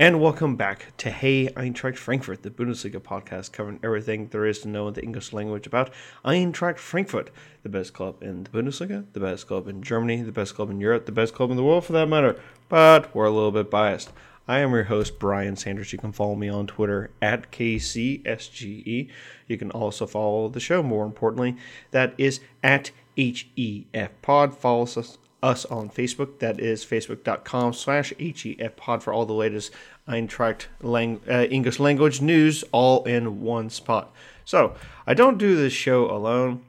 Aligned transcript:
And 0.00 0.20
welcome 0.20 0.54
back 0.54 0.96
to 0.98 1.10
Hey 1.10 1.48
Eintracht 1.48 1.96
Frankfurt, 1.96 2.44
the 2.44 2.50
Bundesliga 2.50 3.00
podcast 3.00 3.50
covering 3.50 3.80
everything 3.82 4.28
there 4.28 4.46
is 4.46 4.60
to 4.60 4.68
know 4.68 4.86
in 4.86 4.94
the 4.94 5.02
English 5.02 5.32
language 5.32 5.66
about 5.66 5.90
Eintracht 6.24 6.78
Frankfurt, 6.78 7.32
the 7.64 7.68
best 7.68 7.94
club 7.94 8.22
in 8.22 8.44
the 8.44 8.50
Bundesliga, 8.50 9.06
the 9.12 9.18
best 9.18 9.48
club 9.48 9.66
in 9.66 9.82
Germany, 9.82 10.22
the 10.22 10.30
best 10.30 10.54
club 10.54 10.70
in 10.70 10.80
Europe, 10.80 11.06
the 11.06 11.10
best 11.10 11.34
club 11.34 11.50
in 11.50 11.56
the 11.56 11.64
world 11.64 11.84
for 11.84 11.94
that 11.94 12.08
matter. 12.08 12.40
But 12.68 13.12
we're 13.12 13.24
a 13.24 13.32
little 13.32 13.50
bit 13.50 13.72
biased. 13.72 14.12
I 14.46 14.60
am 14.60 14.70
your 14.70 14.84
host, 14.84 15.18
Brian 15.18 15.56
Sanders. 15.56 15.92
You 15.92 15.98
can 15.98 16.12
follow 16.12 16.36
me 16.36 16.48
on 16.48 16.68
Twitter 16.68 17.10
at 17.20 17.50
KCSGE. 17.50 19.10
You 19.48 19.58
can 19.58 19.72
also 19.72 20.06
follow 20.06 20.48
the 20.48 20.60
show, 20.60 20.80
more 20.80 21.06
importantly, 21.06 21.56
that 21.90 22.14
is 22.16 22.38
at 22.62 22.92
HEF 23.16 24.10
Pod. 24.22 24.56
Follow 24.56 24.84
us 24.84 25.18
us 25.42 25.64
on 25.66 25.90
Facebook. 25.90 26.38
That 26.40 26.60
is 26.60 26.84
facebook.com 26.84 27.72
slash 27.72 28.12
HEF 28.18 28.76
pod 28.76 29.02
for 29.02 29.12
all 29.12 29.26
the 29.26 29.32
latest 29.32 29.72
Eintracht 30.08 30.66
lang- 30.80 31.20
uh, 31.28 31.46
English 31.50 31.78
language 31.78 32.20
news 32.20 32.64
all 32.72 33.04
in 33.04 33.40
one 33.40 33.70
spot. 33.70 34.12
So 34.44 34.74
I 35.06 35.14
don't 35.14 35.38
do 35.38 35.56
this 35.56 35.72
show 35.72 36.10
alone. 36.10 36.64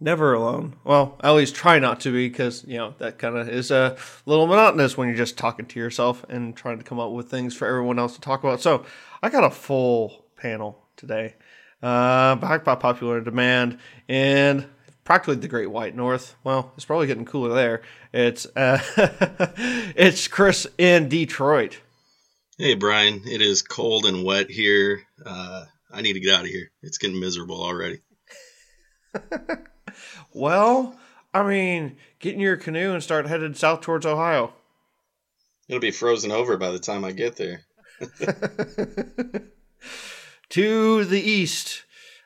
Never 0.00 0.34
alone. 0.34 0.74
Well, 0.82 1.16
I 1.20 1.28
always 1.28 1.52
try 1.52 1.78
not 1.78 2.00
to 2.00 2.12
be 2.12 2.28
because, 2.28 2.64
you 2.66 2.76
know, 2.76 2.94
that 2.98 3.18
kind 3.18 3.36
of 3.36 3.48
is 3.48 3.70
a 3.70 3.96
little 4.26 4.46
monotonous 4.46 4.96
when 4.96 5.08
you're 5.08 5.16
just 5.16 5.38
talking 5.38 5.66
to 5.66 5.80
yourself 5.80 6.24
and 6.28 6.56
trying 6.56 6.78
to 6.78 6.84
come 6.84 6.98
up 6.98 7.12
with 7.12 7.30
things 7.30 7.54
for 7.54 7.66
everyone 7.66 7.98
else 7.98 8.14
to 8.16 8.20
talk 8.20 8.42
about. 8.42 8.60
So 8.60 8.84
I 9.22 9.30
got 9.30 9.44
a 9.44 9.50
full 9.50 10.24
panel 10.36 10.82
today, 10.96 11.36
uh, 11.82 12.34
back 12.34 12.64
by 12.64 12.74
popular 12.74 13.20
demand. 13.20 13.78
And 14.08 14.66
practically 15.04 15.36
the 15.36 15.48
Great 15.48 15.70
White 15.70 15.94
North. 15.94 16.34
Well, 16.42 16.72
it's 16.76 16.84
probably 16.84 17.06
getting 17.06 17.24
cooler 17.24 17.54
there. 17.54 17.82
It's 18.12 18.46
uh, 18.56 18.80
it's 19.96 20.26
Chris 20.28 20.66
in 20.78 21.08
Detroit. 21.08 21.78
Hey 22.58 22.74
Brian, 22.74 23.22
it 23.26 23.40
is 23.40 23.62
cold 23.62 24.06
and 24.06 24.24
wet 24.24 24.50
here. 24.50 25.02
Uh, 25.24 25.64
I 25.92 26.02
need 26.02 26.14
to 26.14 26.20
get 26.20 26.34
out 26.34 26.44
of 26.44 26.50
here. 26.50 26.70
It's 26.82 26.98
getting 26.98 27.20
miserable 27.20 27.62
already. 27.62 28.00
well, 30.32 30.96
I 31.32 31.42
mean, 31.42 31.96
get 32.18 32.34
in 32.34 32.40
your 32.40 32.56
canoe 32.56 32.92
and 32.92 33.02
start 33.02 33.26
headed 33.26 33.56
south 33.56 33.80
towards 33.80 34.06
Ohio. 34.06 34.52
It'll 35.68 35.80
be 35.80 35.90
frozen 35.90 36.30
over 36.30 36.56
by 36.56 36.70
the 36.70 36.78
time 36.78 37.04
I 37.04 37.12
get 37.12 37.36
there. 37.36 37.62
to 40.50 41.04
the 41.04 41.20
east, 41.20 41.84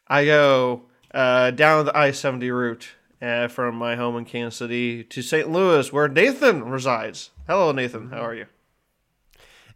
I 0.08 0.24
go 0.24 0.87
uh, 1.18 1.50
down 1.50 1.84
the 1.84 1.98
I 1.98 2.12
70 2.12 2.48
route 2.52 2.90
uh, 3.20 3.48
from 3.48 3.74
my 3.74 3.96
home 3.96 4.16
in 4.16 4.24
Kansas 4.24 4.56
City 4.56 5.02
to 5.02 5.20
St. 5.20 5.50
Louis, 5.50 5.92
where 5.92 6.06
Nathan 6.06 6.70
resides. 6.70 7.30
Hello, 7.48 7.72
Nathan. 7.72 8.10
How 8.10 8.20
are 8.20 8.34
you? 8.34 8.46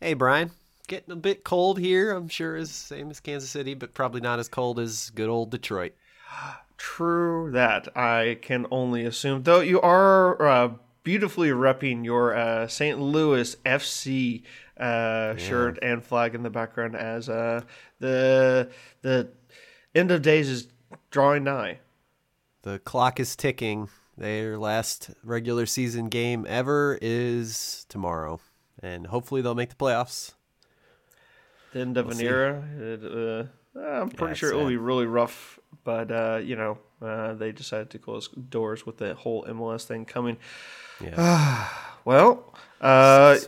Hey, 0.00 0.14
Brian. 0.14 0.52
Getting 0.86 1.10
a 1.10 1.16
bit 1.16 1.42
cold 1.42 1.80
here. 1.80 2.12
I'm 2.12 2.28
sure 2.28 2.54
is 2.54 2.70
same 2.70 3.10
as 3.10 3.18
Kansas 3.18 3.50
City, 3.50 3.74
but 3.74 3.92
probably 3.92 4.20
not 4.20 4.38
as 4.38 4.46
cold 4.46 4.78
as 4.78 5.10
good 5.10 5.28
old 5.28 5.50
Detroit. 5.50 5.94
True 6.76 7.50
that. 7.50 7.96
I 7.96 8.38
can 8.40 8.66
only 8.70 9.04
assume. 9.04 9.42
Though 9.42 9.60
you 9.60 9.80
are 9.80 10.40
uh, 10.46 10.70
beautifully 11.02 11.48
repping 11.48 12.04
your 12.04 12.36
uh, 12.36 12.68
St. 12.68 13.00
Louis 13.00 13.56
FC 13.66 14.42
uh, 14.78 14.84
yeah. 14.84 15.36
shirt 15.36 15.78
and 15.82 16.04
flag 16.04 16.36
in 16.36 16.44
the 16.44 16.50
background 16.50 16.94
as 16.94 17.28
uh, 17.28 17.62
the 17.98 18.70
the 19.02 19.30
end 19.94 20.12
of 20.12 20.22
days 20.22 20.48
is 20.48 20.68
drawing 21.12 21.44
nigh. 21.44 21.78
The 22.62 22.80
clock 22.80 23.20
is 23.20 23.36
ticking. 23.36 23.88
Their 24.16 24.58
last 24.58 25.10
regular 25.22 25.66
season 25.66 26.08
game 26.08 26.44
ever 26.48 26.98
is 27.00 27.86
tomorrow, 27.88 28.40
and 28.82 29.06
hopefully 29.06 29.40
they'll 29.40 29.54
make 29.54 29.70
the 29.70 29.76
playoffs. 29.76 30.32
The 31.72 31.80
end 31.80 31.96
of 31.96 32.06
we'll 32.06 32.18
an 32.18 32.24
era. 32.24 32.64
It, 32.78 33.48
uh, 33.74 33.80
I'm 33.80 34.10
pretty 34.10 34.32
yeah, 34.32 34.34
sure 34.34 34.52
it 34.52 34.56
will 34.56 34.68
be 34.68 34.76
really 34.76 35.06
rough, 35.06 35.58
but 35.84 36.10
uh, 36.10 36.40
you 36.42 36.56
know 36.56 36.78
uh, 37.00 37.34
they 37.34 37.52
decided 37.52 37.90
to 37.90 37.98
close 37.98 38.28
doors 38.28 38.84
with 38.84 38.98
the 38.98 39.14
whole 39.14 39.44
MLS 39.44 39.84
thing 39.84 40.04
coming. 40.04 40.36
Yeah. 41.02 41.68
well, 42.04 42.54
uh, 42.80 43.38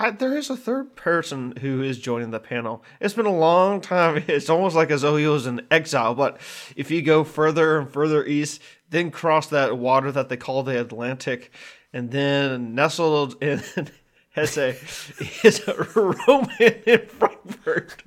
I, 0.00 0.12
there 0.12 0.36
is 0.38 0.48
a 0.48 0.56
third 0.56 0.94
person 0.94 1.54
who 1.60 1.82
is 1.82 1.98
joining 1.98 2.30
the 2.30 2.38
panel. 2.38 2.84
It's 3.00 3.14
been 3.14 3.26
a 3.26 3.36
long 3.36 3.80
time. 3.80 4.22
It's 4.28 4.48
almost 4.48 4.76
like 4.76 4.90
as 4.92 5.02
though 5.02 5.16
he 5.16 5.26
was 5.26 5.46
in 5.46 5.66
exile. 5.72 6.14
But 6.14 6.40
if 6.76 6.90
you 6.90 7.02
go 7.02 7.24
further 7.24 7.78
and 7.78 7.90
further 7.90 8.24
east, 8.24 8.62
then 8.90 9.10
cross 9.10 9.48
that 9.48 9.76
water 9.76 10.12
that 10.12 10.28
they 10.28 10.36
call 10.36 10.62
the 10.62 10.80
Atlantic, 10.80 11.52
and 11.92 12.12
then 12.12 12.74
nestled 12.76 13.42
in 13.42 13.60
Hesse 14.30 14.56
is 15.44 15.66
a 15.66 15.74
Roman 15.94 16.74
in 16.86 17.06
Frankfurt. 17.06 18.02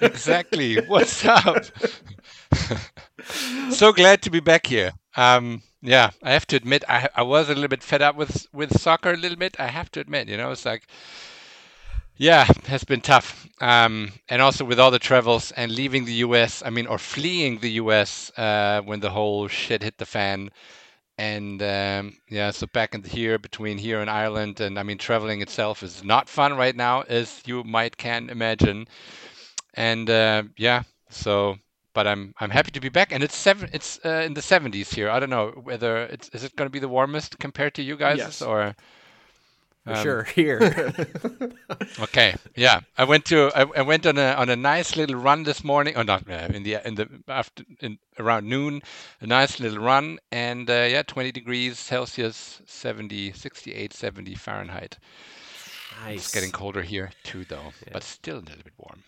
exactly. 0.00 0.76
What's 0.86 1.24
up? 1.26 1.66
so 3.70 3.92
glad 3.92 4.22
to 4.22 4.30
be 4.30 4.40
back 4.40 4.66
here. 4.66 4.92
Um, 5.16 5.62
yeah, 5.80 6.10
I 6.22 6.32
have 6.32 6.46
to 6.48 6.56
admit, 6.56 6.84
I 6.88 7.08
I 7.14 7.22
was 7.22 7.48
a 7.48 7.54
little 7.54 7.68
bit 7.68 7.82
fed 7.82 8.02
up 8.02 8.16
with 8.16 8.46
with 8.52 8.78
soccer 8.80 9.12
a 9.12 9.16
little 9.16 9.38
bit. 9.38 9.56
I 9.58 9.68
have 9.68 9.90
to 9.92 10.00
admit, 10.00 10.28
you 10.28 10.36
know, 10.36 10.50
it's 10.50 10.64
like, 10.64 10.86
yeah, 12.16 12.44
has 12.66 12.84
been 12.84 13.00
tough. 13.00 13.46
Um, 13.60 14.12
and 14.28 14.42
also 14.42 14.64
with 14.64 14.80
all 14.80 14.90
the 14.90 14.98
travels 14.98 15.52
and 15.52 15.70
leaving 15.72 16.04
the 16.04 16.14
U.S. 16.14 16.62
I 16.64 16.70
mean, 16.70 16.86
or 16.86 16.98
fleeing 16.98 17.58
the 17.60 17.70
U.S. 17.72 18.30
Uh, 18.36 18.82
when 18.82 19.00
the 19.00 19.10
whole 19.10 19.46
shit 19.48 19.82
hit 19.82 19.98
the 19.98 20.06
fan. 20.06 20.50
And 21.18 21.62
um, 21.62 22.16
yeah, 22.28 22.50
so 22.52 22.66
back 22.68 22.94
in 22.94 23.02
here 23.04 23.38
between 23.38 23.78
here 23.78 24.00
and 24.00 24.10
Ireland, 24.10 24.60
and 24.60 24.78
I 24.78 24.84
mean, 24.84 24.98
traveling 24.98 25.42
itself 25.42 25.82
is 25.82 26.04
not 26.04 26.28
fun 26.28 26.56
right 26.56 26.76
now, 26.76 27.02
as 27.02 27.42
you 27.46 27.64
might 27.64 27.96
can 27.96 28.30
imagine. 28.30 28.88
And 29.74 30.10
uh, 30.10 30.44
yeah, 30.56 30.82
so 31.10 31.58
but 31.98 32.06
I'm 32.06 32.32
I'm 32.38 32.50
happy 32.50 32.70
to 32.70 32.80
be 32.80 32.90
back, 32.90 33.10
and 33.10 33.24
it's 33.24 33.34
seven. 33.34 33.68
It's 33.72 33.98
uh, 34.04 34.22
in 34.24 34.34
the 34.34 34.40
70s 34.40 34.94
here. 34.94 35.10
I 35.10 35.18
don't 35.18 35.30
know 35.30 35.48
whether 35.68 35.92
it's 36.14 36.28
is 36.28 36.44
it 36.44 36.54
going 36.54 36.68
to 36.70 36.76
be 36.78 36.78
the 36.78 36.92
warmest 36.98 37.40
compared 37.40 37.74
to 37.74 37.82
you 37.82 37.96
guys 37.96 38.18
yes. 38.18 38.40
or. 38.40 38.76
Um, 39.84 40.02
sure, 40.04 40.22
here. 40.22 40.60
okay, 42.06 42.36
yeah. 42.54 42.82
I 42.96 43.04
went 43.04 43.24
to 43.32 43.50
I, 43.60 43.62
I, 43.80 43.82
went 43.82 44.06
on 44.06 44.16
a 44.16 44.28
on 44.42 44.48
a 44.48 44.54
nice 44.54 44.96
little 44.96 45.16
run 45.16 45.42
this 45.42 45.64
morning. 45.64 45.94
Oh, 45.96 46.02
not 46.02 46.28
in 46.28 46.62
the 46.62 46.86
in 46.86 46.94
the 46.94 47.08
after 47.26 47.64
in 47.80 47.98
around 48.16 48.46
noon, 48.46 48.82
a 49.20 49.26
nice 49.26 49.58
little 49.58 49.82
run, 49.82 50.18
and 50.30 50.70
uh, 50.70 50.86
yeah, 50.94 51.02
20 51.02 51.32
degrees 51.32 51.78
Celsius, 51.78 52.62
70, 52.66 53.32
68, 53.32 53.92
70 53.92 54.34
Fahrenheit. 54.36 54.98
Nice. 56.04 56.18
It's 56.18 56.34
getting 56.34 56.52
colder 56.52 56.82
here 56.82 57.10
too, 57.24 57.44
though, 57.44 57.72
yeah. 57.86 57.94
but 57.94 58.04
still 58.04 58.36
a 58.36 58.46
little 58.46 58.62
bit 58.62 58.74
warm. 58.76 59.02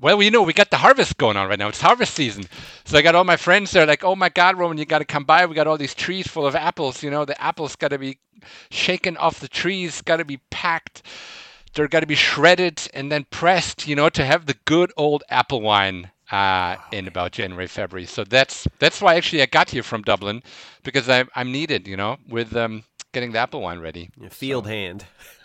Well, 0.00 0.22
you 0.22 0.30
know, 0.30 0.42
we 0.42 0.52
got 0.52 0.70
the 0.70 0.76
harvest 0.76 1.16
going 1.18 1.36
on 1.36 1.48
right 1.48 1.58
now. 1.58 1.68
It's 1.68 1.80
harvest 1.80 2.14
season. 2.14 2.44
So 2.84 2.98
I 2.98 3.02
got 3.02 3.14
all 3.14 3.24
my 3.24 3.36
friends 3.36 3.72
there 3.72 3.86
like, 3.86 4.04
oh 4.04 4.14
my 4.14 4.28
God, 4.28 4.56
Roman, 4.58 4.78
you 4.78 4.84
got 4.84 4.98
to 4.98 5.04
come 5.04 5.24
by. 5.24 5.46
We 5.46 5.54
got 5.54 5.66
all 5.66 5.76
these 5.78 5.94
trees 5.94 6.26
full 6.26 6.46
of 6.46 6.54
apples. 6.54 7.02
You 7.02 7.10
know, 7.10 7.24
the 7.24 7.40
apples 7.42 7.74
got 7.74 7.88
to 7.88 7.98
be 7.98 8.18
shaken 8.70 9.16
off 9.16 9.40
the 9.40 9.48
trees, 9.48 10.00
got 10.02 10.18
to 10.18 10.24
be 10.24 10.38
packed. 10.50 11.02
They're 11.74 11.88
got 11.88 12.00
to 12.00 12.06
be 12.06 12.14
shredded 12.14 12.82
and 12.94 13.10
then 13.10 13.26
pressed, 13.30 13.88
you 13.88 13.96
know, 13.96 14.08
to 14.10 14.24
have 14.24 14.46
the 14.46 14.56
good 14.66 14.92
old 14.96 15.24
apple 15.30 15.62
wine 15.62 16.10
uh, 16.30 16.76
in 16.92 17.08
about 17.08 17.32
January, 17.32 17.66
February. 17.66 18.06
So 18.06 18.24
that's 18.24 18.68
that's 18.78 19.00
why 19.00 19.16
actually 19.16 19.42
I 19.42 19.46
got 19.46 19.70
here 19.70 19.82
from 19.82 20.02
Dublin 20.02 20.42
because 20.82 21.08
I, 21.08 21.24
I'm 21.34 21.50
needed, 21.50 21.88
you 21.88 21.96
know, 21.96 22.18
with 22.28 22.54
um, 22.56 22.84
getting 23.12 23.32
the 23.32 23.38
apple 23.38 23.62
wine 23.62 23.80
ready. 23.80 24.10
field 24.30 24.64
so. 24.64 24.70
hand. 24.70 25.06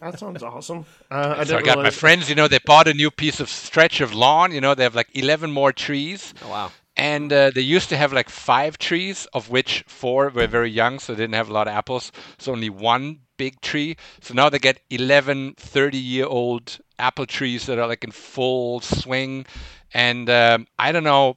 That 0.00 0.18
sounds 0.18 0.42
awesome. 0.42 0.84
Uh, 1.10 1.36
I, 1.38 1.44
so 1.44 1.56
I 1.56 1.62
got 1.62 1.76
realize... 1.76 1.84
my 1.84 1.90
friends. 1.90 2.28
You 2.28 2.34
know, 2.34 2.48
they 2.48 2.58
bought 2.64 2.88
a 2.88 2.94
new 2.94 3.10
piece 3.10 3.40
of 3.40 3.48
stretch 3.48 4.00
of 4.00 4.14
lawn. 4.14 4.52
You 4.52 4.60
know, 4.60 4.74
they 4.74 4.82
have 4.82 4.94
like 4.94 5.08
eleven 5.14 5.50
more 5.50 5.72
trees. 5.72 6.34
Oh 6.44 6.48
wow! 6.48 6.72
And 6.96 7.32
uh, 7.32 7.50
they 7.50 7.62
used 7.62 7.88
to 7.88 7.96
have 7.96 8.12
like 8.12 8.28
five 8.28 8.78
trees, 8.78 9.26
of 9.32 9.48
which 9.50 9.84
four 9.86 10.28
were 10.28 10.46
very 10.46 10.70
young, 10.70 10.98
so 10.98 11.14
they 11.14 11.22
didn't 11.22 11.34
have 11.34 11.48
a 11.48 11.52
lot 11.52 11.68
of 11.68 11.74
apples. 11.74 12.12
So 12.38 12.52
only 12.52 12.70
one 12.70 13.20
big 13.36 13.60
tree. 13.60 13.96
So 14.20 14.34
now 14.34 14.48
they 14.50 14.58
get 14.58 14.80
11 14.90 15.54
30 15.56 15.98
year 15.98 16.26
old 16.26 16.78
apple 16.98 17.26
trees 17.26 17.66
that 17.66 17.78
are 17.78 17.86
like 17.88 18.04
in 18.04 18.10
full 18.12 18.80
swing. 18.80 19.46
And 19.94 20.28
um, 20.30 20.66
I 20.78 20.92
don't 20.92 21.04
know, 21.04 21.36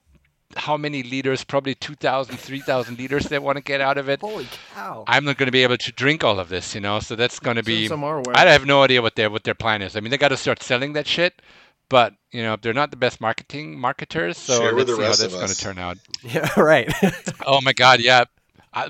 how 0.56 0.78
many 0.78 1.04
liters, 1.04 1.44
probably 1.44 1.75
2,000, 1.75 2.38
3,000 2.38 2.98
liters 2.98 3.25
they 3.25 3.40
want 3.40 3.57
to 3.57 3.63
get 3.63 3.81
out 3.81 3.98
of 3.98 4.10
it. 4.10 4.22
Holy 4.22 4.48
cow. 4.74 5.04
I'm 5.07 5.25
not 5.25 5.38
going 5.38 5.48
to 5.48 5.52
be 5.52 5.63
able 5.63 5.78
to 5.78 5.92
drink 5.92 6.24
all 6.24 6.40
of 6.40 6.50
this, 6.50 6.75
you 6.75 6.81
know, 6.81 7.00
so 7.00 7.16
that's 7.16 7.40
going 7.40 7.57
to 7.57 7.63
be. 7.63 7.90
I 7.92 8.46
have 8.46 8.66
no 8.66 8.84
idea 8.84 9.02
what 9.02 9.16
their, 9.16 9.30
what 9.30 9.44
their 9.44 9.56
plan 9.56 9.81
is. 9.81 9.96
I 9.96 10.00
mean, 10.00 10.12
they 10.12 10.18
got 10.18 10.30
to 10.30 10.38
start 10.38 10.63
selling 10.63 10.94
that 10.94 11.07
shit, 11.07 11.42
but, 11.90 12.13
you 12.31 12.42
know, 12.42 12.57
they're 12.62 12.74
not 12.74 12.92
the 12.92 12.98
best 12.98 13.22
marketing 13.22 13.80
marketers, 13.80 14.38
so 14.38 14.60
Share 14.60 14.74
let's 14.74 14.90
see 14.96 15.02
how 15.02 15.07
that's 15.10 15.34
going 15.34 15.48
to 15.48 15.57
turn 15.57 15.78
out. 15.78 15.98
Yeah, 16.24 16.50
right. 16.60 16.92
oh 17.46 17.62
my 17.62 17.74
God, 17.74 18.00
yeah. 18.00 18.25
I, 18.74 18.90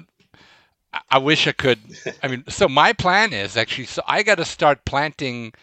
I 1.10 1.18
wish 1.18 1.48
I 1.48 1.52
could. 1.52 1.80
I 2.24 2.28
mean, 2.28 2.44
so 2.48 2.68
my 2.68 2.94
plan 2.94 3.34
is 3.34 3.58
actually, 3.58 3.86
so 3.86 4.02
I 4.08 4.24
got 4.24 4.36
to 4.36 4.46
start 4.46 4.86
planting 4.86 5.54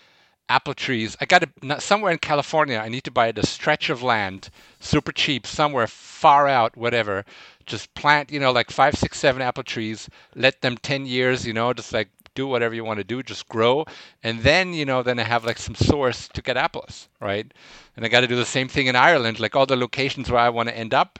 apple 0.48 0.74
trees. 0.74 1.16
I 1.20 1.26
got 1.26 1.42
to 1.42 1.80
somewhere 1.80 2.12
in 2.12 2.18
California. 2.18 2.78
I 2.78 2.88
need 2.88 3.04
to 3.04 3.10
buy 3.10 3.32
a 3.34 3.46
stretch 3.46 3.90
of 3.90 4.02
land, 4.02 4.50
super 4.80 5.12
cheap, 5.12 5.46
somewhere 5.46 5.86
far 5.86 6.48
out, 6.48 6.76
whatever. 6.76 7.24
Just 7.66 7.94
plant, 7.94 8.32
you 8.32 8.40
know, 8.40 8.52
like 8.52 8.70
five, 8.70 8.94
six, 8.96 9.18
seven 9.18 9.42
apple 9.42 9.62
trees. 9.64 10.08
Let 10.34 10.60
them 10.62 10.76
ten 10.76 11.06
years, 11.06 11.46
you 11.46 11.52
know, 11.52 11.72
just 11.72 11.92
like 11.92 12.08
do 12.34 12.46
whatever 12.46 12.74
you 12.74 12.84
want 12.84 12.98
to 12.98 13.04
do, 13.04 13.22
just 13.22 13.48
grow, 13.48 13.84
and 14.22 14.40
then 14.40 14.72
you 14.72 14.84
know, 14.84 15.02
then 15.02 15.18
I 15.18 15.24
have 15.24 15.44
like 15.44 15.58
some 15.58 15.74
source 15.74 16.28
to 16.28 16.42
get 16.42 16.56
apples, 16.56 17.08
right? 17.20 17.50
And 17.96 18.04
I 18.04 18.08
got 18.08 18.20
to 18.20 18.26
do 18.26 18.36
the 18.36 18.46
same 18.46 18.68
thing 18.68 18.86
in 18.86 18.96
Ireland, 18.96 19.38
like 19.40 19.54
all 19.54 19.66
the 19.66 19.76
locations 19.76 20.30
where 20.30 20.40
I 20.40 20.48
want 20.48 20.68
to 20.68 20.76
end 20.76 20.94
up, 20.94 21.18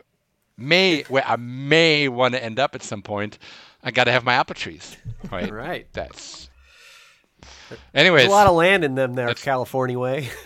may 0.56 1.02
where 1.04 1.24
I 1.26 1.36
may 1.36 2.08
want 2.08 2.34
to 2.34 2.42
end 2.42 2.58
up 2.58 2.74
at 2.74 2.82
some 2.82 3.02
point. 3.02 3.38
I 3.82 3.90
got 3.90 4.04
to 4.04 4.12
have 4.12 4.24
my 4.24 4.34
apple 4.34 4.54
trees, 4.54 4.96
right? 5.30 5.50
Right. 5.62 5.86
That's. 5.92 6.48
Anyways, 7.94 8.22
There's 8.22 8.32
a 8.32 8.34
lot 8.34 8.46
of 8.46 8.54
land 8.54 8.84
in 8.84 8.94
them 8.94 9.14
there, 9.14 9.34
California 9.34 9.98
way. 9.98 10.28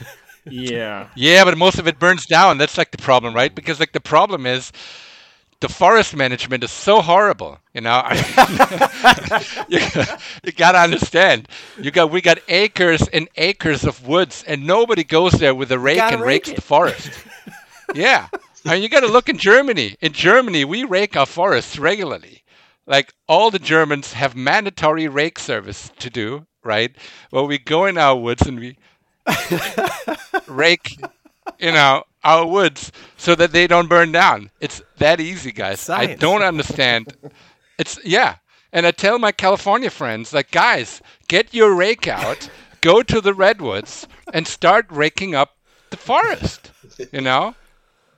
Yeah. 0.49 1.09
Yeah, 1.17 1.45
but 1.45 1.59
most 1.59 1.79
of 1.79 1.89
it 1.89 1.99
burns 1.99 2.25
down. 2.25 2.59
That's 2.59 2.79
like 2.79 2.93
the 2.93 2.99
problem, 2.99 3.35
right? 3.35 3.53
Because 3.55 3.81
like 3.81 3.93
the 3.93 4.01
problem 4.01 4.47
is 4.47 4.71
the 5.61 5.69
forest 5.69 6.15
management 6.15 6.63
is 6.65 6.71
so 6.71 7.01
horrible. 7.01 7.59
You 7.75 7.81
know, 7.81 8.03
you, 9.69 9.81
you 10.45 10.53
gotta 10.53 10.79
understand. 10.79 11.49
You 11.81 11.91
got 11.91 12.11
we 12.11 12.21
got 12.21 12.39
acres 12.49 13.09
and 13.09 13.29
acres 13.37 13.85
of 13.85 14.07
woods, 14.07 14.45
and 14.47 14.67
nobody 14.67 15.05
goes 15.05 15.33
there 15.33 15.55
with 15.55 15.73
a 15.73 15.79
rake 15.79 16.13
and 16.13 16.21
rake 16.21 16.47
rakes 16.47 16.49
it. 16.51 16.57
the 16.57 16.63
forest. 16.63 17.11
yeah, 17.95 18.29
I 18.65 18.75
mean 18.75 18.83
you 18.83 18.89
got 18.89 19.01
to 19.01 19.09
look 19.09 19.29
in 19.29 19.39
Germany. 19.39 19.97
In 20.01 20.13
Germany, 20.13 20.65
we 20.65 20.85
rake 20.85 21.17
our 21.17 21.27
forests 21.27 21.79
regularly. 21.79 22.43
Like 22.87 23.13
all 23.27 23.51
the 23.51 23.59
Germans 23.59 24.13
have 24.13 24.37
mandatory 24.37 25.09
rake 25.09 25.39
service 25.39 25.91
to 25.99 26.11
do, 26.11 26.47
right? 26.67 26.95
Well, 27.31 27.47
we 27.47 27.59
go 27.59 27.87
in 27.87 27.97
our 27.97 28.17
woods 28.17 28.47
and 28.47 28.59
we 28.61 28.77
rake, 30.47 30.99
you 31.59 31.73
know, 31.73 32.05
our 32.25 32.47
woods 32.47 32.93
so 33.17 33.35
that 33.37 33.53
they 33.53 33.67
don't 33.67 33.89
burn 33.89 34.13
down. 34.13 34.51
It's 34.61 34.83
that 34.99 35.21
easy, 35.21 35.53
guys. 35.53 35.89
I 35.89 36.15
don't 36.15 36.43
understand. 36.43 37.15
It's 37.79 37.99
yeah. 38.05 38.37
And 38.73 38.87
I 38.87 38.91
tell 38.91 39.19
my 39.19 39.33
California 39.33 39.91
friends, 39.91 40.35
like, 40.35 40.51
guys, 40.51 41.01
get 41.29 41.55
your 41.55 41.75
rake 41.75 42.09
out, 42.09 42.51
go 42.81 43.03
to 43.03 43.21
the 43.21 43.33
redwoods, 43.33 44.07
and 44.35 44.47
start 44.47 44.87
raking 44.91 45.35
up 45.35 45.57
the 45.91 45.97
forest. 45.97 46.73
You 47.13 47.21
know, 47.21 47.55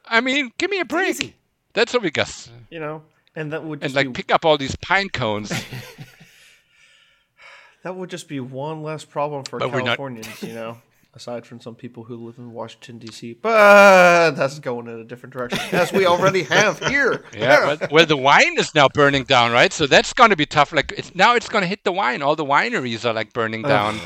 I 0.06 0.21
mean, 0.21 0.50
give 0.59 0.71
me 0.71 0.81
a 0.81 0.85
break. 0.85 1.11
easy. 1.11 1.35
That's 1.75 1.93
what 1.93 2.03
we 2.03 2.11
got. 2.11 2.49
You 2.71 2.81
know, 2.81 3.03
and 3.37 3.53
that 3.53 3.62
would 3.62 3.85
And 3.85 3.95
like, 3.95 4.09
be, 4.09 4.12
pick 4.15 4.33
up 4.33 4.45
all 4.45 4.56
these 4.59 4.75
pine 4.77 5.11
cones. 5.11 5.53
that 7.82 7.96
would 7.96 8.10
just 8.10 8.28
be 8.28 8.40
one 8.40 8.82
less 8.82 9.04
problem 9.04 9.44
for 9.44 9.58
But 9.58 9.70
we're 9.72 9.78
not- 9.78 9.84
Californians, 9.96 10.42
you 10.42 10.54
know. 10.54 10.78
Aside 11.14 11.46
from 11.46 11.60
some 11.60 11.75
people 11.75 12.04
who 12.04 12.16
live 12.26 12.36
in 12.38 12.52
Washington 12.52 12.98
D.C., 12.98 13.32
but 13.42 14.32
that's 14.32 14.58
going 14.60 14.86
in 14.86 15.00
a 15.00 15.04
different 15.04 15.32
direction, 15.32 15.58
as 15.72 15.90
we 15.92 16.06
already 16.06 16.42
have 16.44 16.78
here. 16.86 17.25
Yeah, 17.34 17.66
well, 17.66 17.88
well, 17.90 18.06
the 18.06 18.16
wine 18.16 18.56
is 18.58 18.72
now 18.75 18.88
burning 18.88 19.25
down, 19.25 19.50
right? 19.50 19.72
So 19.72 19.86
that's 19.86 20.12
going 20.12 20.30
to 20.30 20.36
be 20.36 20.46
tough. 20.46 20.72
Like 20.72 20.92
it's 20.96 21.14
now 21.14 21.34
it's 21.34 21.48
going 21.48 21.62
to 21.62 21.66
hit 21.69 21.82
the 21.82 21.90
wine. 21.92 22.20
All 22.22 22.36
the 22.36 22.44
wineries 22.44 23.04
are 23.08 23.14
like 23.14 23.32
burning 23.32 23.62
down, 23.62 23.98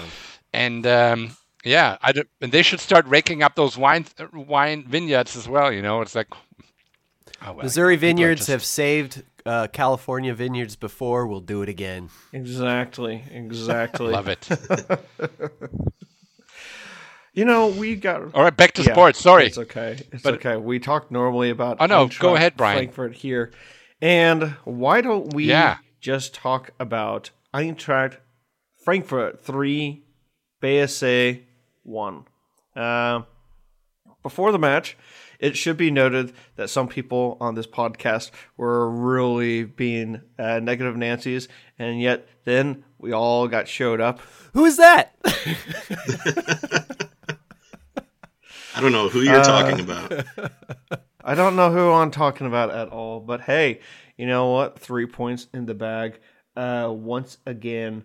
and 0.54 0.86
um, 0.86 1.36
yeah, 1.64 1.98
I 2.00 2.12
don't, 2.12 2.28
and 2.40 2.50
they 2.52 2.62
should 2.62 2.80
start 2.80 3.04
raking 3.08 3.42
up 3.42 3.56
those 3.56 3.76
wine 3.76 4.06
wine 4.32 4.84
vineyards 4.88 5.36
as 5.36 5.46
well. 5.48 5.70
You 5.72 5.82
know, 5.82 6.00
it's 6.02 6.14
like 6.14 6.28
oh, 6.32 7.52
well, 7.52 7.56
Missouri 7.64 7.96
vineyards 7.96 8.42
just- 8.42 8.48
have 8.50 8.64
saved 8.64 9.22
uh, 9.46 9.66
California 9.72 10.34
vineyards 10.34 10.76
before. 10.76 11.26
We'll 11.26 11.40
do 11.40 11.62
it 11.62 11.68
again. 11.68 12.10
Exactly, 12.32 13.24
exactly. 13.30 14.12
love 14.12 14.28
it. 14.28 14.48
You 17.34 17.46
know, 17.46 17.68
we 17.68 17.96
got 17.96 18.34
All 18.34 18.42
right, 18.42 18.54
back 18.54 18.72
to 18.72 18.82
Yeah, 18.82 18.92
sports. 18.92 19.18
Sorry. 19.18 19.46
It's 19.46 19.56
okay. 19.56 19.98
It's 20.12 20.22
But- 20.22 20.34
okay. 20.34 20.56
We 20.56 20.78
talk 20.78 21.10
normally 21.10 21.48
about 21.48 21.78
Oh, 21.80 21.86
no, 21.86 22.06
Eintracht 22.06 22.20
go 22.20 22.34
ahead, 22.36 22.56
Brian. 22.58 22.76
Frankfurt 22.76 23.14
here, 23.14 23.52
and 24.02 24.50
why 24.64 25.00
don't 25.00 25.32
we 25.32 25.44
Yeah. 25.44 25.78
just 26.00 26.34
talk 26.34 26.72
about 26.78 27.30
Eintracht 27.54 28.18
Frankfurt 28.84 29.42
three, 29.42 30.02
BSA 30.62 31.40
one. 31.84 32.24
Uh, 32.76 33.22
before 34.22 34.52
the 34.52 34.58
match, 34.58 34.98
it 35.42 35.56
should 35.56 35.76
be 35.76 35.90
noted 35.90 36.32
that 36.54 36.70
some 36.70 36.86
people 36.86 37.36
on 37.40 37.56
this 37.56 37.66
podcast 37.66 38.30
were 38.56 38.88
really 38.88 39.64
being 39.64 40.22
uh, 40.38 40.60
negative 40.60 40.96
Nancy's, 40.96 41.48
and 41.78 42.00
yet 42.00 42.28
then 42.44 42.84
we 42.96 43.12
all 43.12 43.48
got 43.48 43.66
showed 43.66 44.00
up. 44.00 44.20
Who 44.54 44.64
is 44.64 44.76
that? 44.76 45.16
I 48.74 48.80
don't 48.80 48.92
know 48.92 49.08
who 49.08 49.20
you're 49.20 49.42
talking 49.42 49.80
about. 49.80 50.24
I 51.24 51.34
don't 51.34 51.56
know 51.56 51.72
who 51.72 51.90
I'm 51.90 52.12
talking 52.12 52.46
about 52.46 52.70
at 52.70 52.88
all, 52.88 53.18
but 53.18 53.40
hey, 53.42 53.80
you 54.16 54.26
know 54.26 54.50
what? 54.50 54.78
Three 54.78 55.06
points 55.06 55.48
in 55.52 55.66
the 55.66 55.74
bag. 55.74 56.20
Uh, 56.56 56.88
once 56.94 57.38
again, 57.46 58.04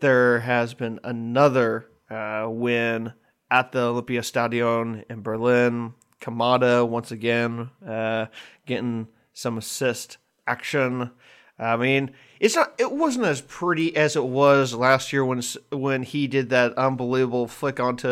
there 0.00 0.40
has 0.40 0.74
been 0.74 1.00
another 1.04 1.86
uh, 2.10 2.46
win 2.50 3.14
at 3.50 3.72
the 3.72 3.80
Olympia 3.80 4.22
Stadion 4.22 5.04
in 5.08 5.22
Berlin. 5.22 5.94
Kamada 6.20 6.86
once 6.86 7.10
again 7.10 7.70
uh, 7.86 8.26
getting 8.66 9.08
some 9.32 9.58
assist 9.58 10.18
action. 10.46 11.10
I 11.58 11.76
mean, 11.76 12.12
it's 12.38 12.56
not. 12.56 12.74
It 12.78 12.92
wasn't 12.92 13.26
as 13.26 13.42
pretty 13.42 13.94
as 13.94 14.16
it 14.16 14.24
was 14.24 14.74
last 14.74 15.12
year 15.12 15.24
when 15.24 15.42
when 15.70 16.02
he 16.02 16.26
did 16.26 16.50
that 16.50 16.72
unbelievable 16.78 17.46
flick 17.46 17.78
onto 17.78 18.08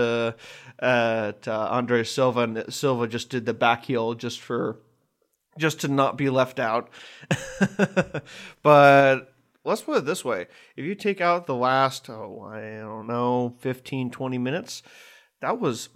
uh, 0.80 1.32
to 1.32 1.50
Andre 1.50 2.04
Silva, 2.04 2.40
and 2.40 2.64
Silva 2.68 3.06
just 3.06 3.30
did 3.30 3.46
the 3.46 3.54
back 3.54 3.86
heel 3.86 4.14
just 4.14 4.40
for 4.40 4.76
just 5.58 5.80
to 5.80 5.88
not 5.88 6.18
be 6.18 6.28
left 6.28 6.60
out. 6.60 6.90
but 8.62 9.32
let's 9.64 9.80
put 9.80 9.96
it 9.96 10.04
this 10.04 10.24
way: 10.24 10.46
if 10.76 10.84
you 10.84 10.94
take 10.94 11.22
out 11.22 11.46
the 11.46 11.54
last, 11.54 12.10
oh, 12.10 12.50
I 12.52 12.80
don't 12.80 13.06
know, 13.06 13.54
15, 13.60 14.10
20 14.10 14.38
minutes, 14.38 14.82
that 15.40 15.58
was 15.58 15.88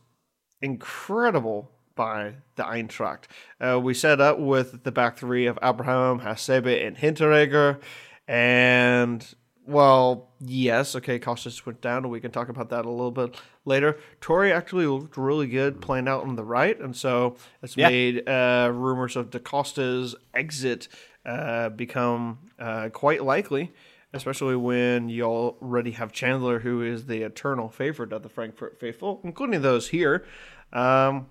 incredible 0.62 1.70
by 2.03 2.35
the 2.57 2.65
Eintracht. 2.65 3.25
Uh, 3.61 3.79
we 3.79 3.95
set 3.95 4.21
up 4.21 4.37
with 4.41 4.83
the 4.83 4.91
back 4.91 5.17
three 5.17 5.47
of 5.47 5.57
Abraham, 5.63 6.19
Hasebe, 6.21 6.85
and 6.85 6.97
Hinteregger. 6.97 7.81
And, 8.27 9.25
well, 9.67 10.31
yes, 10.41 10.97
okay, 10.97 11.21
Kostic 11.21 11.65
went 11.65 11.81
down, 11.81 11.99
and 11.99 12.11
we 12.11 12.21
can 12.21 12.33
talk 12.33 12.49
about 12.49 12.71
that 12.71 12.85
a 12.87 12.91
little 12.91 13.13
bit 13.13 13.37
later. 13.65 13.99
Toure 14.21 14.53
actually 14.53 14.87
looked 14.87 15.17
really 15.17 15.47
good 15.47 15.81
playing 15.81 16.09
out 16.09 16.25
on 16.25 16.35
the 16.35 16.44
right, 16.44 16.77
and 16.81 16.97
so 16.97 17.37
it's 17.63 17.77
Yeah. 17.77 17.89
made 17.89 18.29
uh, 18.29 18.73
rumors 18.75 19.15
of 19.15 19.31
DaCosta's 19.31 20.17
exit 20.35 20.89
uh, 21.25 21.69
become 21.69 22.39
uh, 22.59 22.89
quite 22.89 23.23
likely. 23.23 23.73
Especially 24.15 24.56
when 24.56 25.09
you 25.09 25.23
already 25.23 25.93
have 25.93 26.13
Chandler, 26.13 26.59
who 26.59 26.82
is 26.82 27.06
the 27.06 27.23
eternal 27.23 27.71
favorite 27.71 28.13
of 28.13 28.23
the 28.23 28.29
Frankfurt 28.29 28.79
faithful, 28.79 29.21
including 29.25 29.63
those 29.63 29.89
here. 29.89 30.27
Um, 30.71 31.29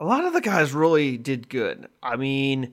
a 0.00 0.04
lot 0.04 0.24
of 0.24 0.32
the 0.32 0.40
guys 0.40 0.72
really 0.72 1.16
did 1.18 1.48
good. 1.48 1.88
I 2.02 2.16
mean, 2.16 2.72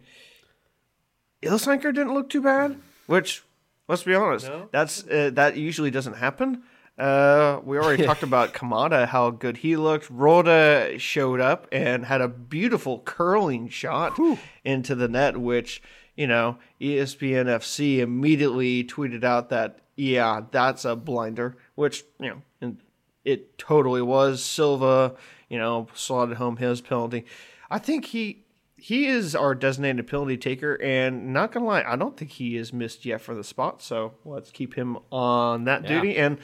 Ilsanker 1.44 1.94
didn't 1.94 2.14
look 2.14 2.30
too 2.30 2.42
bad, 2.42 2.80
which 3.06 3.44
let's 3.88 4.04
be 4.04 4.16
honest, 4.16 4.50
that's 4.72 5.06
uh, 5.08 5.32
that 5.34 5.58
usually 5.58 5.92
doesn't 5.92 6.16
happen. 6.16 6.64
Uh, 6.98 7.60
we 7.64 7.78
already 7.78 8.04
talked 8.08 8.24
about 8.24 8.54
Kamada, 8.54 9.08
how 9.08 9.30
good 9.30 9.58
he 9.58 9.76
looked. 9.76 10.10
Rode 10.10 11.00
showed 11.00 11.40
up 11.40 11.68
and 11.72 12.06
had 12.06 12.22
a 12.22 12.28
beautiful 12.28 13.00
curling 13.00 13.68
shot 13.68 14.18
into 14.64 14.96
the 14.96 15.08
net, 15.08 15.38
which 15.38 15.82
you 16.16 16.28
know 16.28 16.58
ESPN 16.82 17.46
FC 17.46 18.00
immediately 18.00 18.84
tweeted 18.84 19.24
out 19.24 19.50
that 19.50 19.80
yeah, 19.98 20.42
that's 20.50 20.86
a 20.86 20.96
blinder, 20.96 21.58
which 21.76 22.06
you 22.20 22.30
know, 22.30 22.42
and 22.62 22.78
it 23.26 23.58
totally 23.58 24.02
was. 24.02 24.44
Silva, 24.44 25.16
you 25.50 25.58
know, 25.58 25.88
slotted 25.94 26.38
home 26.38 26.58
his 26.58 26.82
penalty. 26.82 27.25
I 27.70 27.80
think 27.80 28.06
he 28.06 28.44
he 28.80 29.08
is 29.08 29.36
our 29.36 29.56
designated 29.56 30.06
penalty 30.06 30.38
taker, 30.38 30.75
and 30.84 31.34
not 31.34 31.51
gonna 31.51 31.66
lie, 31.66 31.84
I 31.84 31.96
don't 31.96 32.16
think 32.16 32.32
he 32.32 32.58
is 32.58 32.72
missed 32.72 33.06
yet 33.06 33.22
for 33.22 33.34
the 33.34 33.44
spot. 33.44 33.82
So 33.82 34.13
let's 34.24 34.51
keep 34.51 34.75
him 34.75 35.00
on 35.12 35.63
that 35.63 35.84
Yeah. 35.84 35.89
duty. 36.01 36.16
And 36.18 36.38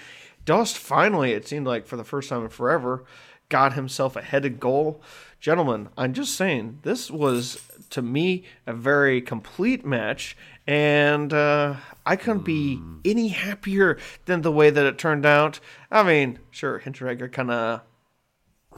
Dost 0.45 0.77
finally, 0.77 1.31
it 1.33 1.47
seemed 1.47 1.67
like 1.67 1.85
for 1.85 1.95
the 1.95 2.03
first 2.03 2.29
time 2.29 2.41
in 2.43 2.49
forever, 2.49 3.03
got 3.49 3.73
himself 3.73 4.15
a 4.15 4.21
headed 4.21 4.59
goal. 4.59 5.01
Gentlemen, 5.39 5.89
I'm 5.97 6.13
just 6.13 6.35
saying 6.35 6.79
this 6.81 7.11
was 7.11 7.61
to 7.91 8.01
me 8.01 8.43
a 8.65 8.73
very 8.73 9.21
complete 9.21 9.85
match, 9.85 10.35
and 10.65 11.31
uh, 11.31 11.75
I 12.05 12.15
couldn't 12.15 12.45
be 12.45 12.81
any 13.05 13.27
happier 13.27 13.97
than 14.25 14.41
the 14.41 14.51
way 14.51 14.69
that 14.71 14.85
it 14.85 14.97
turned 14.97 15.25
out. 15.25 15.59
I 15.91 16.01
mean, 16.01 16.39
sure, 16.49 16.79
Hinteregger 16.79 17.31
kind 17.31 17.51
of 17.51 17.81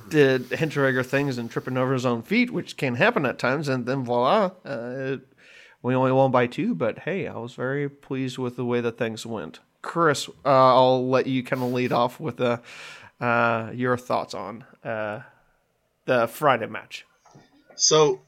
did 0.10 0.50
Hinteregger 0.50 1.06
things 1.06 1.38
and 1.38 1.50
tripping 1.50 1.78
over 1.78 1.94
his 1.94 2.06
own 2.06 2.22
feet, 2.22 2.52
which 2.52 2.78
can 2.78 2.96
happen 2.96 3.26
at 3.26 3.40
times, 3.40 3.68
and 3.68 3.86
then 3.86 4.04
voila, 4.04 4.52
uh, 4.64 5.18
we 5.82 5.96
only 5.96 6.12
won 6.12 6.32
by 6.32 6.48
two. 6.48 6.76
But 6.76 7.00
hey, 7.00 7.28
I 7.28 7.38
was 7.38 7.54
very 7.54 7.90
pleased 7.90 8.38
with 8.38 8.56
the 8.56 8.66
way 8.66 8.82
that 8.82 8.98
things 8.98 9.26
went. 9.26 9.60
Chris, 9.82 10.28
uh, 10.44 10.76
I'll 10.76 11.08
let 11.08 11.28
you 11.28 11.44
kind 11.44 11.62
of 11.62 11.72
lead 11.72 11.92
off 11.92 12.20
with 12.20 12.42
uh, 12.42 12.58
uh, 13.20 13.72
your 13.74 13.98
thoughts 13.98 14.34
on 14.34 14.64
uh, 14.84 15.22
the 16.06 16.28
Friday 16.28 16.68
match. 16.68 17.06
So 17.76 18.22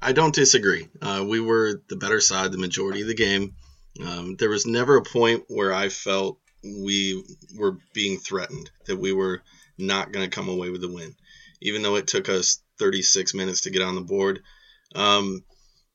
I 0.00 0.12
don't 0.12 0.34
disagree. 0.34 0.88
Uh, 1.02 1.24
we 1.28 1.40
were 1.40 1.82
the 1.88 1.96
better 1.96 2.20
side 2.20 2.52
the 2.52 2.58
majority 2.58 3.02
of 3.02 3.08
the 3.08 3.14
game. 3.14 3.54
Um, 4.04 4.36
there 4.36 4.48
was 4.48 4.66
never 4.66 4.96
a 4.96 5.02
point 5.02 5.44
where 5.48 5.74
I 5.74 5.88
felt 5.88 6.38
we 6.62 7.22
were 7.58 7.76
being 7.92 8.18
threatened, 8.18 8.70
that 8.86 8.96
we 8.96 9.12
were 9.12 9.42
not 9.80 10.12
going 10.12 10.28
to 10.28 10.34
come 10.34 10.48
away 10.48 10.70
with 10.70 10.80
the 10.80 10.92
win, 10.92 11.14
even 11.60 11.82
though 11.82 11.96
it 11.96 12.06
took 12.06 12.28
us 12.28 12.62
36 12.78 13.34
minutes 13.34 13.62
to 13.62 13.70
get 13.70 13.82
on 13.82 13.94
the 13.94 14.00
board. 14.00 14.42
Um, 14.94 15.44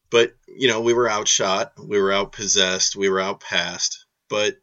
but, 0.10 0.36
you 0.48 0.68
know, 0.68 0.82
we 0.82 0.94
were 0.94 1.10
outshot, 1.10 1.74
we 1.84 2.00
were 2.00 2.12
outpossessed, 2.12 2.96
we 2.96 3.10
were 3.10 3.20
outpassed. 3.20 4.06
But 4.30 4.58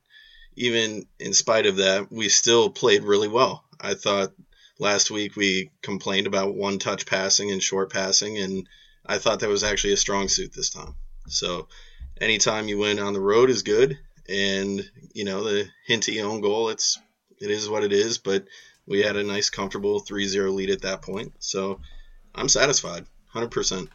even 0.57 1.07
in 1.19 1.35
spite 1.35 1.67
of 1.67 1.76
that, 1.76 2.11
we 2.11 2.29
still 2.29 2.71
played 2.71 3.05
really 3.05 3.29
well. 3.29 3.64
I 3.81 3.95
thought 3.95 4.33
last 4.79 5.11
week 5.11 5.37
we 5.37 5.71
complained 5.83 6.26
about 6.26 6.55
one 6.55 6.79
touch 6.79 7.07
passing 7.07 7.50
and 7.50 7.62
short 7.62 7.93
passing, 7.93 8.38
and 8.38 8.69
I 9.05 9.19
thought 9.19 9.41
that 9.41 9.49
was 9.49 9.64
actually 9.64 9.95
a 9.95 9.99
strong 9.99 10.29
suit 10.29 10.52
this 10.55 10.71
time. 10.71 10.95
So 11.29 11.69
anytime 12.21 12.69
you 12.69 12.79
win 12.79 12.99
on 12.99 13.12
the 13.12 13.21
road 13.21 13.50
is 13.50 13.62
good, 13.62 13.99
and 14.29 14.88
you 15.14 15.25
know 15.25 15.43
the 15.43 15.69
Hinty 15.87 16.21
own 16.21 16.41
goal, 16.41 16.69
it's 16.69 16.99
it 17.38 17.50
is 17.50 17.69
what 17.69 17.85
it 17.85 17.93
is. 17.93 18.19
But 18.19 18.45
we 18.87 19.03
had 19.03 19.17
a 19.17 19.23
nice, 19.23 19.49
comfortable 19.51 20.01
3-0 20.03 20.55
lead 20.55 20.71
at 20.71 20.83
that 20.83 21.03
point, 21.03 21.33
so 21.39 21.81
I'm 22.35 22.49
satisfied, 22.49 23.07
hundred 23.29 23.51
percent. 23.51 23.89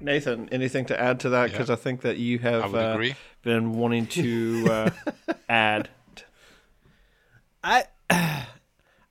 Nathan, 0.00 0.48
anything 0.50 0.86
to 0.86 0.98
add 0.98 1.20
to 1.20 1.28
that? 1.30 1.50
Because 1.50 1.68
Yeah. 1.68 1.74
I 1.74 1.76
think 1.76 2.00
that 2.02 2.16
you 2.16 2.38
have 2.38 2.74
uh, 2.74 2.98
been 3.42 3.72
wanting 3.74 4.06
to 4.08 4.66
uh, 4.70 4.90
add. 5.48 5.88
I 7.62 7.84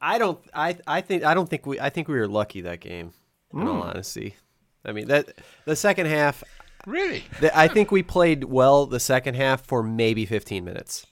I 0.02 0.18
don't 0.18 0.40
I 0.54 0.78
I 0.88 1.02
think 1.02 1.24
I 1.24 1.36
don't 1.36 1.48
think 1.48 1.68
we 1.68 1.80
I 1.80 1.90
think 1.92 2.08
we 2.08 2.16
were 2.16 2.28
lucky 2.28 2.62
that 2.62 2.80
game. 2.80 3.14
In 3.54 3.68
all 3.68 3.84
honesty, 3.84 4.36
I 4.84 4.92
mean 4.92 5.08
that 5.10 5.34
the 5.66 5.76
second 5.76 6.08
half. 6.08 6.44
Really? 6.88 7.24
the- 7.42 7.56
I 7.56 7.68
think 7.68 7.92
we 7.92 8.02
played 8.02 8.46
well 8.46 8.88
the 8.88 9.00
second 9.00 9.36
half 9.36 9.64
for 9.66 9.84
maybe 9.84 10.26
15 10.26 10.64
minutes, 10.66 11.06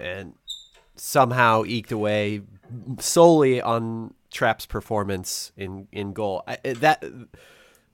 and 0.00 0.34
somehow 1.00 1.64
eked 1.66 1.90
away 1.90 2.42
solely 2.98 3.60
on 3.62 4.12
Trapp's 4.30 4.66
performance 4.66 5.50
in 5.56 5.88
in 5.90 6.12
goal. 6.12 6.42
I, 6.46 6.56
that 6.74 7.02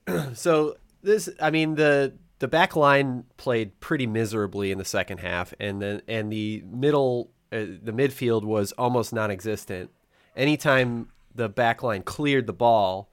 so 0.33 0.75
this 1.01 1.29
I 1.39 1.49
mean 1.49 1.75
the 1.75 2.13
the 2.39 2.49
back 2.49 2.75
line 2.75 3.23
played 3.37 3.79
pretty 3.79 4.05
miserably 4.05 4.71
in 4.71 4.77
the 4.77 4.85
second 4.85 5.19
half 5.19 5.53
and 5.59 5.81
then 5.81 6.01
and 6.07 6.31
the 6.31 6.63
middle 6.69 7.31
uh, 7.51 7.59
the 7.81 7.93
midfield 7.93 8.43
was 8.43 8.73
almost 8.73 9.13
non-existent. 9.13 9.89
Anytime 10.35 11.07
the 11.33 11.47
back 11.47 11.81
line 11.81 12.03
cleared 12.03 12.45
the 12.45 12.53
ball, 12.53 13.09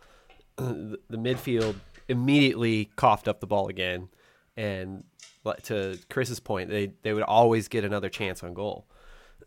the, 0.56 0.98
the 1.08 1.16
midfield 1.16 1.76
immediately 2.08 2.90
coughed 2.96 3.28
up 3.28 3.38
the 3.38 3.46
ball 3.46 3.68
again 3.68 4.08
and 4.56 5.04
to 5.62 5.98
Chris's 6.10 6.40
point, 6.40 6.68
they 6.68 6.92
they 7.02 7.12
would 7.12 7.22
always 7.22 7.68
get 7.68 7.84
another 7.84 8.08
chance 8.08 8.42
on 8.42 8.54
goal. 8.54 8.88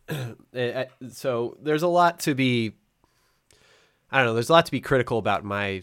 Uh, 0.10 0.86
so 1.10 1.58
there's 1.62 1.84
a 1.84 1.88
lot 1.88 2.20
to 2.22 2.34
be 2.36 2.74
I 4.12 4.18
don't 4.20 4.28
know. 4.28 4.34
There's 4.34 4.50
a 4.50 4.54
lot 4.54 4.66
to 4.66 4.72
be 4.72 4.80
critical 4.80 5.18
about 5.18 5.44
my, 5.44 5.82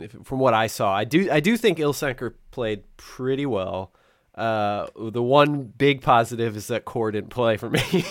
if, 0.00 0.12
from 0.24 0.40
what 0.40 0.54
I 0.54 0.66
saw. 0.66 0.92
I 0.94 1.04
do 1.04 1.30
I 1.30 1.40
do 1.40 1.56
think 1.56 1.78
Ilsanker 1.78 2.34
played 2.50 2.82
pretty 2.96 3.46
well. 3.46 3.92
Uh, 4.34 4.86
the 4.96 5.22
one 5.22 5.62
big 5.64 6.00
positive 6.02 6.56
is 6.56 6.68
that 6.68 6.84
Kohr 6.84 7.10
didn't 7.10 7.30
play 7.30 7.56
for 7.56 7.70
me. 7.70 7.80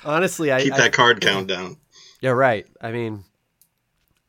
Honestly, 0.04 0.52
I 0.52 0.62
Keep 0.64 0.74
I- 0.74 0.78
that 0.78 0.94
card 0.94 1.22
count 1.22 1.48
down. 1.48 1.78
yeah, 2.22 2.32
right. 2.32 2.66
I 2.82 2.92
mean, 2.92 3.24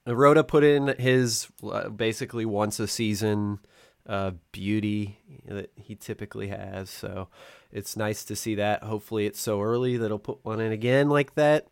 Rode 0.07 0.47
put 0.49 0.65
in 0.65 0.89
his 0.99 1.49
uh, 1.63 1.89
basically 1.89 2.45
once 2.45 2.81
a 2.81 2.87
season 2.87 3.61
uh, 4.07 4.33
beauty 4.51 5.19
that 5.47 5.71
he 5.77 5.95
typically 5.95 6.49
has. 6.49 6.91
So 6.91 7.29
it's 7.71 7.97
nice 7.97 8.25
to 8.25 8.37
see 8.37 8.55
that. 8.57 8.83
Hopefully, 8.83 9.27
it's 9.27 9.41
so 9.41 9.61
early 9.61 9.97
that 9.97 10.09
he'll 10.09 10.19
put 10.19 10.45
one 10.45 10.61
in 10.61 10.73
again 10.73 11.09
like 11.09 11.35
that. 11.35 11.67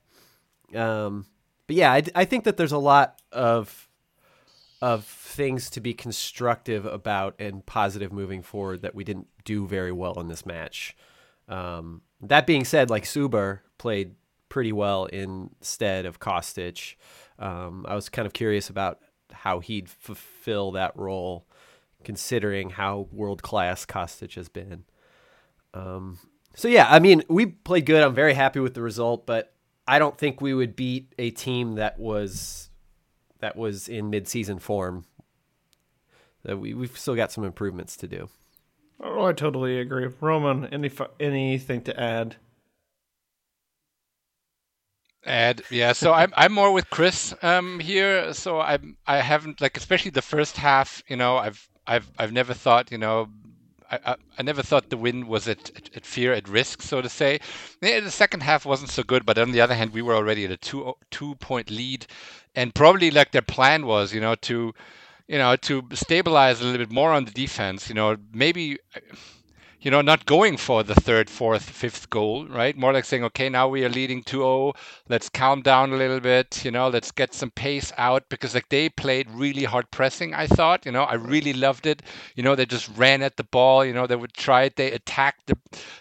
Um, 0.75 1.27
but 1.67 1.77
yeah, 1.77 1.93
I, 1.93 2.03
I 2.15 2.25
think 2.25 2.45
that 2.45 2.57
there's 2.57 2.73
a 2.73 2.79
lot 2.79 3.21
of 3.33 3.89
of 4.83 5.05
things 5.05 5.69
to 5.71 5.81
be 5.81 5.93
constructive 5.93 6.87
about 6.87 7.35
and 7.39 7.65
positive 7.67 8.13
moving 8.13 8.43
forward 8.43 8.81
that 8.81 8.95
we 8.95 9.05
didn't 9.05 9.29
do 9.45 9.67
very 9.67 9.93
well 9.93 10.19
in 10.19 10.29
this 10.29 10.47
match. 10.47 10.97
Um, 11.49 12.01
that 12.23 12.47
being 12.47 12.65
said, 12.65 12.89
like 12.89 13.05
Zuber 13.05 13.61
played 13.77 14.15
pretty 14.49 14.73
well 14.73 15.05
instead 15.07 16.07
of 16.07 16.19
Kostic. 16.19 16.97
Um, 17.39 17.85
I 17.89 17.95
was 17.95 18.09
kind 18.09 18.27
of 18.27 18.33
curious 18.33 18.71
about 18.71 19.01
how 19.33 19.61
he'd 19.61 19.89
fulfill 19.89 20.73
that 20.73 20.97
role, 20.97 21.47
considering 22.05 22.71
how 22.71 23.09
world 23.13 23.43
class 23.43 23.87
Kostic 23.87 24.35
has 24.35 24.49
been. 24.49 24.85
Um, 25.75 26.19
so 26.55 26.69
yeah, 26.69 26.87
I 26.89 26.99
mean, 26.99 27.23
we 27.29 27.47
played 27.47 27.87
good. 27.87 28.03
I'm 28.03 28.15
very 28.15 28.35
happy 28.35 28.61
with 28.61 28.75
the 28.75 28.83
result, 28.83 29.27
but 29.27 29.53
I 29.87 29.99
don't 29.99 30.19
think 30.19 30.41
we 30.41 30.55
would 30.55 30.77
beat 30.77 31.15
a 31.19 31.31
team 31.31 31.75
that 31.77 31.99
was 31.99 32.71
that 33.41 33.57
was 33.57 33.89
in 33.89 34.11
mid-season 34.11 34.59
form. 34.59 35.05
That 36.45 36.59
we 36.59 36.75
we've 36.75 36.97
still 36.99 37.15
got 37.15 37.33
some 37.33 37.45
improvements 37.45 37.97
to 37.99 38.09
do. 38.09 38.29
Oh, 39.03 39.27
I 39.27 39.33
totally 39.33 39.81
agree. 39.81 40.09
Roman, 40.21 40.67
any 40.67 40.91
anything 41.19 41.83
to 41.83 41.99
add? 41.99 42.37
And 45.25 45.61
yeah, 45.71 45.93
so 45.93 46.13
I'm 46.13 46.33
I'm 46.37 46.53
more 46.53 46.73
with 46.73 46.89
Chris 46.91 47.35
um, 47.43 47.79
here. 47.79 48.33
So 48.33 48.61
I'm 48.61 48.97
I 49.07 49.19
haven't 49.19 49.61
like 49.61 49.77
especially 49.77 50.11
the 50.11 50.23
first 50.23 50.57
half. 50.57 51.03
You 51.09 51.17
know, 51.17 51.37
I've 51.37 51.69
I've 51.91 52.11
I've 52.19 52.33
never 52.33 52.55
thought 52.55 52.91
you 52.93 52.99
know. 52.99 53.29
I, 53.91 53.99
I, 54.13 54.17
I 54.39 54.43
never 54.43 54.63
thought 54.63 54.89
the 54.89 54.97
win 54.97 55.27
was 55.27 55.49
at, 55.49 55.71
at, 55.77 55.91
at 55.97 56.07
fear, 56.07 56.33
at 56.33 56.49
risk, 56.49 56.81
so 56.83 57.03
to 57.03 57.09
say. 57.09 57.41
Yeah, 57.83 58.01
the 58.01 58.11
second 58.11 58.43
half 58.43 58.65
wasn't 58.65 58.91
so 58.91 59.03
good, 59.03 59.27
but 59.27 59.37
on 59.39 59.51
the 59.51 59.61
other 59.61 59.75
hand, 59.75 59.93
we 59.93 60.03
were 60.03 60.15
already 60.15 60.45
at 60.45 60.53
a 60.53 60.57
two 60.57 60.95
two 61.11 61.35
point 61.37 61.71
lead, 61.71 62.07
and 62.55 62.75
probably 62.75 63.11
like 63.11 63.33
their 63.33 63.43
plan 63.43 63.87
was, 63.87 64.15
you 64.15 64.21
know, 64.21 64.37
to, 64.37 64.73
you 65.29 65.39
know, 65.39 65.57
to 65.57 65.83
stabilize 65.95 66.61
a 66.61 66.65
little 66.65 66.79
bit 66.79 66.93
more 66.93 67.13
on 67.13 67.25
the 67.25 67.33
defense. 67.33 67.89
You 67.89 67.97
know, 67.97 68.17
maybe 68.33 68.79
you 69.81 69.91
know, 69.91 70.03
not 70.03 70.27
going 70.27 70.57
for 70.57 70.83
the 70.83 70.95
third, 70.95 71.31
fourth, 71.31 71.63
fifth 71.71 72.11
goal, 72.11 72.47
right? 72.47 72.77
More 72.77 72.93
like 72.93 73.05
saying, 73.05 73.25
okay, 73.25 73.49
now 73.49 73.69
we 73.69 73.85
are 73.85 73.89
leading 73.89 74.23
2-0. 74.23 74.75
Let's 75.09 75.29
calm 75.29 75.63
down 75.63 75.93
a 75.93 75.97
little 75.97 76.21
bit, 76.21 76.65
you 76.65 76.71
know, 76.71 76.89
let's 76.89 77.11
get 77.13 77.33
some 77.35 77.51
pace 77.51 77.93
out 77.97 78.29
because 78.29 78.55
like 78.55 78.69
they 78.69 78.89
played 78.91 79.31
really 79.31 79.65
hard 79.65 79.91
pressing, 79.91 80.35
I 80.35 80.47
thought, 80.47 80.85
you 80.87 80.93
know, 80.93 81.05
I 81.05 81.15
really 81.15 81.53
loved 81.55 81.87
it. 81.87 82.03
You 82.37 82.43
know, 82.43 82.55
they 82.55 82.67
just 82.67 82.89
ran 82.97 83.23
at 83.23 83.37
the 83.37 83.45
ball, 83.45 83.85
you 83.85 83.95
know, 83.95 84.07
they 84.07 84.17
would 84.17 84.35
try 84.35 84.65
it, 84.65 84.77
they 84.77 84.93
attacked 84.93 85.47
the 85.47 85.57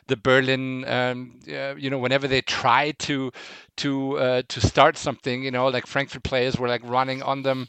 the 0.08 0.18
Berlin 0.18 0.86
um, 0.86 1.40
uh, 1.50 1.76
you 1.76 1.90
know, 1.90 1.98
whenever 2.00 2.28
they 2.28 2.42
tried 2.42 3.00
to 3.00 3.32
to 3.78 4.18
uh, 4.18 4.42
to 4.50 4.62
start 4.62 4.98
something, 4.98 5.44
you 5.44 5.52
know, 5.52 5.68
like 5.68 5.88
Frankfurt 5.88 6.24
players 6.24 6.58
were 6.58 6.68
like 6.68 6.82
running 6.84 7.22
on 7.24 7.44
them 7.44 7.68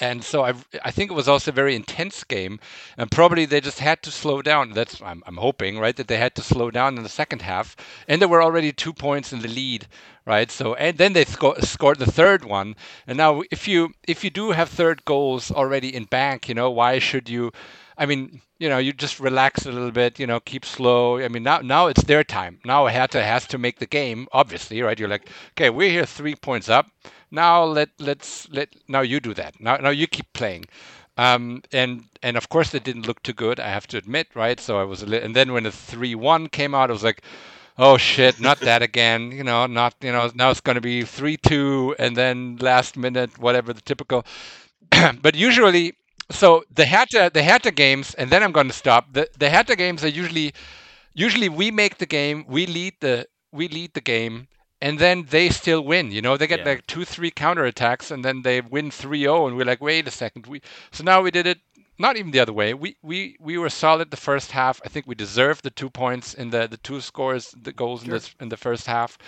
and 0.00 0.22
so 0.24 0.44
I, 0.44 0.54
I 0.84 0.90
think 0.90 1.10
it 1.10 1.14
was 1.14 1.28
also 1.28 1.50
a 1.50 1.54
very 1.54 1.74
intense 1.76 2.24
game, 2.24 2.58
and 2.98 3.10
probably 3.10 3.44
they 3.46 3.60
just 3.60 3.78
had 3.78 4.02
to 4.02 4.10
slow 4.10 4.42
down. 4.42 4.70
That's 4.72 5.00
I'm, 5.00 5.22
I'm 5.26 5.36
hoping, 5.36 5.78
right, 5.78 5.94
that 5.96 6.08
they 6.08 6.16
had 6.18 6.34
to 6.36 6.42
slow 6.42 6.70
down 6.70 6.96
in 6.96 7.02
the 7.02 7.08
second 7.08 7.42
half, 7.42 7.76
and 8.08 8.20
there 8.20 8.28
were 8.28 8.42
already 8.42 8.72
two 8.72 8.92
points 8.92 9.32
in 9.32 9.40
the 9.40 9.48
lead, 9.48 9.86
right? 10.24 10.50
So 10.50 10.74
and 10.74 10.98
then 10.98 11.12
they 11.12 11.24
sco- 11.24 11.60
scored 11.60 11.98
the 11.98 12.10
third 12.10 12.44
one, 12.44 12.74
and 13.06 13.16
now 13.16 13.42
if 13.50 13.68
you 13.68 13.92
if 14.06 14.24
you 14.24 14.30
do 14.30 14.50
have 14.52 14.68
third 14.68 15.04
goals 15.04 15.50
already 15.50 15.94
in 15.94 16.04
bank, 16.04 16.48
you 16.48 16.54
know 16.54 16.70
why 16.70 16.98
should 16.98 17.28
you? 17.28 17.52
I 17.98 18.06
mean, 18.06 18.40
you 18.58 18.68
know, 18.68 18.78
you 18.78 18.92
just 18.92 19.20
relax 19.20 19.66
a 19.66 19.72
little 19.72 19.90
bit, 19.90 20.18
you 20.18 20.26
know, 20.26 20.40
keep 20.40 20.64
slow. 20.64 21.18
I 21.18 21.28
mean, 21.28 21.42
now 21.44 21.58
now 21.60 21.86
it's 21.86 22.04
their 22.04 22.24
time. 22.24 22.58
Now 22.64 22.86
Hertha 22.88 23.22
has 23.24 23.46
to 23.48 23.58
make 23.58 23.78
the 23.78 23.86
game, 23.86 24.26
obviously, 24.32 24.82
right? 24.82 24.98
You're 24.98 25.08
like, 25.08 25.28
okay, 25.52 25.70
we're 25.70 25.90
here 25.90 26.06
three 26.06 26.34
points 26.34 26.68
up. 26.68 26.88
Now 27.30 27.64
let 27.64 27.90
let's 27.98 28.48
let 28.50 28.68
now 28.88 29.00
you 29.00 29.20
do 29.20 29.34
that. 29.34 29.60
Now 29.60 29.76
now 29.76 29.90
you 29.90 30.06
keep 30.06 30.32
playing. 30.32 30.66
Um, 31.18 31.62
and 31.72 32.04
and 32.22 32.36
of 32.36 32.48
course 32.48 32.74
it 32.74 32.84
didn't 32.84 33.06
look 33.06 33.22
too 33.22 33.32
good. 33.32 33.58
I 33.60 33.68
have 33.68 33.86
to 33.88 33.96
admit, 33.98 34.28
right? 34.34 34.60
So 34.60 34.78
I 34.78 34.84
was 34.84 35.02
a 35.02 35.06
li- 35.06 35.20
and 35.20 35.34
then 35.34 35.52
when 35.52 35.64
the 35.64 35.72
three 35.72 36.14
one 36.14 36.48
came 36.48 36.74
out, 36.74 36.90
I 36.90 36.92
was 36.92 37.04
like, 37.04 37.22
oh 37.78 37.96
shit, 37.96 38.40
not 38.40 38.60
that 38.60 38.82
again. 38.82 39.30
You 39.32 39.44
know, 39.44 39.66
not 39.66 39.94
you 40.02 40.12
know 40.12 40.30
now 40.34 40.50
it's 40.50 40.60
going 40.60 40.76
to 40.76 40.80
be 40.80 41.02
three 41.04 41.36
two, 41.36 41.94
and 41.98 42.16
then 42.16 42.56
last 42.60 42.96
minute 42.96 43.38
whatever 43.38 43.72
the 43.72 43.80
typical. 43.80 44.24
but 45.22 45.34
usually 45.34 45.94
so 46.30 46.64
the 46.74 46.86
Hertha 46.86 47.30
the 47.32 47.42
Hertha 47.44 47.70
games, 47.70 48.14
and 48.14 48.30
then 48.30 48.42
I'm 48.42 48.52
going 48.52 48.68
to 48.68 48.74
stop. 48.74 49.12
The 49.12 49.28
the 49.38 49.50
Hertha 49.50 49.76
games 49.76 50.04
are 50.04 50.08
usually 50.08 50.52
usually 51.14 51.48
we 51.48 51.70
make 51.70 51.98
the 51.98 52.06
game, 52.06 52.44
we 52.48 52.66
lead 52.66 52.94
the 53.00 53.26
we 53.52 53.68
lead 53.68 53.94
the 53.94 54.00
game, 54.00 54.48
and 54.80 54.98
then 54.98 55.24
they 55.30 55.48
still 55.50 55.82
win. 55.84 56.10
You 56.10 56.22
know, 56.22 56.36
they 56.36 56.46
get 56.46 56.60
Yeah. 56.60 56.64
like 56.64 56.86
two 56.86 57.04
three 57.04 57.30
counter 57.30 57.64
attacks, 57.64 58.10
and 58.10 58.24
then 58.24 58.42
they 58.42 58.60
win 58.60 58.90
3-0, 58.90 59.46
and 59.46 59.56
we're 59.56 59.64
like, 59.66 59.80
wait 59.80 60.06
a 60.08 60.10
second, 60.10 60.46
we 60.46 60.60
so 60.92 61.04
now 61.04 61.22
we 61.22 61.30
did 61.30 61.46
it 61.46 61.60
not 61.98 62.16
even 62.16 62.30
the 62.30 62.40
other 62.40 62.52
way. 62.52 62.74
We 62.74 62.96
we 63.02 63.36
we 63.40 63.58
were 63.58 63.70
solid 63.70 64.10
the 64.10 64.16
first 64.16 64.50
half. 64.52 64.80
I 64.84 64.88
think 64.88 65.06
we 65.06 65.14
deserved 65.14 65.62
the 65.62 65.70
two 65.70 65.90
points 65.90 66.34
in 66.34 66.50
the 66.50 66.66
the 66.66 66.76
two 66.78 67.00
scores, 67.00 67.54
the 67.60 67.72
goals 67.72 68.00
sure. 68.00 68.06
in 68.06 68.10
this 68.10 68.34
in 68.40 68.48
the 68.48 68.56
first 68.56 68.86
half. 68.86 69.18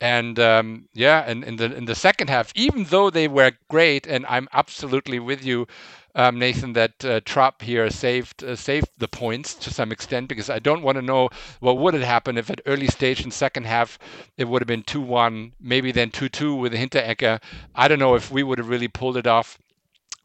And 0.00 0.38
um, 0.38 0.88
yeah, 0.92 1.24
and 1.26 1.44
in 1.44 1.56
the 1.56 1.74
in 1.74 1.84
the 1.86 1.94
second 1.94 2.28
half, 2.28 2.52
even 2.54 2.84
though 2.84 3.10
they 3.10 3.28
were 3.28 3.52
great, 3.68 4.06
and 4.06 4.26
I'm 4.26 4.48
absolutely 4.52 5.18
with 5.18 5.44
you, 5.44 5.66
um, 6.14 6.38
Nathan, 6.38 6.72
that 6.74 7.04
uh, 7.04 7.20
Trapp 7.24 7.62
here 7.62 7.88
saved 7.90 8.44
uh, 8.44 8.56
saved 8.56 8.88
the 8.98 9.08
points 9.08 9.54
to 9.54 9.72
some 9.72 9.92
extent 9.92 10.28
because 10.28 10.50
I 10.50 10.58
don't 10.58 10.82
want 10.82 10.96
to 10.96 11.02
know 11.02 11.30
what 11.60 11.78
would 11.78 11.94
have 11.94 12.02
happened 12.02 12.38
if 12.38 12.50
at 12.50 12.60
early 12.66 12.88
stage 12.88 13.24
in 13.24 13.30
second 13.30 13.64
half 13.66 13.98
it 14.36 14.44
would 14.48 14.62
have 14.62 14.68
been 14.68 14.82
two 14.82 15.00
one, 15.00 15.52
maybe 15.60 15.92
then 15.92 16.10
two 16.10 16.28
two 16.28 16.54
with 16.54 16.72
Hinteregger. 16.72 17.40
I 17.74 17.88
don't 17.88 17.98
know 17.98 18.14
if 18.14 18.30
we 18.30 18.42
would 18.42 18.58
have 18.58 18.68
really 18.68 18.88
pulled 18.88 19.16
it 19.16 19.26
off 19.26 19.58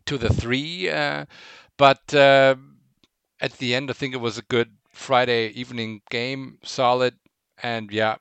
to 0.05 0.17
the 0.17 0.29
three, 0.29 0.89
uh, 0.89 1.25
but 1.79 2.13
uh, 2.13 2.55
at 3.41 3.53
the 3.59 3.73
end 3.75 3.89
I 3.89 3.93
think 3.93 4.13
it 4.13 4.19
was 4.21 4.37
a 4.37 4.43
good 4.43 4.71
Friday 4.91 5.49
evening 5.49 6.03
game, 6.11 6.59
solid 6.63 7.15
and 7.63 7.91
yeah, 7.91 8.17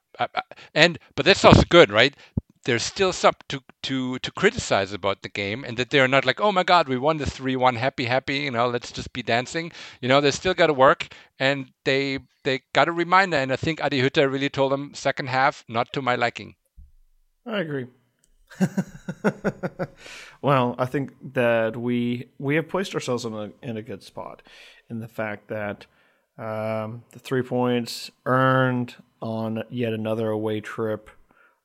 and 0.75 0.99
but 1.17 1.27
that's 1.27 1.45
also 1.45 1.65
good, 1.69 1.91
right? 1.91 2.17
There's 2.65 2.85
still 2.85 3.13
something 3.13 3.45
to 3.51 3.63
to 3.85 4.19
to 4.21 4.33
criticize 4.33 4.93
about 4.95 5.23
the 5.23 5.29
game, 5.29 5.65
and 5.65 5.77
that 5.79 5.91
they're 5.91 6.09
not 6.09 6.25
like, 6.27 6.41
oh 6.41 6.53
my 6.53 6.65
God, 6.65 6.89
we 6.89 6.99
won 6.99 7.19
the 7.19 7.27
three 7.27 7.57
one, 7.57 7.77
happy 7.77 8.07
happy, 8.07 8.39
you 8.39 8.53
know, 8.53 8.69
let's 8.69 8.93
just 8.93 9.13
be 9.13 9.23
dancing. 9.23 9.73
You 10.01 10.09
know, 10.09 10.21
they 10.23 10.31
still 10.33 10.55
got 10.55 10.69
to 10.69 10.75
work, 10.75 11.09
and 11.39 11.73
they 11.85 12.21
they 12.45 12.63
got 12.75 12.89
a 12.89 12.93
reminder, 12.93 13.39
and 13.39 13.53
I 13.53 13.57
think 13.57 13.83
Adi 13.83 14.03
Hütter 14.03 14.31
really 14.33 14.51
told 14.51 14.73
them 14.73 14.95
second 14.95 15.29
half 15.29 15.65
not 15.69 15.93
to 15.95 16.03
my 16.03 16.17
liking. 16.17 16.57
I 17.47 17.61
agree. 17.61 17.89
well, 20.43 20.75
I 20.79 20.87
think 20.87 21.13
that 21.35 21.77
we 21.77 22.29
we 22.39 22.57
have 22.57 22.69
placed 22.69 22.95
ourselves 22.95 23.25
in 23.25 23.35
a 23.35 23.51
in 23.63 23.77
a 23.77 23.83
good 23.83 24.03
spot 24.03 24.43
in 24.89 25.01
the 25.01 25.09
fact 25.09 25.49
that 25.49 25.87
um, 26.39 27.03
the 27.11 27.19
three 27.19 27.43
points 27.43 28.11
earned 28.25 28.95
on 29.21 29.65
yet 29.71 29.93
another 29.93 30.31
away 30.31 30.61
trip. 30.61 31.11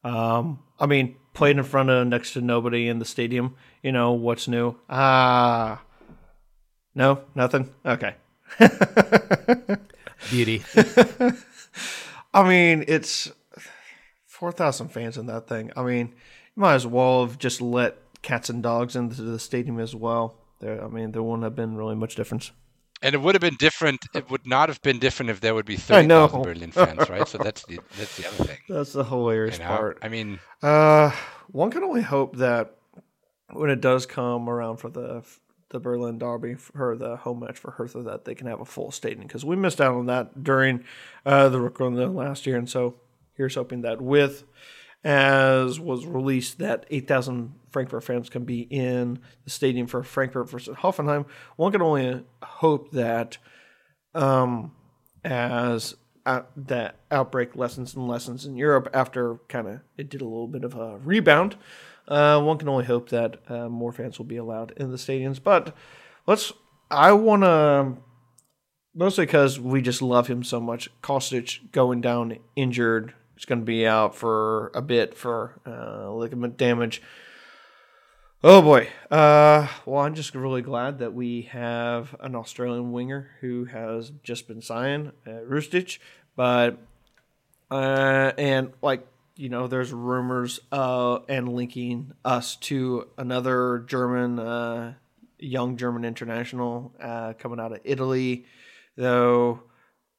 Um, 0.04 0.60
I 0.80 0.86
mean, 0.86 1.16
played 1.34 1.58
in 1.58 1.64
front 1.64 1.90
of 1.90 2.08
next 2.08 2.34
to 2.34 2.42
nobody 2.42 2.88
in 2.88 3.00
the 3.00 3.06
stadium. 3.06 3.56
You 3.82 3.92
know 3.92 4.12
what's 4.12 4.48
new? 4.48 4.76
Ah, 4.90 5.82
no, 6.96 7.22
nothing. 7.36 7.74
Okay. 7.86 8.16
Beauty. 10.30 10.64
I 12.34 12.48
mean, 12.48 12.84
it's 12.88 13.32
four 14.26 14.52
thousand 14.52 14.90
fans 14.90 15.18
in 15.18 15.28
that 15.28 15.48
thing. 15.48 15.72
I 15.76 15.84
mean, 15.84 16.14
might 16.56 16.76
as 16.76 16.88
well 16.88 17.26
have 17.26 17.38
just 17.38 17.62
let 17.62 17.98
cats 18.22 18.50
and 18.50 18.64
dogs 18.64 18.96
into 18.96 19.22
the 19.22 19.40
stadium 19.40 19.80
as 19.80 19.96
well. 19.96 20.36
There, 20.60 20.84
I 20.84 20.88
mean, 20.88 21.12
there 21.12 21.24
wouldn't 21.24 21.44
have 21.44 21.56
been 21.56 21.76
really 21.76 21.96
much 21.96 22.16
difference. 22.16 22.52
And 23.02 23.14
it 23.14 23.18
would 23.22 23.36
have 23.36 23.42
been 23.42 23.58
different. 23.60 24.06
It 24.16 24.32
would 24.32 24.48
not 24.48 24.70
have 24.70 24.82
been 24.82 24.98
different 24.98 25.30
if 25.30 25.42
there 25.42 25.54
would 25.54 25.66
be 25.66 25.76
thirty 25.90 26.08
thousand 26.08 26.42
Berlin 26.42 26.72
fans, 26.72 27.10
right? 27.10 27.28
So 27.28 27.38
that's 27.38 27.66
the 27.66 27.80
that's 27.98 28.16
the 28.16 28.28
other 28.28 28.44
thing. 28.46 28.58
That's 28.70 28.94
the 28.94 29.04
hilarious 29.04 29.58
you 29.58 29.66
know? 29.66 29.70
part. 29.70 30.00
I 30.02 30.08
mean, 30.08 30.40
uh, 30.62 31.12
one 31.52 31.70
can 31.70 31.84
only 31.84 32.02
hope 32.02 32.38
that 32.38 32.78
when 33.52 33.70
it 33.70 33.82
does 33.82 34.06
come 34.06 34.50
around 34.50 34.78
for 34.78 34.90
the 34.90 35.24
the 35.70 35.80
Berlin 35.80 36.18
Derby 36.18 36.54
for 36.54 36.96
the 36.96 37.18
home 37.18 37.42
match 37.42 37.58
for 37.58 37.72
Hertha, 37.72 38.04
that 38.04 38.24
they 38.24 38.36
can 38.36 38.48
have 38.48 38.62
a 38.62 38.66
full 38.66 38.92
stadium 38.92 39.28
because 39.28 39.44
we 39.44 39.58
missed 39.58 39.82
out 39.82 39.96
on 39.96 40.06
that 40.06 40.42
during 40.42 40.86
uh, 41.26 41.50
the 41.50 41.58
Rückrunde 41.58 42.16
last 42.16 42.46
year, 42.46 42.56
and 42.56 42.70
so 42.70 42.96
here's 43.34 43.56
hoping 43.56 43.82
that 43.82 44.02
with 44.02 44.46
as 45.04 45.80
was 45.80 46.06
released 46.06 46.60
that 46.60 46.86
8,000 46.90 47.54
Frankfurt 47.72 48.04
fans 48.04 48.30
can 48.30 48.46
be 48.46 48.62
in 48.62 49.20
the 49.44 49.50
stadium 49.50 49.88
for 49.88 50.04
Frankfurt 50.04 50.50
versus 50.50 50.78
Hoffenheim. 50.78 51.26
One 51.58 51.72
can 51.72 51.82
only 51.82 52.24
hope 52.42 52.92
that 52.92 53.38
um, 54.16 54.72
as 55.24 55.96
uh, 56.26 56.44
that 56.56 57.00
outbreak 57.12 57.56
lessons 57.56 57.96
and 57.96 58.08
lessons 58.08 58.46
in 58.46 58.56
Europe 58.56 58.90
after 58.94 59.40
kind 59.50 59.68
of 59.68 59.80
it 59.98 60.10
did 60.10 60.22
a 60.22 60.26
little 60.26 60.48
bit 60.48 60.64
of 60.64 60.76
a 60.76 60.98
rebound. 61.00 61.58
Uh, 62.08 62.42
one 62.42 62.58
can 62.58 62.70
only 62.70 62.86
hope 62.86 63.10
that 63.10 63.40
uh, 63.50 63.68
more 63.70 63.92
fans 63.92 64.18
will 64.18 64.26
be 64.26 64.38
allowed 64.38 64.72
in 64.78 64.92
the 64.92 64.98
stadiums. 64.98 65.42
But 65.42 65.76
let's. 66.28 66.54
I 66.92 67.14
want 67.14 67.44
to 67.44 67.98
mostly 68.94 69.26
because 69.26 69.60
we 69.60 69.82
just 69.82 70.02
love 70.02 70.28
him 70.28 70.44
so 70.44 70.60
much. 70.60 70.90
Kostic 71.02 71.72
going 71.72 72.02
down 72.02 72.38
injured 72.56 73.14
He's 73.36 73.46
going 73.46 73.60
to 73.60 73.66
be 73.66 73.86
out 73.86 74.16
for 74.16 74.72
a 74.74 74.82
bit 74.82 75.16
for 75.16 75.60
uh, 75.66 76.12
ligament 76.14 76.58
damage. 76.58 77.02
Oh 78.44 78.62
boy. 78.62 78.90
Uh, 79.10 79.68
well, 79.86 80.02
I'm 80.02 80.16
just 80.16 80.36
really 80.36 80.62
glad 80.62 81.00
that 81.00 81.14
we 81.14 81.44
have 81.44 82.14
an 82.20 82.36
Australian 82.36 82.92
winger 82.92 83.32
who 83.40 83.66
has 83.66 84.12
just 84.22 84.48
been 84.48 84.62
signed, 84.62 85.14
uh, 85.26 85.46
Hrustic. 85.48 86.00
But, 86.36 86.78
uh, 87.72 88.34
and 88.38 88.74
like, 88.82 89.08
you 89.36 89.50
know, 89.50 89.68
there's 89.68 89.94
rumors 89.94 90.60
uh, 90.72 91.20
and 91.30 91.54
linking 91.54 92.12
us 92.26 92.58
to 92.58 93.08
another 93.18 93.86
German, 93.88 94.40
uh, 94.40 94.94
young 95.40 95.78
German 95.78 96.06
international 96.06 96.94
uh, 97.02 97.34
coming 97.40 97.60
out 97.60 97.72
of 97.72 97.80
Italy. 97.84 98.46
Though, 98.96 99.64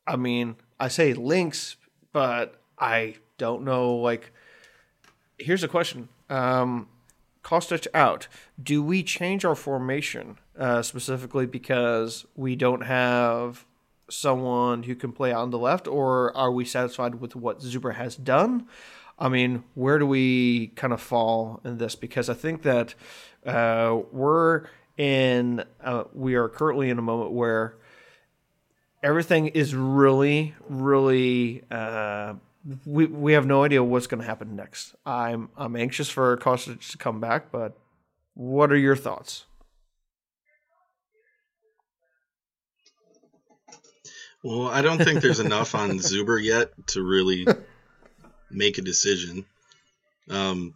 I 0.07 0.17
mean, 0.17 0.57
I 0.81 0.89
say 0.89 1.13
links, 1.13 1.77
but 2.13 2.61
I 2.79 3.17
don't 3.39 3.63
know. 3.63 3.97
Like, 3.97 4.33
here's 5.39 5.63
a 5.63 5.69
question: 5.69 6.09
um, 6.31 6.89
Kostic 7.43 7.87
out. 7.95 8.29
Do 8.63 8.83
we 8.83 9.03
change 9.03 9.45
our 9.45 9.55
formation 9.55 10.39
uh, 10.59 10.83
specifically 10.83 11.47
because 11.47 12.27
we 12.35 12.57
don't 12.57 12.83
have 12.83 13.65
someone 14.11 14.83
who 14.85 14.95
can 14.95 15.13
play 15.13 15.33
on 15.33 15.51
the 15.51 15.59
left, 15.59 15.87
or 15.89 16.37
are 16.37 16.53
we 16.53 16.65
satisfied 16.65 17.17
with 17.17 17.35
what 17.35 17.61
Zuber 17.61 17.95
has 17.95 18.17
done? 18.17 18.67
I 19.19 19.29
mean, 19.29 19.65
where 19.75 19.99
do 19.99 20.07
we 20.07 20.69
kind 20.69 20.93
of 20.93 21.01
fall 21.01 21.61
in 21.65 21.79
this? 21.79 21.95
Because 21.95 22.29
I 22.29 22.35
think 22.35 22.63
that 22.63 22.95
uh, 23.47 24.01
we're 24.11 24.65
in, 24.97 25.65
uh, 25.83 26.05
we 26.13 26.35
are 26.35 26.49
currently 26.49 26.91
in 26.91 26.99
a 26.99 27.03
moment 27.03 27.33
where 27.33 27.77
everything 29.03 29.49
is 29.49 29.75
really, 29.75 30.55
really 30.69 31.63
uh, 31.71 32.35
we 32.87 33.07
we 33.07 33.33
have 33.35 33.47
no 33.47 33.65
idea 33.65 33.83
what's 33.83 34.07
going 34.07 34.21
to 34.21 34.27
happen 34.27 34.57
next. 34.57 34.95
I'm 35.05 35.51
I'm 35.57 35.77
anxious 35.77 36.09
for 36.09 36.37
Kostic 36.39 36.91
to 36.91 36.99
come 36.99 37.21
back, 37.21 37.51
but 37.51 37.77
what 38.35 38.73
are 38.73 38.77
your 38.77 38.97
thoughts? 38.97 39.45
Well, 44.43 44.69
I 44.69 44.83
don't 44.83 45.03
think 45.03 45.21
there's 45.21 45.41
enough 45.41 45.75
on 45.75 45.91
Zuber 45.99 46.43
yet 46.43 46.73
to 46.89 47.03
really 47.03 47.47
make 48.51 48.79
a 48.79 48.83
decision. 48.83 49.47
Um, 50.29 50.75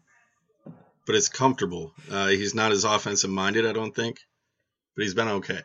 but 1.07 1.15
it's 1.15 1.29
comfortable. 1.29 1.93
Uh, 2.11 2.29
he's 2.29 2.55
not 2.55 2.71
as 2.71 2.85
offensive 2.85 3.31
minded, 3.31 3.67
I 3.67 3.73
don't 3.73 3.95
think, 3.95 4.21
but 4.95 5.03
he's 5.03 5.15
been 5.15 5.29
okay. 5.29 5.61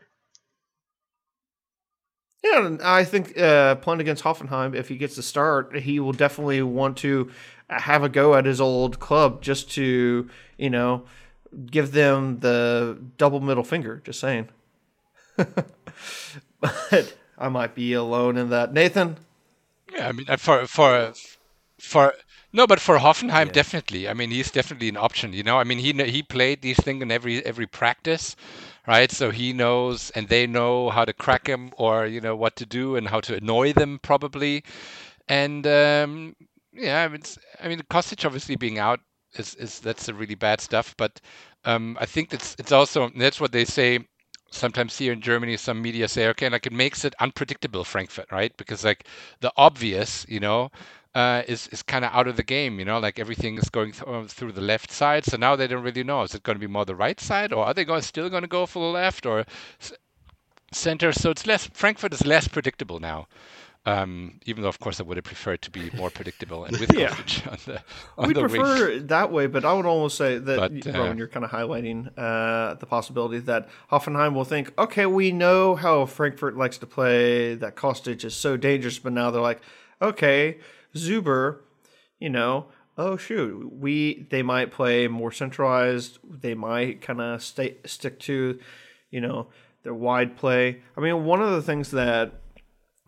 Yeah, 2.43 2.77
I 2.83 3.05
think 3.05 3.37
uh, 3.39 3.75
playing 3.75 4.01
against 4.01 4.23
Hoffenheim, 4.23 4.75
if 4.75 4.89
he 4.89 4.97
gets 4.97 5.15
to 5.15 5.23
start, 5.23 5.77
he 5.77 5.99
will 5.99 6.11
definitely 6.11 6.61
want 6.61 6.97
to 6.97 7.31
have 7.69 8.03
a 8.03 8.09
go 8.09 8.35
at 8.35 8.45
his 8.45 8.59
old 8.59 8.99
club 8.99 9.41
just 9.41 9.71
to, 9.71 10.29
you 10.57 10.69
know, 10.69 11.05
give 11.65 11.93
them 11.93 12.39
the 12.41 12.97
double 13.17 13.39
middle 13.39 13.63
finger. 13.63 14.01
Just 14.03 14.19
saying. 14.19 14.49
but 15.37 17.15
I 17.37 17.49
might 17.49 17.75
be 17.75 17.93
alone 17.93 18.37
in 18.37 18.49
that. 18.49 18.73
Nathan? 18.73 19.17
Yeah, 19.93 20.09
I 20.09 20.11
mean, 20.11 20.25
uh, 20.27 20.37
for 20.37 20.65
for 20.65 21.13
for 21.79 22.13
no, 22.53 22.67
but 22.67 22.79
for 22.79 22.97
Hoffenheim, 22.99 23.47
yeah. 23.47 23.51
definitely. 23.51 24.07
I 24.07 24.13
mean, 24.13 24.31
he's 24.31 24.51
definitely 24.51 24.89
an 24.89 24.97
option. 24.97 25.33
You 25.33 25.43
know, 25.43 25.57
I 25.59 25.63
mean, 25.65 25.79
he 25.79 25.91
he 26.09 26.23
played 26.23 26.61
these 26.61 26.77
things 26.77 27.01
in 27.01 27.11
every 27.11 27.45
every 27.45 27.67
practice 27.67 28.35
right? 28.87 29.11
So 29.11 29.31
he 29.31 29.53
knows 29.53 30.09
and 30.11 30.27
they 30.27 30.47
know 30.47 30.89
how 30.89 31.05
to 31.05 31.13
crack 31.13 31.47
him 31.47 31.71
or, 31.77 32.05
you 32.05 32.21
know, 32.21 32.35
what 32.35 32.55
to 32.57 32.65
do 32.65 32.95
and 32.95 33.07
how 33.07 33.21
to 33.21 33.35
annoy 33.35 33.73
them 33.73 33.99
probably. 34.01 34.63
And 35.27 35.65
um, 35.67 36.35
yeah, 36.73 37.09
it's, 37.13 37.37
I 37.61 37.67
mean, 37.69 37.79
Kostic 37.89 38.25
obviously 38.25 38.55
being 38.55 38.79
out 38.79 38.99
is, 39.35 39.55
is 39.55 39.79
that's 39.79 40.09
a 40.09 40.13
really 40.13 40.35
bad 40.35 40.61
stuff. 40.61 40.95
But 40.97 41.21
um, 41.65 41.97
I 41.99 42.05
think 42.05 42.33
it's 42.33 42.55
it's 42.59 42.71
also 42.71 43.09
that's 43.15 43.39
what 43.39 43.51
they 43.51 43.65
say 43.65 43.99
sometimes 44.51 44.97
here 44.97 45.13
in 45.13 45.21
Germany, 45.21 45.57
some 45.57 45.81
media 45.81 46.07
say, 46.07 46.27
okay, 46.29 46.49
like 46.49 46.67
it 46.67 46.73
makes 46.73 47.05
it 47.05 47.15
unpredictable, 47.19 47.83
Frankfurt, 47.83 48.31
right? 48.31 48.55
Because 48.57 48.83
like 48.83 49.05
the 49.41 49.51
obvious, 49.57 50.25
you 50.29 50.39
know, 50.39 50.71
uh, 51.15 51.43
is 51.47 51.67
is 51.67 51.83
kind 51.83 52.05
of 52.05 52.11
out 52.13 52.27
of 52.27 52.35
the 52.37 52.43
game. 52.43 52.79
You 52.79 52.85
know, 52.85 52.99
like 52.99 53.19
everything 53.19 53.57
is 53.57 53.69
going 53.69 53.91
th- 53.91 54.03
uh, 54.07 54.23
through 54.27 54.53
the 54.53 54.61
left 54.61 54.91
side. 54.91 55.25
So 55.25 55.37
now 55.37 55.55
they 55.55 55.67
don't 55.67 55.83
really 55.83 56.03
know. 56.03 56.21
Is 56.23 56.33
it 56.35 56.43
going 56.43 56.55
to 56.55 56.59
be 56.67 56.71
more 56.71 56.85
the 56.85 56.95
right 56.95 57.19
side, 57.19 57.53
or 57.53 57.65
are 57.65 57.73
they 57.73 57.85
going 57.85 58.01
still 58.01 58.29
going 58.29 58.43
to 58.43 58.47
go 58.47 58.65
for 58.65 58.79
the 58.79 58.91
left 58.91 59.25
or 59.25 59.45
s- 59.81 59.93
center? 60.71 61.11
So 61.11 61.29
it's 61.31 61.45
less. 61.47 61.67
Frankfurt 61.73 62.13
is 62.13 62.25
less 62.25 62.47
predictable 62.47 62.99
now. 62.99 63.27
Um, 63.85 64.39
even 64.45 64.63
though, 64.63 64.69
of 64.69 64.79
course, 64.79 65.01
I 65.01 65.03
would 65.03 65.17
have 65.17 65.25
preferred 65.25 65.61
to 65.63 65.71
be 65.71 65.91
more 65.91 66.09
predictable 66.19 66.63
and 66.63 66.77
with 66.79 66.93
Yeah. 66.93 67.09
On 67.49 67.57
the 67.65 67.83
on 68.17 68.27
we 68.29 68.33
the 68.33 68.41
wing. 68.47 68.61
prefer 68.61 68.89
it 68.91 69.07
that 69.09 69.29
way, 69.29 69.47
but 69.47 69.65
I 69.65 69.73
would 69.73 69.85
almost 69.85 70.17
say 70.17 70.37
that 70.37 70.83
But, 70.83 70.87
uh, 70.95 70.99
Roman, 70.99 71.17
you're 71.17 71.27
kind 71.27 71.43
of 71.43 71.51
highlighting 71.51 72.07
uh, 72.17 72.75
the 72.75 72.85
possibility 72.85 73.39
that 73.39 73.67
Hoffenheim 73.91 74.35
will 74.35 74.45
think, 74.45 74.71
okay, 74.77 75.05
we 75.05 75.31
know 75.33 75.75
how 75.75 76.05
Frankfurt 76.05 76.55
likes 76.55 76.77
to 76.77 76.87
play. 76.87 77.55
That 77.55 77.75
Kostic 77.75 78.23
is 78.23 78.33
so 78.35 78.55
dangerous, 78.55 78.99
but 78.99 79.11
now 79.11 79.31
they're 79.31 79.41
like, 79.41 79.61
okay, 80.01 80.59
Zuber, 80.95 81.59
you 82.19 82.29
know, 82.29 82.67
oh 82.97 83.17
shoot, 83.17 83.71
we 83.73 84.27
they 84.29 84.43
might 84.43 84.71
play 84.71 85.07
more 85.07 85.31
centralized. 85.31 86.19
They 86.23 86.53
might 86.53 87.01
kind 87.01 87.21
of 87.21 87.41
stay 87.43 87.77
stick 87.85 88.19
to, 88.21 88.59
you 89.11 89.21
know, 89.21 89.47
their 89.83 89.93
wide 89.93 90.37
play. 90.37 90.81
I 90.97 91.01
mean, 91.01 91.25
one 91.25 91.41
of 91.41 91.51
the 91.51 91.61
things 91.61 91.91
that 91.91 92.33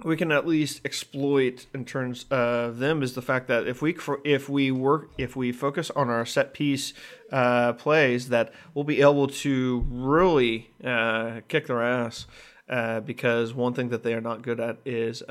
we 0.03 0.17
can 0.17 0.31
at 0.31 0.45
least 0.45 0.81
exploit 0.83 1.67
in 1.73 1.85
terms 1.85 2.25
of 2.29 2.79
them 2.79 3.01
is 3.01 3.13
the 3.13 3.21
fact 3.21 3.47
that 3.47 3.67
if 3.67 3.81
we 3.81 3.95
if 4.25 4.49
we 4.49 4.71
work 4.71 5.11
if 5.17 5.35
we 5.35 5.51
focus 5.51 5.89
on 5.91 6.09
our 6.09 6.25
set 6.25 6.53
piece 6.53 6.93
uh, 7.31 7.71
plays 7.73 8.29
that 8.29 8.51
we'll 8.73 8.83
be 8.83 8.99
able 8.99 9.27
to 9.27 9.85
really 9.89 10.69
uh, 10.83 11.39
kick 11.47 11.67
their 11.67 11.81
ass 11.81 12.27
uh, 12.67 12.99
because 12.99 13.53
one 13.53 13.73
thing 13.73 13.89
that 13.89 14.03
they 14.03 14.13
are 14.13 14.21
not 14.21 14.41
good 14.41 14.59
at 14.59 14.77
is 14.85 15.21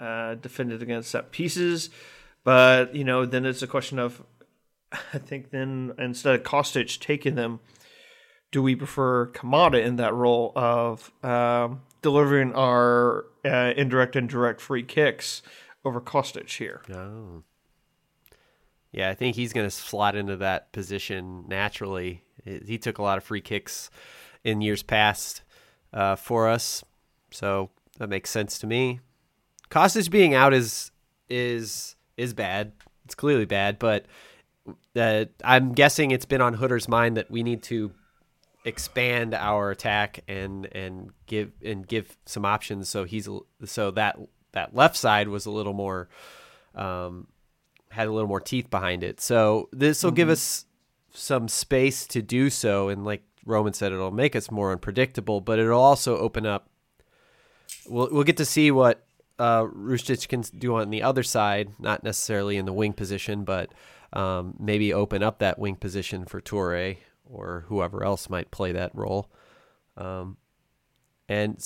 uh, 0.00 0.34
defended 0.34 0.82
against 0.82 1.10
set 1.10 1.30
pieces 1.30 1.90
but 2.42 2.94
you 2.94 3.04
know 3.04 3.26
then 3.26 3.44
it's 3.44 3.62
a 3.62 3.66
question 3.66 3.98
of 3.98 4.22
I 4.92 5.18
think 5.18 5.50
then 5.50 5.92
instead 5.98 6.34
of 6.34 6.42
Kostic 6.42 6.98
taking 6.98 7.34
them 7.34 7.60
do 8.50 8.62
we 8.62 8.74
prefer 8.74 9.28
Kamada 9.28 9.84
in 9.84 9.96
that 9.96 10.12
role 10.14 10.52
of 10.56 11.12
um, 11.24 11.82
delivering 12.02 12.52
our 12.54 13.26
uh, 13.44 13.72
indirect 13.76 14.16
and 14.16 14.28
direct 14.28 14.60
free 14.60 14.82
kicks 14.82 15.42
over 15.84 16.00
Kostic 16.00 16.50
here? 16.56 16.82
Oh. 16.92 17.42
Yeah, 18.92 19.08
I 19.08 19.14
think 19.14 19.36
he's 19.36 19.52
going 19.52 19.66
to 19.66 19.70
slot 19.70 20.16
into 20.16 20.36
that 20.38 20.72
position 20.72 21.44
naturally. 21.46 22.24
He 22.44 22.78
took 22.78 22.98
a 22.98 23.02
lot 23.02 23.18
of 23.18 23.24
free 23.24 23.40
kicks 23.40 23.90
in 24.42 24.62
years 24.62 24.82
past 24.82 25.42
uh, 25.92 26.16
for 26.16 26.48
us, 26.48 26.82
so 27.30 27.70
that 27.98 28.08
makes 28.08 28.30
sense 28.30 28.58
to 28.58 28.66
me. 28.66 29.00
Kostic 29.70 30.10
being 30.10 30.34
out 30.34 30.52
is 30.52 30.90
is 31.28 31.96
is 32.16 32.34
bad. 32.34 32.72
It's 33.04 33.14
clearly 33.14 33.44
bad, 33.44 33.78
but 33.78 34.06
uh, 34.96 35.26
I'm 35.44 35.72
guessing 35.72 36.10
it's 36.10 36.26
been 36.26 36.40
on 36.40 36.56
Hütter's 36.56 36.88
mind 36.88 37.16
that 37.16 37.30
we 37.30 37.42
need 37.42 37.62
to 37.64 37.92
expand 38.64 39.34
our 39.34 39.70
attack 39.70 40.20
and 40.28 40.66
and 40.72 41.10
give 41.26 41.52
and 41.64 41.86
give 41.86 42.16
some 42.26 42.44
options. 42.44 42.88
So 42.88 43.04
he's 43.04 43.28
so 43.64 43.90
that 43.92 44.18
that 44.52 44.74
left 44.74 44.96
side 44.96 45.28
was 45.28 45.46
a 45.46 45.50
little 45.50 45.72
more 45.72 46.08
um, 46.74 47.28
had 47.90 48.06
a 48.06 48.12
little 48.12 48.28
more 48.28 48.40
teeth 48.40 48.70
behind 48.70 49.02
it. 49.02 49.20
So 49.20 49.68
this 49.72 50.02
will 50.02 50.10
give 50.10 50.28
us 50.28 50.66
some 51.12 51.48
space 51.48 52.06
to 52.08 52.22
do 52.22 52.50
so, 52.50 52.88
and 52.88 53.04
like 53.04 53.22
Roman 53.44 53.72
said, 53.72 53.92
it'll 53.92 54.10
make 54.10 54.36
us 54.36 54.50
more 54.50 54.72
unpredictable, 54.72 55.40
but 55.40 55.58
it'll 55.58 55.80
also 55.80 56.18
open 56.18 56.46
up. 56.46 56.68
We'll 57.88 58.08
we'll 58.10 58.24
get 58.24 58.36
to 58.38 58.44
see 58.44 58.70
what 58.70 59.04
uh, 59.40 59.66
can 60.28 60.42
do 60.58 60.76
on 60.76 60.90
the 60.90 61.02
other 61.02 61.22
side, 61.22 61.70
not 61.78 62.04
necessarily 62.04 62.56
in 62.56 62.66
the 62.66 62.72
wing 62.72 62.92
position, 62.92 63.44
but 63.44 63.72
um, 64.12 64.54
maybe 64.58 64.92
open 64.92 65.22
up 65.22 65.38
that 65.38 65.58
wing 65.58 65.76
position 65.76 66.26
for 66.26 66.40
Toure 66.40 66.98
or 67.24 67.64
whoever 67.68 68.04
else 68.04 68.28
might 68.28 68.50
play 68.50 68.72
that 68.72 68.94
role. 68.94 69.30
Um, 69.96 70.36
and 71.28 71.56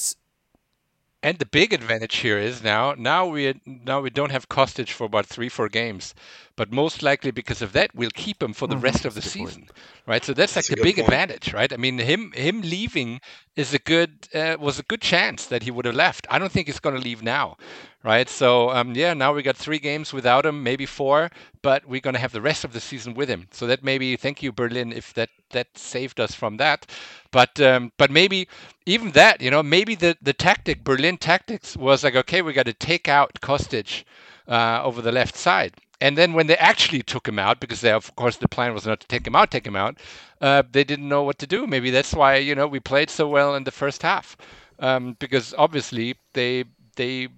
And 1.24 1.38
the 1.38 1.46
big 1.46 1.72
advantage 1.72 2.16
here 2.16 2.38
is 2.38 2.62
now 2.62 2.94
now 2.96 3.26
we 3.26 3.60
now 3.64 4.00
we 4.02 4.10
don't 4.10 4.30
have 4.30 4.48
Kostic 4.48 4.90
for 4.90 5.04
about 5.06 5.26
three 5.26 5.48
four 5.48 5.68
games, 5.70 6.14
but 6.54 6.70
most 6.70 7.02
likely 7.02 7.32
because 7.32 7.62
of 7.62 7.72
that 7.72 7.94
we'll 7.94 8.10
keep 8.14 8.42
him 8.42 8.52
for 8.52 8.68
the 8.68 8.76
rest 8.76 9.06
of 9.06 9.14
the 9.14 9.22
season, 9.22 9.68
right? 10.06 10.22
So 10.24 10.34
that's, 10.34 10.52
That's 10.54 10.68
a 10.68 10.72
like 10.72 10.78
the 10.78 10.82
big 10.82 10.96
point. 10.96 11.08
advantage, 11.08 11.52
right? 11.54 11.72
I 11.72 11.78
mean, 11.78 11.98
him 11.98 12.32
him 12.32 12.60
leaving 12.60 13.20
is 13.56 13.72
a 13.74 13.78
good 13.78 14.28
uh, 14.34 14.56
was 14.60 14.78
a 14.78 14.82
good 14.84 15.00
chance 15.00 15.46
that 15.46 15.62
he 15.62 15.70
would 15.70 15.86
have 15.86 15.96
left. 15.96 16.26
I 16.30 16.38
don't 16.38 16.52
think 16.52 16.66
he's 16.68 16.78
going 16.80 16.94
to 16.96 17.02
leave 17.02 17.22
now, 17.22 17.56
right? 18.04 18.28
So 18.28 18.70
um, 18.70 18.94
yeah, 18.94 19.14
now 19.14 19.32
we 19.34 19.42
got 19.42 19.56
three 19.56 19.78
games 19.80 20.12
without 20.12 20.46
him, 20.46 20.62
maybe 20.62 20.86
four, 20.86 21.30
but 21.62 21.86
we're 21.86 22.00
to 22.02 22.18
have 22.18 22.32
the 22.32 22.42
rest 22.42 22.64
of 22.64 22.72
the 22.72 22.80
season 22.80 23.14
with 23.14 23.28
him. 23.28 23.48
So 23.52 23.66
that 23.66 23.82
maybe 23.82 24.16
thank 24.16 24.42
you 24.42 24.52
Berlin 24.52 24.92
if 24.92 25.14
that 25.14 25.30
that 25.50 25.76
saved 25.78 26.20
us 26.20 26.34
from 26.34 26.58
that, 26.58 26.86
but 27.32 27.60
um, 27.60 27.92
but 27.98 28.10
maybe 28.10 28.48
even 28.86 29.12
that, 29.12 29.40
you 29.40 29.50
know, 29.50 29.62
maybe 29.62 29.94
the 29.94 30.16
the 30.22 30.32
tactic 30.34 30.84
Berlin 30.84 31.16
tactics 31.18 31.76
was 31.76 32.04
like 32.04 32.16
okay, 32.16 32.42
we 32.42 32.52
got 32.52 32.66
to 32.66 32.74
take 32.74 33.08
out 33.08 33.40
Kostic 33.40 34.04
uh, 34.48 34.80
over 34.82 35.02
the 35.02 35.12
left 35.12 35.36
side. 35.36 35.74
And 36.00 36.18
then 36.18 36.34
when 36.34 36.48
they 36.48 36.56
actually 36.56 37.02
took 37.02 37.26
him 37.26 37.38
out, 37.38 37.60
because 37.60 37.80
they, 37.80 37.92
of 37.92 38.14
course 38.16 38.36
the 38.36 38.48
plan 38.48 38.74
was 38.74 38.84
not 38.86 39.00
to 39.00 39.06
take 39.06 39.26
him 39.26 39.36
out, 39.36 39.50
take 39.50 39.66
him 39.66 39.76
out, 39.76 39.96
uh, 40.40 40.62
they 40.70 40.84
didn't 40.84 41.08
know 41.08 41.22
what 41.22 41.38
to 41.38 41.46
do. 41.46 41.66
Maybe 41.66 41.90
that's 41.90 42.12
why 42.12 42.36
you 42.36 42.54
know 42.54 42.66
we 42.66 42.80
played 42.80 43.10
so 43.10 43.28
well 43.28 43.54
in 43.54 43.64
the 43.64 43.70
first 43.70 44.02
half, 44.02 44.36
um, 44.80 45.16
because 45.18 45.54
obviously 45.56 46.16
they 46.34 46.64
they 46.96 47.28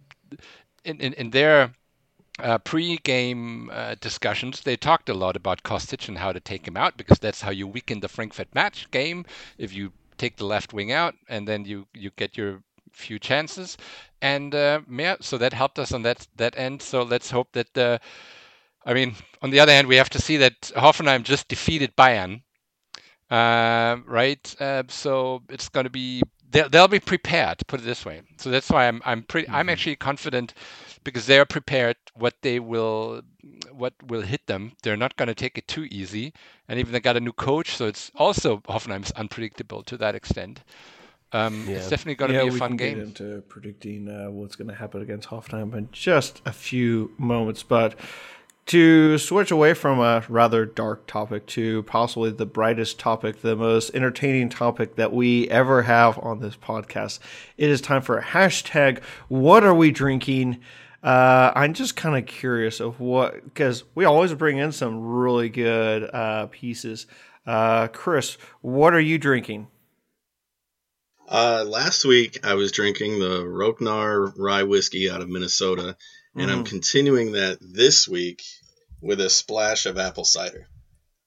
in 0.84 1.00
in, 1.00 1.12
in 1.14 1.30
their 1.30 1.72
uh, 2.38 2.58
pre-game 2.58 3.70
uh, 3.72 3.94
discussions, 4.00 4.60
they 4.60 4.76
talked 4.76 5.08
a 5.08 5.14
lot 5.14 5.36
about 5.36 5.62
Kostic 5.62 6.08
and 6.08 6.18
how 6.18 6.32
to 6.32 6.40
take 6.40 6.66
him 6.66 6.76
out 6.76 6.96
because 6.96 7.18
that's 7.18 7.40
how 7.40 7.50
you 7.50 7.66
weaken 7.66 8.00
the 8.00 8.08
Frankfurt 8.08 8.54
match 8.54 8.90
game. 8.90 9.24
If 9.58 9.72
you 9.72 9.92
take 10.18 10.36
the 10.36 10.44
left 10.46 10.72
wing 10.72 10.92
out 10.92 11.14
and 11.28 11.46
then 11.48 11.64
you 11.64 11.86
you 11.94 12.10
get 12.16 12.36
your 12.36 12.62
few 12.92 13.18
chances, 13.18 13.76
and 14.22 14.54
uh, 14.54 14.80
yeah, 14.90 15.16
so 15.20 15.38
that 15.38 15.52
helped 15.52 15.78
us 15.78 15.92
on 15.92 16.02
that 16.02 16.26
that 16.36 16.58
end. 16.58 16.82
So 16.82 17.02
let's 17.02 17.30
hope 17.30 17.52
that 17.52 17.72
the. 17.74 18.00
I 18.84 18.94
mean, 18.94 19.16
on 19.42 19.50
the 19.50 19.60
other 19.60 19.72
hand, 19.72 19.88
we 19.88 19.96
have 19.96 20.10
to 20.10 20.20
see 20.20 20.36
that 20.38 20.60
Hoffenheim 20.76 21.24
just 21.24 21.48
defeated 21.48 21.96
Bayern, 21.96 22.42
uh, 23.30 23.96
right? 24.06 24.56
Uh, 24.60 24.84
so 24.88 25.42
it's 25.48 25.68
going 25.68 25.84
to 25.84 25.90
be 25.90 26.22
they'll, 26.50 26.68
they'll 26.68 26.88
be 26.88 27.00
prepared. 27.00 27.66
Put 27.66 27.80
it 27.80 27.84
this 27.84 28.04
way. 28.04 28.22
So 28.38 28.50
that's 28.50 28.70
why 28.70 28.88
I'm 28.88 29.02
I'm 29.04 29.22
pretty 29.22 29.48
I'm 29.48 29.68
actually 29.68 29.96
confident 29.96 30.54
because 31.04 31.26
they're 31.26 31.46
prepared 31.46 31.96
what 32.14 32.34
they 32.42 32.58
will 32.60 33.22
what 33.72 33.94
will 34.06 34.22
hit 34.22 34.46
them. 34.46 34.72
They're 34.82 34.96
not 34.96 35.16
going 35.16 35.28
to 35.28 35.34
take 35.34 35.58
it 35.58 35.68
too 35.68 35.86
easy, 35.90 36.32
and 36.68 36.78
even 36.78 36.92
they 36.92 37.00
got 37.00 37.16
a 37.16 37.20
new 37.20 37.32
coach, 37.32 37.76
so 37.76 37.86
it's 37.86 38.10
also 38.16 38.58
Hoffenheim's 38.68 39.12
unpredictable 39.12 39.82
to 39.84 39.96
that 39.98 40.14
extent. 40.14 40.62
Um, 41.32 41.64
It's 41.68 41.88
definitely 41.88 42.14
going 42.16 42.30
to 42.32 42.34
yeah, 42.34 42.42
be 42.42 42.48
a 42.48 42.52
we 42.52 42.58
fun 42.58 42.70
can 42.70 42.76
game. 42.76 42.98
get 42.98 42.98
into 42.98 43.42
predicting 43.48 44.08
uh, 44.08 44.30
what's 44.30 44.56
going 44.56 44.68
to 44.68 44.74
happen 44.74 45.02
against 45.02 45.28
Hoffenheim 45.28 45.74
in 45.74 45.88
just 45.92 46.40
a 46.46 46.52
few 46.52 47.12
moments. 47.18 47.62
But 47.62 47.96
to 48.66 49.16
switch 49.16 49.50
away 49.50 49.74
from 49.74 50.00
a 50.00 50.24
rather 50.28 50.66
dark 50.66 51.06
topic 51.06 51.46
to 51.46 51.84
possibly 51.84 52.30
the 52.30 52.46
brightest 52.46 52.98
topic, 52.98 53.40
the 53.40 53.54
most 53.54 53.94
entertaining 53.94 54.48
topic 54.48 54.96
that 54.96 55.12
we 55.12 55.48
ever 55.48 55.82
have 55.82 56.18
on 56.18 56.40
this 56.40 56.56
podcast, 56.56 57.20
it 57.56 57.70
is 57.70 57.80
time 57.80 58.02
for 58.02 58.18
a 58.18 58.24
hashtag. 58.24 59.02
What 59.28 59.62
are 59.62 59.74
we 59.74 59.92
drinking? 59.92 60.60
Uh, 61.02 61.52
I'm 61.54 61.74
just 61.74 61.94
kind 61.94 62.16
of 62.16 62.26
curious 62.26 62.80
of 62.80 62.98
what 62.98 63.44
because 63.44 63.84
we 63.94 64.04
always 64.04 64.34
bring 64.34 64.58
in 64.58 64.72
some 64.72 65.00
really 65.00 65.48
good 65.48 66.10
uh, 66.12 66.46
pieces. 66.50 67.06
Uh, 67.46 67.86
Chris, 67.88 68.36
what 68.60 68.92
are 68.92 69.00
you 69.00 69.16
drinking? 69.16 69.68
Uh, 71.28 71.64
last 71.66 72.04
week 72.04 72.44
I 72.44 72.54
was 72.54 72.72
drinking 72.72 73.18
the 73.20 73.44
Roknar 73.44 74.32
rye 74.36 74.64
whiskey 74.64 75.10
out 75.10 75.20
of 75.20 75.28
Minnesota, 75.28 75.96
and 76.36 76.50
I'm 76.50 76.64
continuing 76.64 77.32
that 77.32 77.58
this 77.60 78.06
week 78.06 78.42
with 79.00 79.20
a 79.20 79.30
splash 79.30 79.86
of 79.86 79.98
apple 79.98 80.24
cider. 80.24 80.66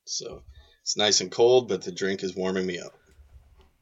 So 0.05 0.43
it's 0.81 0.97
nice 0.97 1.21
and 1.21 1.31
cold, 1.31 1.67
but 1.67 1.81
the 1.81 1.91
drink 1.91 2.23
is 2.23 2.35
warming 2.35 2.65
me 2.65 2.79
up. 2.79 2.93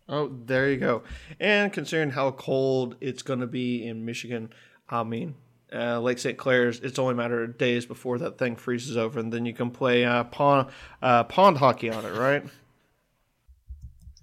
Oh, 0.10 0.32
there 0.46 0.70
you 0.70 0.78
go. 0.78 1.04
And 1.40 1.72
considering 1.72 2.12
how 2.12 2.32
cold 2.32 2.96
it's 3.02 3.24
going 3.24 3.42
to 3.42 3.48
be 3.48 3.86
in 3.86 4.06
Michigan, 4.06 4.52
I 4.90 5.04
mean, 5.04 5.36
uh, 5.74 6.00
Lake 6.00 6.20
St. 6.20 6.38
Clair's, 6.38 6.80
it's 6.80 6.98
only 6.98 7.14
a 7.14 7.18
matter 7.18 7.44
of 7.44 7.58
days 7.58 7.86
before 7.86 8.18
that 8.20 8.38
thing 8.38 8.56
freezes 8.56 8.96
over, 8.96 9.20
and 9.20 9.34
then 9.34 9.46
you 9.46 9.54
can 9.54 9.70
play 9.70 10.06
uh, 10.06 10.24
pond 10.26 10.70
uh, 11.02 11.26
pond 11.26 11.58
hockey 11.58 11.90
on 11.90 12.06
it, 12.06 12.14
right? 12.14 12.44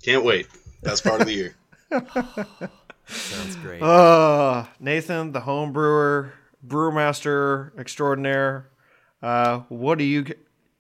Can't 0.03 0.25
wait. 0.25 0.47
That's 0.83 1.01
part 1.01 1.21
of 1.21 1.27
the 1.27 1.35
year. 1.35 1.57
sounds 3.07 3.57
great. 3.57 3.83
Uh, 3.83 4.67
Nathan, 4.81 5.33
the 5.33 5.41
home 5.41 5.73
brewer, 5.73 6.33
brewmaster 6.67 7.77
extraordinaire. 7.79 8.71
Uh, 9.23 9.61
what 9.69 9.99
do 9.99 10.05
you? 10.05 10.25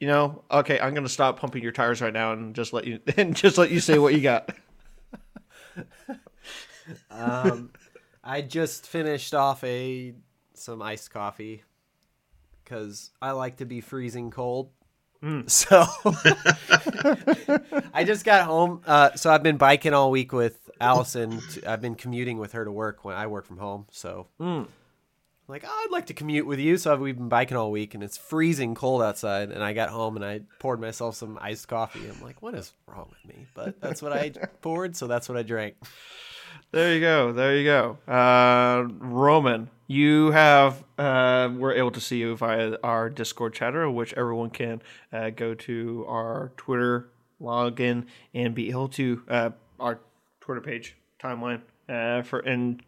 You 0.01 0.09
know, 0.09 0.45
okay, 0.51 0.79
I'm 0.81 0.93
going 0.93 1.05
to 1.05 1.13
stop 1.13 1.39
pumping 1.39 1.63
your 1.63 1.73
tires 1.73 2.03
right 2.03 2.13
now 2.13 2.33
and 2.33 2.55
just 2.55 2.73
let 2.73 2.87
you 2.87 3.01
and 3.17 3.35
just 3.35 3.59
let 3.59 3.71
you 3.71 3.81
say 3.81 3.99
what 3.99 4.15
you 4.15 4.21
got. 4.21 4.51
Um, 7.11 7.71
I 8.23 8.43
just 8.43 8.87
finished 8.87 9.35
off 9.35 9.65
a 9.65 10.15
some 10.53 10.83
iced 10.83 11.11
coffee 11.11 11.65
because 12.63 13.11
I 13.23 13.31
like 13.33 13.57
to 13.57 13.65
be 13.65 13.81
freezing 13.81 14.31
cold. 14.31 14.71
So 15.47 15.87
I 17.95 18.05
just 18.05 18.27
got 18.27 18.45
home. 18.45 18.83
Uh, 18.87 19.15
so 19.15 19.33
I've 19.33 19.43
been 19.43 19.57
biking 19.57 19.95
all 19.95 20.11
week 20.11 20.35
with 20.35 20.69
Allison. 20.79 21.41
I've 21.67 21.81
been 21.81 21.95
commuting 21.95 22.37
with 22.37 22.53
her 22.53 22.63
to 22.63 22.71
work 22.71 23.07
when 23.07 23.17
I 23.17 23.27
work 23.27 23.47
from 23.47 23.57
home. 23.57 23.87
So 23.91 24.27
I'm 24.39 24.69
like, 25.49 25.65
oh, 25.67 25.85
I'd 25.85 25.93
like 25.93 26.07
to 26.07 26.15
commute 26.15 26.47
with 26.47 26.59
you. 26.59 26.77
So 26.77 26.97
we've 26.97 27.17
been 27.17 27.29
biking 27.29 27.57
all 27.57 27.71
week, 27.71 27.95
and 27.95 28.03
it's 28.03 28.17
freezing 28.17 28.75
cold 28.75 29.03
outside. 29.03 29.51
And 29.51 29.63
I 29.63 29.73
got 29.73 29.91
home 29.91 30.17
and 30.17 30.25
I 30.25 30.41
poured 30.59 30.81
myself 30.81 31.17
some 31.17 31.39
iced 31.41 31.69
coffee. 31.69 32.09
I'm 32.09 32.23
like, 32.23 32.43
what 32.43 32.55
is 32.55 32.73
wrong 32.87 33.09
with 33.11 33.37
me? 33.37 33.47
But 33.55 33.81
that's 33.81 34.01
what 34.01 34.13
I 34.13 34.31
poured, 34.63 34.97
so 34.97 35.07
that's 35.07 35.29
what 35.29 35.37
I 35.37 35.43
drank. 35.43 35.77
There 36.71 36.95
you 36.95 37.01
go. 37.01 37.33
There 37.33 37.57
you 37.57 37.65
go. 37.65 37.99
Uh, 38.13 38.89
Roman, 38.99 39.71
you 39.87 40.31
have 40.31 40.83
uh, 40.99 41.51
we're 41.55 41.75
able 41.75 41.91
to 41.93 42.01
see 42.01 42.19
you 42.19 42.37
via 42.37 42.77
our 42.83 43.11
Discord 43.11 43.55
chatter, 43.55 43.89
which 43.91 44.13
everyone 44.15 44.51
can 44.51 44.83
uh, 45.13 45.31
go 45.31 45.55
to 45.55 46.05
our 46.09 46.53
Twitter 46.57 47.11
login 47.41 48.07
and 48.33 48.55
be 48.55 48.71
able 48.71 48.89
to 48.89 49.23
uh, 49.29 49.51
our 49.79 50.01
Twitter 50.41 50.61
page 50.61 50.97
timeline 51.23 51.61
uh, 51.89 52.23
for 52.23 52.41
and 52.41 52.83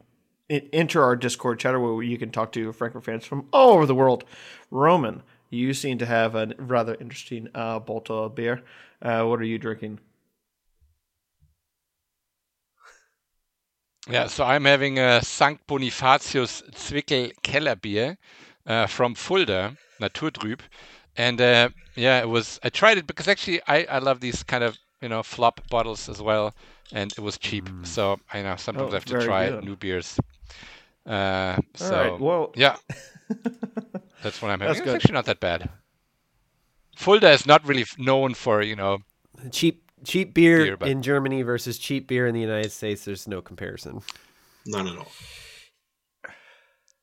enter 0.49 1.03
our 1.03 1.17
Discord 1.17 1.59
chatter 1.59 1.81
where 1.81 2.03
you 2.03 2.19
can 2.19 2.31
talk 2.31 2.53
to 2.53 2.73
Frankfurt 2.73 3.05
fans 3.05 3.25
from 3.25 3.47
all 3.53 3.71
over 3.71 3.87
the 3.87 3.95
world. 3.95 4.25
Roman, 4.71 5.23
you 5.51 5.75
seem 5.75 5.99
to 5.99 6.07
have 6.07 6.35
a 6.35 6.53
rather 6.59 6.95
interesting 7.01 7.49
uh, 7.55 7.81
Bolta 7.81 8.35
beer. 8.35 8.63
Uh, 9.03 9.25
what 9.25 9.41
are 9.41 9.45
you 9.45 9.59
drinking? 9.59 9.99
Yeah, 14.09 14.29
so 14.29 14.45
I'm 14.45 14.65
having 14.65 15.01
a 15.01 15.21
St. 15.23 15.67
Bonifatius 15.67 16.63
Zwickel 16.71 17.33
Kellerbier 17.43 18.17
uh, 18.65 18.87
from 18.87 19.17
Fulda, 19.17 19.77
Naturtrüb. 20.01 20.61
And 21.17 21.41
uh, 21.41 21.71
yeah, 21.97 22.21
it 22.21 22.29
was, 22.29 22.61
I 22.63 22.69
tried 22.69 22.99
it 22.99 23.07
because 23.07 23.27
actually 23.27 23.61
I, 23.67 23.85
I 23.85 23.99
love 23.99 24.21
these 24.21 24.45
kind 24.45 24.63
of, 24.63 24.79
you 25.03 25.09
know, 25.09 25.23
flop 25.23 25.61
bottles 25.69 26.09
as 26.09 26.21
well. 26.23 26.55
And 26.93 27.11
it 27.13 27.21
was 27.21 27.37
cheap. 27.39 27.69
Mm. 27.69 27.87
So 27.87 28.19
I 28.33 28.43
know 28.43 28.57
sometimes 28.57 28.89
Oh, 28.89 28.93
I 28.93 28.95
have 28.97 29.05
to 29.07 29.21
try 29.25 29.51
good. 29.51 29.65
new 29.65 29.77
beers. 29.77 30.19
Uh, 31.05 31.59
so 31.75 31.91
right. 32.13 32.21
Well, 32.21 32.53
yeah, 32.57 32.77
that's 34.23 34.41
what 34.43 34.51
I'm 34.51 34.61
having. 34.61 34.67
That's 34.69 34.79
it's 34.81 34.85
good. 34.85 34.95
actually 34.97 35.13
not 35.15 35.25
that 35.27 35.41
bad. 35.41 35.69
Fulda 36.97 37.31
is 37.31 37.47
not 37.47 37.67
really 37.67 37.85
known 37.99 38.35
for, 38.35 38.63
you 38.63 38.75
know, 38.77 38.99
Cheap 39.53 39.83
cheap 40.05 40.33
beer, 40.35 40.65
Beer, 40.65 40.77
but- 40.77 40.89
in 40.89 41.03
Germany 41.03 41.43
versus 41.43 41.79
cheap 41.79 42.07
beer 42.09 42.27
in 42.27 42.35
the 42.35 42.41
United 42.41 42.73
States. 42.73 43.05
There's 43.05 43.29
no 43.29 43.43
comparison. 43.43 44.01
None 44.65 44.89
at 44.89 44.97
all. 44.97 45.13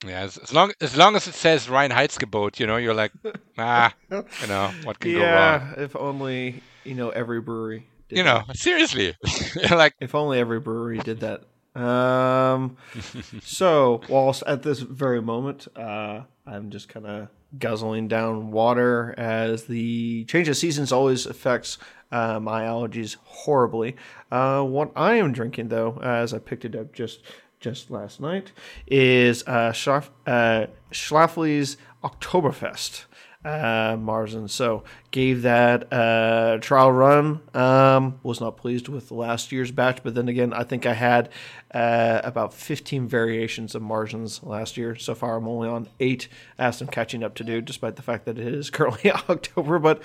yeah, 0.05 0.21
as, 0.21 0.37
as 0.37 0.51
long 0.53 0.73
as 0.81 0.97
long 0.97 1.15
as 1.15 1.27
it 1.27 1.33
says 1.35 1.67
Reinheitsgebot, 1.67 2.59
you 2.59 2.67
know, 2.67 2.77
you're 2.77 2.93
like, 2.93 3.11
ah, 3.57 3.93
you 4.09 4.47
know, 4.47 4.71
what 4.83 4.99
can 4.99 5.11
go 5.13 5.19
wrong? 5.19 5.27
yeah. 5.27 5.73
If 5.77 5.95
only 5.95 6.61
you 6.83 6.95
know 6.95 7.09
every 7.09 7.41
brewery. 7.41 7.87
Did 8.09 8.17
You 8.19 8.23
that. 8.23 8.47
know, 8.47 8.53
seriously, 8.53 9.15
like 9.71 9.95
If 9.99 10.13
only 10.15 10.39
every 10.39 10.59
brewery 10.59 10.99
did 10.99 11.21
that. 11.21 11.43
Um, 11.79 12.77
so, 13.43 14.01
whilst 14.09 14.43
at 14.45 14.61
this 14.63 14.79
very 14.79 15.21
moment, 15.21 15.67
uh, 15.75 16.21
I'm 16.45 16.69
just 16.69 16.89
kind 16.89 17.07
of 17.07 17.27
guzzling 17.57 18.07
down 18.07 18.51
water 18.51 19.13
as 19.17 19.65
the 19.65 20.25
change 20.25 20.47
of 20.49 20.57
seasons 20.57 20.91
always 20.91 21.25
affects 21.25 21.77
uh, 22.11 22.39
my 22.39 22.63
allergies 22.63 23.15
horribly. 23.23 23.95
Uh, 24.31 24.61
what 24.63 24.91
I 24.95 25.15
am 25.15 25.31
drinking, 25.31 25.69
though, 25.69 25.99
as 26.03 26.33
I 26.33 26.39
picked 26.39 26.65
it 26.65 26.75
up 26.75 26.93
just 26.93 27.21
just 27.59 27.89
last 27.89 28.19
night, 28.19 28.51
is 28.85 29.41
uh, 29.47 29.71
Schlaf- 29.71 30.09
uh, 30.27 30.67
Schlafly's 30.91 31.77
Oktoberfest 32.03 33.05
uh, 33.45 33.95
Marzen. 33.97 34.49
So 34.49 34.83
gave 35.11 35.41
that 35.43 35.91
a 35.91 36.59
trial 36.61 36.91
run. 36.91 37.41
Um, 37.53 38.19
was 38.23 38.39
not 38.39 38.57
pleased 38.57 38.87
with 38.87 39.11
last 39.11 39.51
year's 39.51 39.71
batch, 39.71 39.99
but 40.03 40.15
then 40.15 40.29
again, 40.29 40.53
I 40.53 40.63
think 40.63 40.85
I 40.85 40.93
had 40.93 41.29
uh, 41.71 42.21
about 42.23 42.53
15 42.53 43.07
variations 43.07 43.75
of 43.75 43.81
Marzens 43.81 44.45
last 44.45 44.77
year. 44.77 44.95
So 44.95 45.15
far, 45.15 45.37
I'm 45.37 45.47
only 45.47 45.67
on 45.67 45.87
eight. 45.99 46.27
I 46.57 46.65
have 46.65 46.75
some 46.75 46.87
catching 46.87 47.23
up 47.23 47.35
to 47.35 47.43
do, 47.43 47.61
despite 47.61 47.95
the 47.95 48.01
fact 48.01 48.25
that 48.25 48.37
it 48.37 48.53
is 48.53 48.69
currently 48.71 49.11
October. 49.29 49.79
But 49.79 50.01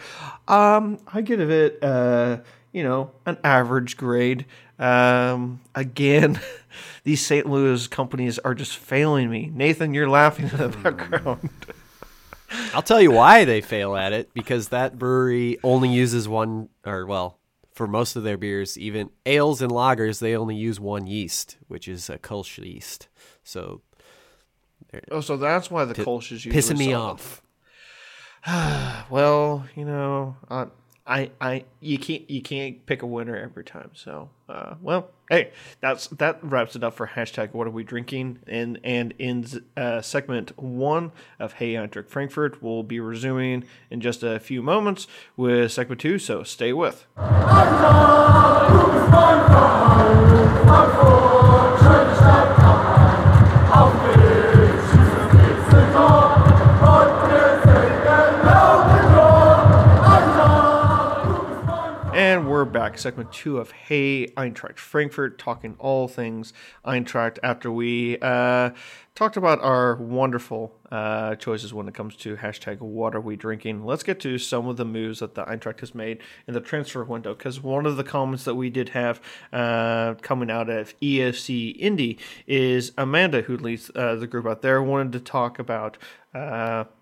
um, 0.48 0.98
I 1.06 1.20
give 1.20 1.40
it, 1.40 1.82
uh, 1.82 2.38
you 2.72 2.82
know, 2.82 3.12
an 3.26 3.38
average 3.44 3.96
grade. 3.96 4.46
Um, 4.78 5.60
again, 5.74 6.40
these 7.04 7.24
St. 7.24 7.48
Louis 7.48 7.86
companies 7.86 8.38
are 8.40 8.54
just 8.54 8.76
failing 8.76 9.30
me. 9.30 9.50
Nathan, 9.52 9.94
you're 9.94 10.08
laughing 10.08 10.48
in 10.50 10.56
the 10.56 10.68
background. 10.68 11.50
I'll 12.74 12.82
tell 12.82 13.00
you 13.00 13.10
why 13.10 13.44
they 13.44 13.60
fail 13.60 13.96
at 13.96 14.12
it 14.12 14.32
because 14.34 14.68
that 14.68 14.98
brewery 14.98 15.58
only 15.62 15.88
uses 15.90 16.28
one, 16.28 16.68
or 16.84 17.06
well, 17.06 17.38
for 17.74 17.86
most 17.86 18.16
of 18.16 18.22
their 18.24 18.36
beers, 18.36 18.76
even 18.78 19.10
ales 19.26 19.62
and 19.62 19.70
lagers, 19.70 20.20
they 20.20 20.36
only 20.36 20.56
use 20.56 20.80
one 20.80 21.06
yeast, 21.06 21.58
which 21.68 21.86
is 21.86 22.08
a 22.10 22.18
Kolsch 22.18 22.58
yeast. 22.64 23.08
So 23.44 23.82
Oh, 25.10 25.20
so 25.20 25.36
that's 25.36 25.70
why 25.70 25.84
the 25.84 25.94
Pi- 25.94 26.04
Kolsch 26.04 26.32
is 26.32 26.44
pissing 26.44 26.78
me 26.78 26.92
off. 26.94 27.42
Well, 29.10 29.66
you 29.74 29.84
know, 29.84 30.36
uh, 30.48 30.66
I, 31.08 31.30
I, 31.40 31.64
you 31.80 31.98
can't, 31.98 32.28
you 32.30 32.42
can't 32.42 32.84
pick 32.84 33.00
a 33.00 33.06
winner 33.06 33.34
every 33.34 33.64
time. 33.64 33.90
So, 33.94 34.28
uh, 34.46 34.74
well, 34.82 35.10
hey, 35.30 35.52
that's 35.80 36.08
that 36.08 36.38
wraps 36.42 36.76
it 36.76 36.84
up 36.84 36.94
for 36.94 37.06
hashtag 37.06 37.54
What 37.54 37.66
are 37.66 37.70
we 37.70 37.82
drinking? 37.82 38.40
And 38.46 38.78
and 38.84 39.14
in 39.18 39.46
uh, 39.74 40.02
segment 40.02 40.58
one 40.58 41.12
of 41.38 41.54
Hey 41.54 41.74
Eintracht 41.74 42.08
Frankfurt, 42.08 42.62
we'll 42.62 42.82
be 42.82 43.00
resuming 43.00 43.64
in 43.90 44.02
just 44.02 44.22
a 44.22 44.38
few 44.38 44.62
moments 44.62 45.06
with 45.36 45.72
segment 45.72 46.00
two. 46.02 46.18
So 46.18 46.42
stay 46.42 46.74
with. 46.74 47.06
Back, 62.78 62.96
segment 62.96 63.32
two 63.32 63.58
of 63.58 63.72
Hey 63.72 64.28
Eintracht 64.36 64.78
Frankfurt, 64.78 65.36
talking 65.36 65.74
all 65.80 66.06
things 66.06 66.52
Eintracht 66.84 67.38
after 67.42 67.72
we 67.72 68.18
uh, 68.20 68.70
talked 69.16 69.36
about 69.36 69.60
our 69.62 69.96
wonderful 69.96 70.78
uh, 70.92 71.34
choices 71.34 71.74
when 71.74 71.88
it 71.88 71.94
comes 71.94 72.14
to 72.14 72.36
hashtag 72.36 72.78
what 72.78 73.16
are 73.16 73.20
we 73.20 73.34
drinking. 73.34 73.84
Let's 73.84 74.04
get 74.04 74.20
to 74.20 74.38
some 74.38 74.68
of 74.68 74.76
the 74.76 74.84
moves 74.84 75.18
that 75.18 75.34
the 75.34 75.44
Eintracht 75.44 75.80
has 75.80 75.92
made 75.92 76.22
in 76.46 76.54
the 76.54 76.60
transfer 76.60 77.02
window, 77.02 77.34
because 77.34 77.60
one 77.60 77.84
of 77.84 77.96
the 77.96 78.04
comments 78.04 78.44
that 78.44 78.54
we 78.54 78.70
did 78.70 78.90
have 78.90 79.20
uh, 79.52 80.14
coming 80.22 80.48
out 80.48 80.70
of 80.70 80.96
EFC 81.00 81.74
Indy 81.80 82.16
is 82.46 82.92
Amanda, 82.96 83.42
who 83.42 83.56
leads 83.56 83.90
uh, 83.96 84.14
the 84.14 84.28
group 84.28 84.46
out 84.46 84.62
there, 84.62 84.80
wanted 84.80 85.10
to 85.14 85.20
talk 85.20 85.58
about. 85.58 85.98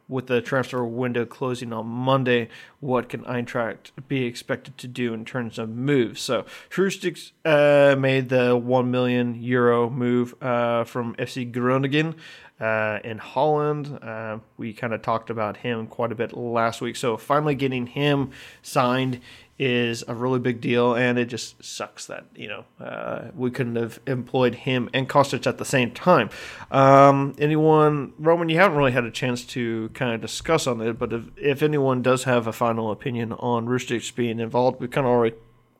With 0.08 0.28
the 0.28 0.40
transfer 0.40 0.84
window 0.84 1.24
closing 1.24 1.72
on 1.72 1.86
Monday, 1.86 2.48
what 2.78 3.08
can 3.08 3.24
Eintracht 3.24 3.90
be 4.06 4.24
expected 4.24 4.78
to 4.78 4.86
do 4.86 5.12
in 5.12 5.24
terms 5.24 5.58
of 5.58 5.68
moves? 5.68 6.20
So 6.20 6.46
Hrustic 6.70 7.32
uh, 7.44 7.96
made 7.98 8.28
the 8.28 8.56
one 8.56 8.90
million 8.92 9.34
euro 9.42 9.90
move 9.90 10.40
uh, 10.40 10.84
from 10.84 11.16
FC 11.16 11.50
Groningen 11.50 12.14
uh, 12.60 13.00
in 13.04 13.18
Holland. 13.18 13.98
Uh, 14.02 14.38
we 14.56 14.72
kind 14.72 14.94
of 14.94 15.02
talked 15.02 15.28
about 15.28 15.58
him 15.58 15.86
quite 15.86 16.12
a 16.12 16.14
bit 16.14 16.36
last 16.36 16.80
week. 16.80 16.96
So 16.96 17.16
finally 17.16 17.54
getting 17.54 17.86
him 17.86 18.30
signed 18.62 19.20
is 19.58 20.04
a 20.06 20.14
really 20.14 20.38
big 20.38 20.60
deal, 20.60 20.94
and 20.94 21.18
it 21.18 21.26
just 21.26 21.62
sucks 21.64 22.06
that 22.06 22.26
you 22.34 22.48
know 22.48 22.64
uh, 22.78 23.30
we 23.34 23.50
couldn't 23.50 23.76
have 23.76 23.98
employed 24.06 24.54
him 24.54 24.90
and 24.92 25.08
Kostic 25.08 25.46
at 25.46 25.58
the 25.58 25.64
same 25.64 25.90
time. 25.92 26.30
Um, 26.70 27.34
anyone, 27.38 28.12
Roman, 28.18 28.48
you 28.48 28.56
haven't 28.56 28.76
really 28.76 28.92
had 28.92 29.04
a 29.04 29.10
chance 29.10 29.44
to 29.46 29.88
kind 29.94 30.12
of 30.12 30.20
discuss 30.20 30.66
on 30.66 30.80
it, 30.80 30.98
but 30.98 31.12
if, 31.12 31.24
if 31.36 31.62
anyone 31.62 32.02
does 32.02 32.24
have 32.24 32.46
a 32.46 32.52
final 32.52 32.90
opinion 32.90 33.32
on 33.32 33.66
Hrustic 33.66 34.14
being 34.14 34.40
involved, 34.40 34.80
we 34.80 34.88
kind 34.88 35.06
of 35.06 35.12
already 35.12 35.36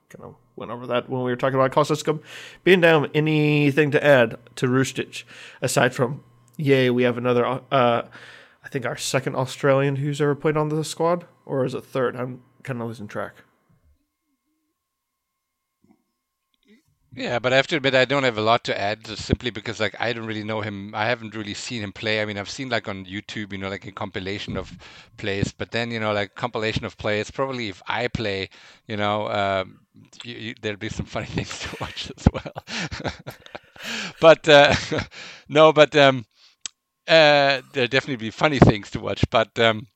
kind 0.09 0.25
of 0.25 0.37
went 0.55 0.71
over 0.71 0.87
that 0.87 1.11
when 1.11 1.23
we 1.23 1.31
were 1.31 1.37
talking 1.37 1.59
about 1.59 1.73
Kostic 1.73 2.23
being 2.65 2.81
down. 2.81 3.11
Anything 3.15 3.91
to 3.91 4.03
add 4.05 4.39
to 4.57 4.67
Hrustic 4.67 5.25
aside 5.61 5.95
from 5.95 6.23
yay, 6.57 6.89
we 6.89 7.03
have 7.03 7.19
another. 7.19 7.45
Uh, 7.71 8.03
I 8.65 8.69
think 8.69 8.87
our 8.87 8.97
second 8.97 9.37
Australian 9.37 9.97
who's 9.97 10.21
ever 10.21 10.35
played 10.35 10.57
on 10.57 10.71
the 10.71 10.83
squad, 10.83 11.27
or 11.45 11.65
is 11.65 11.75
it 11.75 11.85
third? 11.85 12.17
I'm 12.17 12.43
kind 12.63 12.81
of 12.81 12.89
losing 12.89 13.07
track. 13.07 13.35
Yeah, 17.17 17.39
but 17.39 17.53
I 17.53 17.57
have 17.57 17.67
to 17.69 17.77
admit 17.77 17.95
I 17.95 18.05
don't 18.05 18.25
have 18.25 18.37
a 18.37 18.43
lot 18.43 18.65
to 18.65 18.79
add 18.79 19.05
just 19.07 19.25
simply 19.25 19.51
because 19.51 19.81
like 19.81 19.97
I 19.99 20.13
don't 20.13 20.27
really 20.27 20.45
know 20.45 20.61
him. 20.61 20.95
I 20.95 21.07
haven't 21.07 21.35
really 21.35 21.55
seen 21.55 21.83
him 21.83 21.93
play. 21.93 22.21
I 22.21 22.27
mean, 22.27 22.37
I've 22.37 22.51
seen 22.51 22.69
like 22.69 22.89
on 22.89 23.07
YouTube, 23.07 23.53
you 23.53 23.59
know, 23.59 23.71
like 23.71 23.87
a 23.87 23.93
compilation 23.93 24.57
of 24.59 24.71
plays, 25.17 25.51
but 25.53 25.71
then 25.71 25.91
you 25.91 25.99
know, 25.99 26.13
like 26.13 26.35
compilation 26.35 26.85
of 26.85 26.99
plays. 26.99 27.31
Probably 27.31 27.69
if 27.71 27.83
I 27.89 28.09
play, 28.09 28.51
you 28.87 28.99
know, 28.99 29.29
um, 29.31 29.81
you, 30.25 30.35
you, 30.35 30.55
there'll 30.61 30.77
be 30.79 30.91
some 30.91 31.07
funny 31.17 31.27
things 31.27 31.59
to 31.61 31.77
watch 31.81 32.13
as 32.19 32.29
well. 32.31 33.13
but 34.21 34.49
uh, 34.49 34.75
no, 35.49 35.73
but 35.73 35.95
um, 35.97 36.25
uh, 37.09 37.63
there'll 37.73 37.89
definitely 37.89 38.17
be 38.17 38.31
funny 38.31 38.59
things 38.61 38.91
to 38.93 39.01
watch. 39.01 39.25
But 39.31 39.59
um, 39.59 39.87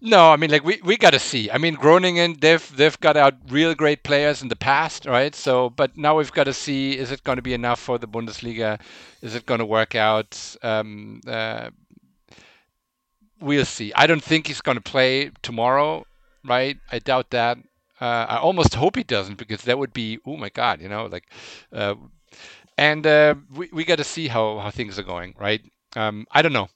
no, 0.00 0.30
I 0.30 0.36
mean, 0.36 0.50
like 0.50 0.64
we, 0.64 0.80
we 0.84 0.96
got 0.96 1.10
to 1.12 1.18
see. 1.18 1.50
I 1.50 1.58
mean, 1.58 1.74
Groningen, 1.74 2.36
they've 2.40 2.76
they've 2.76 2.98
got 3.00 3.16
out 3.16 3.34
real 3.48 3.74
great 3.74 4.02
players 4.02 4.42
in 4.42 4.48
the 4.48 4.56
past, 4.56 5.06
right? 5.06 5.34
So, 5.34 5.70
but 5.70 5.96
now 5.96 6.16
we've 6.18 6.32
got 6.32 6.44
to 6.44 6.52
see: 6.52 6.96
is 6.98 7.10
it 7.10 7.24
going 7.24 7.36
to 7.36 7.42
be 7.42 7.54
enough 7.54 7.80
for 7.80 7.98
the 7.98 8.06
Bundesliga? 8.08 8.78
Is 9.22 9.34
it 9.34 9.46
going 9.46 9.60
to 9.60 9.66
work 9.66 9.94
out? 9.94 10.56
Um, 10.62 11.20
uh, 11.26 11.70
we'll 13.40 13.64
see. 13.64 13.92
I 13.94 14.06
don't 14.06 14.22
think 14.22 14.46
he's 14.46 14.60
going 14.60 14.76
to 14.76 14.82
play 14.82 15.30
tomorrow, 15.42 16.06
right? 16.44 16.78
I 16.90 16.98
doubt 16.98 17.30
that. 17.30 17.58
Uh, 18.00 18.26
I 18.28 18.36
almost 18.38 18.74
hope 18.74 18.96
he 18.96 19.02
doesn't 19.04 19.36
because 19.36 19.62
that 19.62 19.78
would 19.78 19.92
be 19.94 20.18
oh 20.26 20.36
my 20.36 20.50
god, 20.50 20.80
you 20.82 20.88
know, 20.88 21.06
like, 21.06 21.24
uh, 21.72 21.94
and 22.78 23.06
uh, 23.06 23.36
we 23.54 23.70
we 23.72 23.84
got 23.84 23.96
to 23.98 24.04
see 24.04 24.28
how 24.28 24.58
how 24.58 24.70
things 24.70 24.98
are 24.98 25.02
going, 25.04 25.34
right? 25.38 25.62
Um, 25.96 26.26
I 26.32 26.42
don't 26.42 26.52
know. 26.52 26.68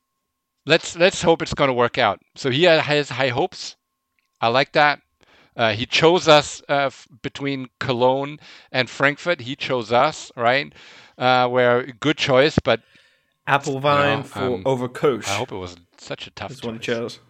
Let's 0.70 0.96
let's 0.96 1.22
hope 1.22 1.42
it's 1.42 1.54
going 1.61 1.68
to 1.68 1.74
work 1.85 1.98
out. 1.98 2.20
So 2.37 2.50
he 2.50 2.62
has 2.64 3.09
high 3.11 3.28
hopes. 3.40 3.76
I 4.40 4.48
like 4.48 4.72
that. 4.72 5.00
Uh, 5.56 5.72
he 5.72 5.85
chose 5.85 6.28
us 6.28 6.62
uh, 6.68 6.87
f- 6.94 7.09
between 7.22 7.68
Cologne 7.80 8.38
and 8.70 8.88
Frankfurt. 8.88 9.40
He 9.40 9.56
chose 9.56 9.90
us, 9.92 10.30
right? 10.37 10.72
Uh, 11.18 11.48
where 11.48 11.83
good 12.06 12.16
choice, 12.16 12.56
but 12.62 12.80
Applevine 13.48 14.18
No, 14.18 14.22
for 14.22 14.40
um, 14.42 14.62
over 14.64 14.88
Kölsch. 14.88 15.28
I 15.28 15.37
hope 15.38 15.50
it 15.52 15.56
was 15.56 15.76
such 15.98 16.26
a 16.28 16.30
tough 16.30 16.50
That's 16.50 16.62
what 16.62 16.74
he 16.74 16.78
choice. 16.78 16.87
chose. 16.87 17.18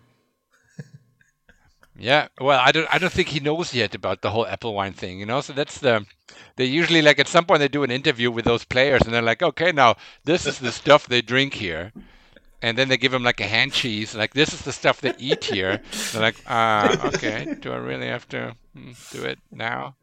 Yeah, 1.99 2.29
well, 2.41 2.61
I 2.61 2.73
don't, 2.73 2.89
I 2.95 2.99
don't 2.99 3.13
think 3.13 3.29
he 3.29 3.41
knows 3.41 3.75
yet 3.75 3.95
about 3.95 4.23
the 4.23 4.31
whole 4.31 4.47
apple 4.47 4.75
wine 4.75 4.95
thing, 4.95 5.21
you 5.21 5.27
know. 5.27 5.41
So 5.43 5.53
that's 5.53 5.79
the, 5.79 6.07
they 6.57 6.65
usually 6.65 7.03
like 7.03 7.19
at 7.19 7.29
some 7.29 7.45
point 7.45 7.61
they 7.61 7.69
do 7.69 7.83
an 7.83 7.91
interview 7.91 8.31
with 8.31 8.45
those 8.45 8.65
players, 8.65 9.03
and 9.03 9.13
they're 9.13 9.31
like, 9.33 9.43
okay, 9.43 9.73
now 9.73 9.97
this 10.25 10.47
is 10.47 10.59
the 10.59 10.73
stuff 10.73 11.07
they 11.07 11.21
drink 11.21 11.53
here, 11.55 11.93
and 12.63 12.77
then 12.77 12.89
they 12.89 12.97
give 12.97 13.13
them 13.13 13.23
like 13.23 13.41
a 13.41 13.47
hand 13.47 13.73
cheese, 13.73 14.15
like 14.15 14.35
this 14.35 14.53
is 14.53 14.63
the 14.63 14.73
stuff 14.73 15.01
they 15.01 15.15
eat 15.19 15.45
here. 15.45 15.81
They're 16.13 16.23
like, 16.23 16.37
ah, 16.47 17.09
okay, 17.09 17.49
do 17.61 17.73
I 17.73 17.77
really 17.77 18.07
have 18.09 18.29
to 18.31 18.55
mm, 18.77 18.95
do 19.11 19.23
it 19.25 19.39
now, 19.51 19.97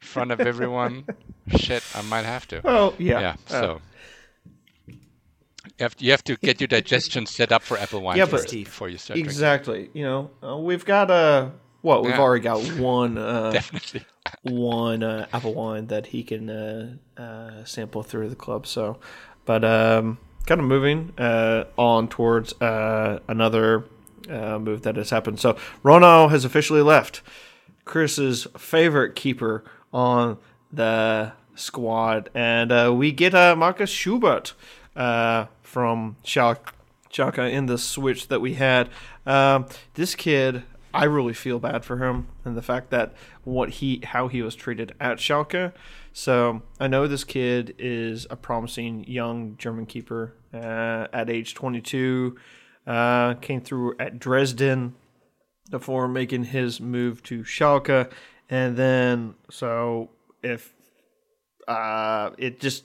in 0.00 0.06
front 0.06 0.30
of 0.32 0.40
everyone? 0.44 1.04
Shit, 1.48 1.82
I 1.94 2.02
might 2.02 2.24
have 2.24 2.46
to. 2.48 2.60
Oh 2.64 2.94
yeah. 2.98 3.20
Yeah, 3.20 3.32
Uh, 3.50 3.60
so. 3.60 3.80
You 5.78 5.84
have, 5.84 5.96
to, 5.96 6.04
you 6.04 6.10
have 6.12 6.24
to 6.24 6.36
get 6.36 6.60
your 6.60 6.66
digestion 6.68 7.26
set 7.26 7.52
up 7.52 7.62
for 7.62 7.78
apple 7.78 8.00
wine 8.00 8.16
Yeah, 8.18 8.24
first 8.24 8.50
before 8.50 8.88
you 8.88 8.96
start 8.98 9.16
drinking. 9.16 9.30
exactly. 9.30 9.90
You 9.92 10.04
know, 10.04 10.30
uh, 10.42 10.56
we've 10.56 10.84
got 10.84 11.10
uh, 11.10 11.50
what 11.82 12.02
we've 12.02 12.12
Yeah. 12.12 12.20
already 12.20 12.42
got 12.42 12.62
one 12.80 13.18
uh, 13.18 13.50
Definitely. 13.52 14.04
one 14.42 15.02
uh, 15.02 15.26
apple 15.32 15.54
wine 15.54 15.86
that 15.88 16.06
he 16.06 16.22
can 16.22 16.48
uh, 16.50 16.96
uh, 17.16 17.64
sample 17.64 18.02
through 18.02 18.28
the 18.30 18.36
club. 18.36 18.66
So, 18.66 18.98
but 19.44 19.64
um, 19.64 20.18
kind 20.48 20.62
of 20.62 20.66
moving 20.66 21.12
uh, 21.18 21.64
on 21.76 22.08
towards 22.08 22.54
uh, 22.62 23.20
another 23.28 23.84
uh, 24.30 24.58
move 24.58 24.80
that 24.82 24.96
has 24.96 25.10
happened. 25.10 25.38
So, 25.38 25.58
Rønnow 25.84 26.30
has 26.30 26.44
officially 26.46 26.80
left. 26.80 27.20
Chris's 27.84 28.46
favorite 28.56 29.14
keeper 29.14 29.62
on 29.92 30.38
the 30.72 31.32
squad, 31.54 32.30
and 32.34 32.72
uh, 32.72 32.92
we 32.94 33.12
get 33.12 33.34
uh, 33.34 33.56
Markus 33.56 33.90
Schubert 33.90 34.54
uh, 34.96 35.46
from 35.62 36.16
Schalke, 36.24 36.72
in 37.50 37.66
the 37.66 37.78
switch 37.78 38.28
that 38.28 38.40
we 38.40 38.54
had. 38.54 38.88
Um, 39.26 39.66
this 39.94 40.14
kid, 40.14 40.62
I 40.92 41.04
really 41.04 41.34
feel 41.34 41.58
bad 41.58 41.84
for 41.84 41.98
him 41.98 42.28
and 42.44 42.56
the 42.56 42.62
fact 42.62 42.90
that 42.90 43.14
what 43.44 43.70
he, 43.70 44.00
how 44.04 44.28
he 44.28 44.42
was 44.42 44.54
treated 44.54 44.94
at 44.98 45.18
Schalke. 45.18 45.72
So 46.12 46.62
I 46.80 46.88
know 46.88 47.06
this 47.06 47.24
kid 47.24 47.74
is 47.78 48.26
a 48.30 48.36
promising 48.36 49.04
young 49.04 49.56
German 49.58 49.86
keeper 49.86 50.34
uh, 50.52 51.06
at 51.12 51.30
age 51.30 51.54
22. 51.54 52.36
Uh, 52.86 53.34
came 53.34 53.60
through 53.60 53.94
at 53.98 54.18
Dresden 54.18 54.94
before 55.70 56.08
making 56.08 56.44
his 56.44 56.80
move 56.80 57.22
to 57.24 57.42
Schalke, 57.42 58.10
and 58.48 58.78
then 58.78 59.34
so 59.50 60.08
if 60.42 60.72
uh, 61.66 62.30
it 62.38 62.60
just 62.60 62.84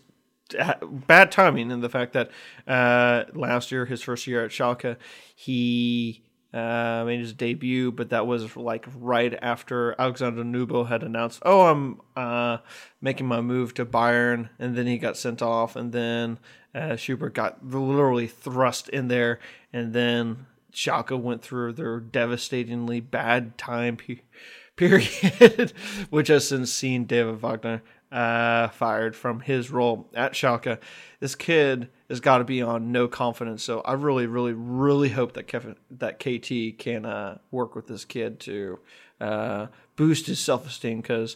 bad 1.08 1.32
timing 1.32 1.72
and 1.72 1.82
the 1.82 1.89
fact 1.89 2.13
that 2.13 2.30
uh, 2.68 3.24
last 3.34 3.72
year, 3.72 3.86
his 3.86 4.02
first 4.02 4.28
year 4.28 4.44
at 4.44 4.52
Schalke, 4.52 4.98
he 5.36 6.24
uh, 6.54 7.04
made 7.06 7.20
his 7.20 7.34
debut, 7.34 7.92
but 7.92 8.12
that 8.12 8.28
was 8.28 8.56
like 8.56 8.86
right 8.96 9.38
after 9.42 10.00
Alexander 10.00 10.44
Nübel 10.44 10.88
had 10.88 11.02
announced, 11.02 11.42
"Oh, 11.44 11.66
I'm 11.66 12.02
uh, 12.16 12.58
making 13.02 13.26
my 13.26 13.42
move 13.42 13.74
to 13.76 13.86
Bayern," 13.86 14.50
and 14.60 14.76
then 14.76 14.86
he 14.86 14.98
got 14.98 15.18
sent 15.18 15.42
off, 15.42 15.76
and 15.76 15.92
then 15.92 16.38
uh, 16.76 16.96
Schubert 16.96 17.34
got 17.34 17.66
literally 17.66 18.28
thrust 18.28 18.88
in 18.89 19.08
there, 19.08 19.39
and 19.72 19.94
then 19.94 20.46
Schalke 20.72 21.20
went 21.20 21.42
through 21.42 21.74
their 21.74 22.00
devastatingly 22.00 23.00
bad 23.00 23.58
time 23.58 23.98
pe- 23.98 24.22
period, 24.76 25.74
which 26.12 26.28
has 26.28 26.48
since 26.48 26.72
seen 26.72 27.06
David 27.06 27.42
Wagner 27.42 27.82
uh, 28.13 28.69
fired 28.69 29.15
from 29.15 29.41
his 29.41 29.71
role 29.71 30.08
at 30.13 30.34
Schalke. 30.34 30.80
This 31.19 31.36
kid 31.36 31.89
has 32.10 32.19
got 32.19 32.38
to 32.38 32.43
be 32.43 32.62
on 32.62 32.91
no 32.91 33.08
confidence. 33.08 33.63
So 33.63 33.82
I 33.82 33.93
really, 33.93 34.28
really, 34.28 34.54
really 34.54 35.10
hope 35.10 35.34
that 35.34 35.47
Kevin, 35.47 35.76
that 35.91 36.19
KT 36.19 36.78
can 36.78 37.06
uh, 37.06 37.39
work 37.52 37.76
with 37.76 37.88
this 37.88 38.06
kid 38.06 38.39
to 38.41 38.80
uh, 39.19 39.67
boost 39.95 40.28
his 40.28 40.39
self 40.39 40.67
esteem 40.67 41.02
because. 41.02 41.36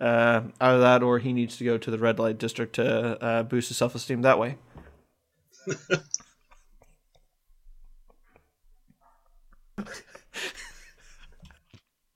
Uh, 0.00 0.42
either 0.60 0.78
that 0.78 1.02
or 1.02 1.18
he 1.18 1.32
needs 1.32 1.56
to 1.56 1.64
go 1.64 1.76
to 1.76 1.90
the 1.90 1.98
red 1.98 2.20
light 2.20 2.38
district 2.38 2.76
to 2.76 3.20
uh, 3.20 3.42
boost 3.42 3.66
his 3.66 3.76
self 3.76 3.96
esteem 3.96 4.22
that 4.22 4.38
way. 4.38 4.56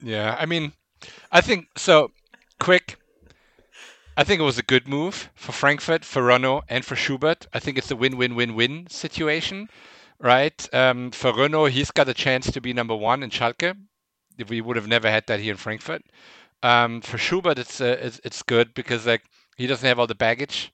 Yeah, 0.02 0.36
I 0.38 0.46
mean, 0.46 0.72
I 1.30 1.40
think 1.40 1.68
so. 1.76 2.10
Quick, 2.58 2.96
I 4.16 4.24
think 4.24 4.40
it 4.40 4.44
was 4.44 4.58
a 4.58 4.62
good 4.62 4.88
move 4.88 5.30
for 5.34 5.52
Frankfurt, 5.52 6.04
for 6.04 6.22
Rønnow, 6.22 6.62
and 6.68 6.84
for 6.84 6.96
Schubert. 6.96 7.46
I 7.54 7.58
think 7.58 7.78
it's 7.78 7.90
a 7.90 7.96
win-win-win-win 7.96 8.88
situation, 8.88 9.68
right? 10.18 10.68
Um, 10.74 11.10
for 11.12 11.32
Rønnow, 11.32 11.70
he's 11.70 11.90
got 11.90 12.08
a 12.08 12.14
chance 12.14 12.50
to 12.50 12.60
be 12.60 12.74
number 12.74 12.94
one 12.94 13.22
in 13.22 13.30
Schalke. 13.30 13.74
We 14.48 14.60
would 14.60 14.76
have 14.76 14.86
never 14.88 15.10
had 15.10 15.26
that 15.28 15.40
here 15.40 15.52
in 15.52 15.56
Frankfurt. 15.56 16.02
Um, 16.62 17.00
for 17.00 17.16
Schubert, 17.16 17.58
it's, 17.58 17.80
uh, 17.80 17.96
it's 18.00 18.20
it's 18.24 18.42
good 18.42 18.74
because 18.74 19.06
like 19.06 19.24
he 19.56 19.66
doesn't 19.66 19.86
have 19.86 19.98
all 19.98 20.06
the 20.06 20.14
baggage 20.14 20.72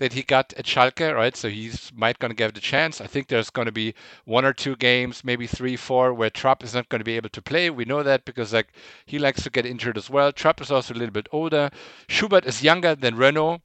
that 0.00 0.14
he 0.14 0.22
got 0.22 0.54
at 0.54 0.64
Schalke, 0.64 1.14
right? 1.14 1.36
So 1.36 1.50
he's 1.50 1.92
might 1.94 2.18
going 2.18 2.30
to 2.30 2.34
get 2.34 2.54
the 2.54 2.60
chance. 2.60 3.02
I 3.02 3.06
think 3.06 3.28
there's 3.28 3.50
going 3.50 3.66
to 3.66 3.72
be 3.72 3.94
one 4.24 4.46
or 4.46 4.54
two 4.54 4.74
games, 4.76 5.22
maybe 5.22 5.46
three, 5.46 5.76
four, 5.76 6.14
where 6.14 6.30
Trapp 6.30 6.64
is 6.64 6.74
not 6.74 6.88
going 6.88 7.00
to 7.00 7.04
be 7.04 7.16
able 7.16 7.28
to 7.28 7.42
play. 7.42 7.68
We 7.68 7.84
know 7.84 8.02
that 8.02 8.24
because 8.24 8.54
like 8.54 8.68
he 9.04 9.18
likes 9.18 9.42
to 9.42 9.50
get 9.50 9.66
injured 9.66 9.98
as 9.98 10.08
well. 10.08 10.32
Trapp 10.32 10.62
is 10.62 10.70
also 10.70 10.94
a 10.94 10.96
little 10.96 11.12
bit 11.12 11.28
older. 11.32 11.70
Schubert 12.08 12.46
is 12.46 12.62
younger 12.62 12.94
than 12.94 13.16
Rønnow. 13.16 13.60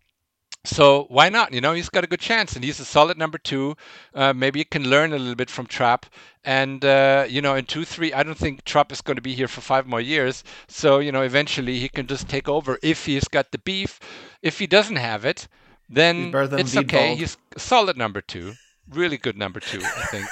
So 0.65 1.06
why 1.10 1.30
not? 1.30 1.54
You 1.54 1.62
know, 1.62 1.74
he's 1.74 1.89
got 1.89 2.04
a 2.04 2.08
good 2.08 2.19
chance, 2.19 2.56
and 2.56 2.65
he's 2.65 2.80
a 2.80 2.86
solid 2.86 3.17
number 3.17 3.38
two. 3.38 3.78
Uh, 4.13 4.34
maybe 4.34 4.60
you 4.60 4.65
can 4.65 4.89
learn 4.89 5.13
a 5.13 5.17
little 5.17 5.36
bit 5.36 5.50
from 5.50 5.67
Trapp, 5.67 6.06
and 6.43 6.84
uh, 6.84 7.26
you 7.30 7.41
know, 7.41 7.56
in 7.56 7.65
two, 7.65 7.86
three, 7.86 8.12
I 8.12 8.24
don't 8.24 8.38
think 8.38 8.65
Trapp 8.65 8.91
is 8.91 9.00
going 9.02 9.15
to 9.15 9.21
be 9.21 9.36
here 9.36 9.48
for 9.48 9.62
five 9.62 9.88
more 9.88 10.02
years. 10.02 10.43
So 10.67 11.00
you 11.00 11.13
know, 11.13 11.21
eventually 11.21 11.80
he 11.80 11.88
can 11.88 12.08
just 12.08 12.28
take 12.28 12.50
over 12.50 12.78
if 12.84 13.06
he's 13.06 13.28
got 13.30 13.52
the 13.52 13.60
beef. 13.60 14.00
If 14.41 14.60
he 14.60 14.67
doesn't 14.67 14.98
have 14.98 15.24
it, 15.24 15.48
then 15.89 16.15
He's 16.15 16.32
better 16.32 16.58
it's 16.58 16.78
okay. 16.78 17.15
Wiedwald. 17.15 17.17
He's 17.17 17.38
a 17.56 17.60
solid 17.60 17.98
number 17.98 18.21
two, 18.21 18.54
really 18.89 19.17
good 19.17 19.38
number 19.38 19.60
two, 19.60 19.82
I 19.84 20.06
think. 20.12 20.26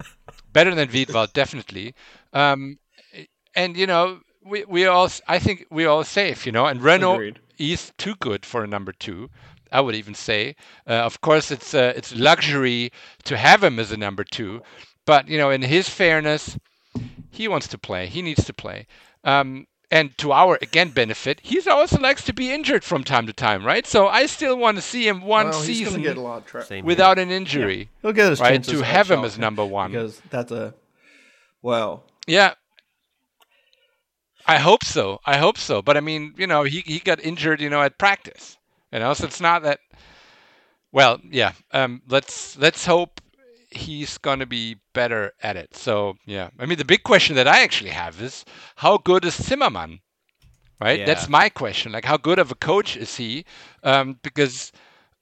better 0.52 0.74
than 0.74 0.88
Wiedwald, 0.88 1.32
definitely. 1.32 1.94
Um, 2.32 2.78
and 3.54 3.76
you 3.76 3.86
know, 3.86 4.20
we 4.44 4.64
we 4.64 4.86
all, 4.86 5.10
I 5.26 5.38
think 5.38 5.66
we're 5.70 5.88
all 5.88 6.04
safe, 6.04 6.46
you 6.46 6.52
know. 6.52 6.66
And 6.66 6.80
Rønnow 6.80 7.14
Agreed. 7.14 7.40
is 7.58 7.92
too 7.98 8.14
good 8.16 8.44
for 8.44 8.62
a 8.64 8.66
number 8.66 8.92
two. 8.92 9.30
I 9.70 9.80
would 9.82 9.94
even 9.94 10.14
say. 10.14 10.56
Uh, 10.86 10.94
of 10.94 11.20
course, 11.20 11.50
it's 11.50 11.74
uh, 11.74 11.92
it's 11.94 12.14
luxury 12.14 12.90
to 13.24 13.36
have 13.36 13.62
him 13.62 13.78
as 13.78 13.92
a 13.92 13.96
number 13.96 14.24
two, 14.24 14.62
but 15.04 15.28
you 15.28 15.38
know, 15.38 15.50
in 15.50 15.62
his 15.62 15.88
fairness, 15.88 16.58
he 17.30 17.48
wants 17.48 17.68
to 17.68 17.78
play. 17.78 18.06
He 18.06 18.22
needs 18.22 18.44
to 18.44 18.52
play. 18.52 18.86
Um, 19.24 19.66
and 19.90 20.16
to 20.18 20.32
our 20.32 20.58
again 20.60 20.90
benefit, 20.90 21.40
he 21.42 21.60
also 21.68 21.98
likes 21.98 22.24
to 22.24 22.32
be 22.32 22.52
injured 22.52 22.84
from 22.84 23.04
time 23.04 23.26
to 23.26 23.32
time, 23.32 23.64
right? 23.64 23.86
So 23.86 24.08
I 24.08 24.26
still 24.26 24.56
want 24.56 24.76
to 24.76 24.82
see 24.82 25.06
him 25.08 25.22
one 25.22 25.46
Well, 25.50 25.60
season 25.60 26.02
get 26.02 26.16
a 26.16 26.20
lot 26.20 26.46
tra- 26.46 26.64
Same 26.64 26.84
here. 26.84 26.86
without 26.86 27.18
an 27.18 27.30
injury. 27.30 27.88
He'll 28.02 28.12
get 28.12 28.30
his 28.30 28.40
right, 28.40 28.52
chances 28.52 28.74
to 28.74 28.84
have 28.84 29.10
him 29.10 29.24
as 29.24 29.38
number 29.38 29.64
one. 29.64 29.92
because 29.92 30.20
that's 30.30 30.52
a 30.52 30.74
well. 31.62 32.04
Yeah. 32.26 32.54
I 34.46 34.56
hope 34.56 34.82
so. 34.84 35.20
I 35.26 35.36
hope 35.36 35.58
so. 35.58 35.82
But 35.82 35.96
I 35.96 36.00
mean, 36.00 36.32
you 36.38 36.46
know, 36.46 36.62
he, 36.62 36.80
he 36.80 37.00
got 37.00 37.20
injured, 37.20 37.60
you 37.60 37.68
know, 37.68 37.82
at 37.82 37.98
practice. 37.98 38.56
You 38.92 38.98
know, 38.98 39.12
so 39.12 39.26
it's 39.26 39.40
not 39.40 39.62
that 39.64 39.80
well, 40.92 41.20
yeah. 41.30 41.52
Um 41.72 42.02
let's 42.08 42.56
let's 42.58 42.84
hope 42.86 43.20
he's 43.70 44.18
gonna 44.18 44.46
be 44.46 44.76
better 44.92 45.32
at 45.42 45.56
it. 45.56 45.76
So 45.76 46.16
yeah. 46.26 46.50
I 46.58 46.66
mean 46.66 46.78
the 46.78 46.84
big 46.84 47.02
question 47.02 47.36
that 47.36 47.48
I 47.48 47.62
actually 47.62 47.90
have 47.90 48.20
is 48.20 48.44
how 48.76 48.98
good 48.98 49.24
is 49.24 49.34
Zimmermann? 49.34 50.00
Right? 50.80 51.00
Yeah. 51.00 51.06
That's 51.06 51.28
my 51.28 51.48
question. 51.48 51.92
Like 51.92 52.04
how 52.04 52.16
good 52.16 52.38
of 52.38 52.50
a 52.50 52.54
coach 52.54 52.96
is 52.96 53.16
he? 53.16 53.44
Um, 53.82 54.18
because 54.22 54.72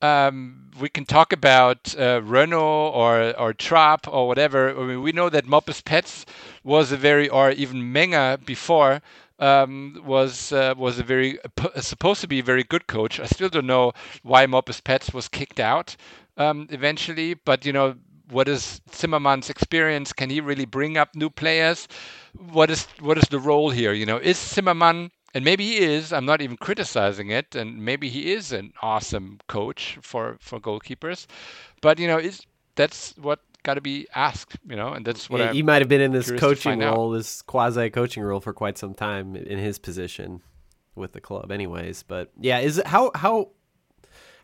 um, 0.03 0.71
we 0.79 0.89
can 0.89 1.05
talk 1.07 1.33
about 1.33 1.95
uh, 1.97 2.21
Rønnow 2.21 2.93
or 2.95 3.39
or 3.39 3.53
Trapp 3.55 4.07
or 4.09 4.29
whatever. 4.29 4.79
I 4.79 4.83
mean, 4.85 5.03
we 5.03 5.13
know 5.13 5.29
that 5.31 5.47
Moppes 5.47 5.83
Petz 5.83 6.25
was 6.63 6.93
a 6.93 6.97
very, 6.97 7.29
or 7.29 7.51
even 7.51 7.93
Menger 7.95 8.45
before 8.45 9.01
um, 9.39 10.01
was 10.05 10.53
uh, 10.53 10.75
was 10.77 10.99
a 10.99 11.03
very 11.03 11.39
p- 11.57 11.81
supposed 11.81 12.21
to 12.21 12.29
be 12.29 12.41
a 12.41 12.43
very 12.45 12.63
good 12.65 12.87
coach. 12.87 13.19
I 13.21 13.27
still 13.27 13.49
don't 13.49 13.67
know 13.67 13.93
why 14.23 14.47
Moppes 14.47 14.81
Petz 14.83 15.15
was 15.15 15.29
kicked 15.29 15.61
out 15.61 15.97
um, 16.37 16.67
eventually, 16.71 17.35
but 17.35 17.65
you 17.65 17.73
know 17.73 17.97
what 18.31 18.49
is 18.49 18.81
Zimmermann's 18.95 19.51
experience? 19.51 20.13
Can 20.13 20.31
he 20.31 20.41
really 20.41 20.65
bring 20.65 20.97
up 20.97 21.15
new 21.15 21.31
players? 21.31 21.89
What 22.53 22.71
is 22.71 22.87
what 23.01 23.19
is 23.19 23.29
the 23.29 23.39
role 23.39 23.71
here? 23.71 23.93
You 23.93 24.07
know, 24.07 24.17
is 24.19 24.39
Zimmermann 24.39 25.11
and 25.35 25.45
maybe 25.45 25.65
he 25.65 25.79
is. 25.79 26.13
I'm 26.13 26.25
not 26.25 26.41
even 26.41 26.57
criticizing 26.57 27.31
it, 27.31 27.55
and 27.55 27.85
maybe 27.85 28.09
he 28.09 28.33
is 28.33 28.53
an 28.53 28.73
awesome 28.83 29.39
coach 29.49 29.99
for 30.01 30.37
for 30.41 30.59
goalkeepers. 30.59 31.27
But 31.83 31.99
you 31.99 32.07
know, 32.07 32.19
is 32.19 32.41
that's 32.75 33.15
what 33.19 33.41
got 33.63 33.75
to 33.75 33.81
be 33.81 34.07
asked, 34.15 34.57
you 34.67 34.77
know, 34.77 34.93
and 34.93 35.05
that's 35.05 35.29
what 35.29 35.41
Yeah, 35.41 35.53
he 35.53 35.63
might 35.63 35.83
have 35.83 35.89
been 35.89 36.01
in 36.01 36.13
this 36.13 36.31
coaching 36.31 36.73
find 36.73 36.83
out. 36.83 36.95
role, 36.95 37.11
this 37.11 37.43
quasi 37.43 37.91
coaching 37.91 38.23
role 38.23 38.41
for 38.41 38.53
quite 38.53 38.79
some 38.79 38.95
time 38.95 39.37
in 39.37 39.59
his 39.59 39.79
position 39.79 40.41
with 40.95 41.13
the 41.13 41.21
club, 41.21 41.51
anyways. 41.51 42.03
But 42.03 42.31
yeah, 42.41 42.61
is 42.61 42.79
it 42.79 42.87
how 42.87 43.11
how 43.15 43.51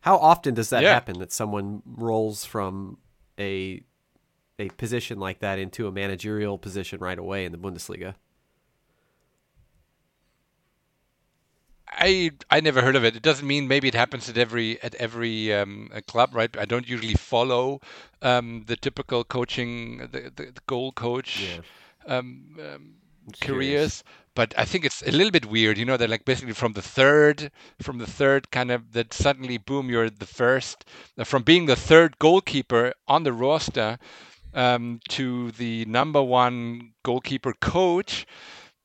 how 0.03 0.19
often 0.19 0.55
does 0.55 0.71
that 0.71 0.83
Yeah. 0.83 0.93
happen 0.95 1.19
that 1.21 1.33
someone 1.33 1.83
rolls 1.87 2.45
from 2.45 2.99
a 3.43 3.83
a 4.59 4.69
position 4.71 5.19
like 5.19 5.41
that 5.41 5.59
into 5.59 5.87
a 5.87 5.93
managerial 5.93 6.59
position 6.59 7.01
right 7.01 7.19
away 7.19 7.45
in 7.45 7.53
the 7.53 7.59
Bundesliga? 7.59 8.15
I 11.89 12.31
I 12.51 12.61
never 12.61 12.81
heard 12.81 12.97
of 12.97 13.05
it. 13.05 13.17
It 13.17 13.23
doesn't 13.23 13.47
mean 13.47 13.69
maybe 13.69 13.89
it 13.89 13.95
happens 13.95 14.29
at 14.29 14.39
every 14.39 14.83
at 14.83 14.95
every 14.97 15.53
um, 15.55 15.91
uh, 15.95 16.01
club, 16.07 16.35
right? 16.35 16.57
I 16.57 16.65
don't 16.65 16.89
usually 16.89 17.15
follow 17.15 17.81
um, 18.23 18.65
the 18.67 18.77
typical 18.77 19.25
coaching, 19.25 19.99
the, 19.99 20.33
the, 20.35 20.53
the 20.53 20.63
goal 20.67 20.93
coach 20.93 21.61
um, 22.07 22.57
um, 22.61 22.95
careers. 23.41 24.03
But 24.35 24.55
I 24.57 24.65
think 24.65 24.85
it's 24.85 25.03
a 25.03 25.11
little 25.11 25.31
bit 25.31 25.47
weird, 25.47 25.77
you 25.77 25.85
know, 25.85 25.97
that 25.99 26.09
like 26.09 26.25
basically 26.25 26.55
from 26.55 26.73
the 26.73 26.83
third, 26.83 27.51
from 27.81 27.99
the 27.99 28.07
third 28.07 28.51
kind 28.51 28.71
of 28.71 28.93
that 28.93 29.13
suddenly 29.13 29.59
boom, 29.59 29.91
you're 29.91 30.09
the 30.09 30.27
first, 30.27 30.87
uh, 31.19 31.25
from 31.25 31.43
being 31.43 31.67
the 31.67 31.77
third 31.77 32.19
goalkeeper 32.19 32.95
on 33.07 33.25
the 33.25 33.33
roster 33.33 33.99
um, 34.55 35.01
to 35.11 35.51
the 35.53 35.85
number 35.85 36.23
one 36.23 36.93
goalkeeper 37.03 37.53
coach. 37.61 38.27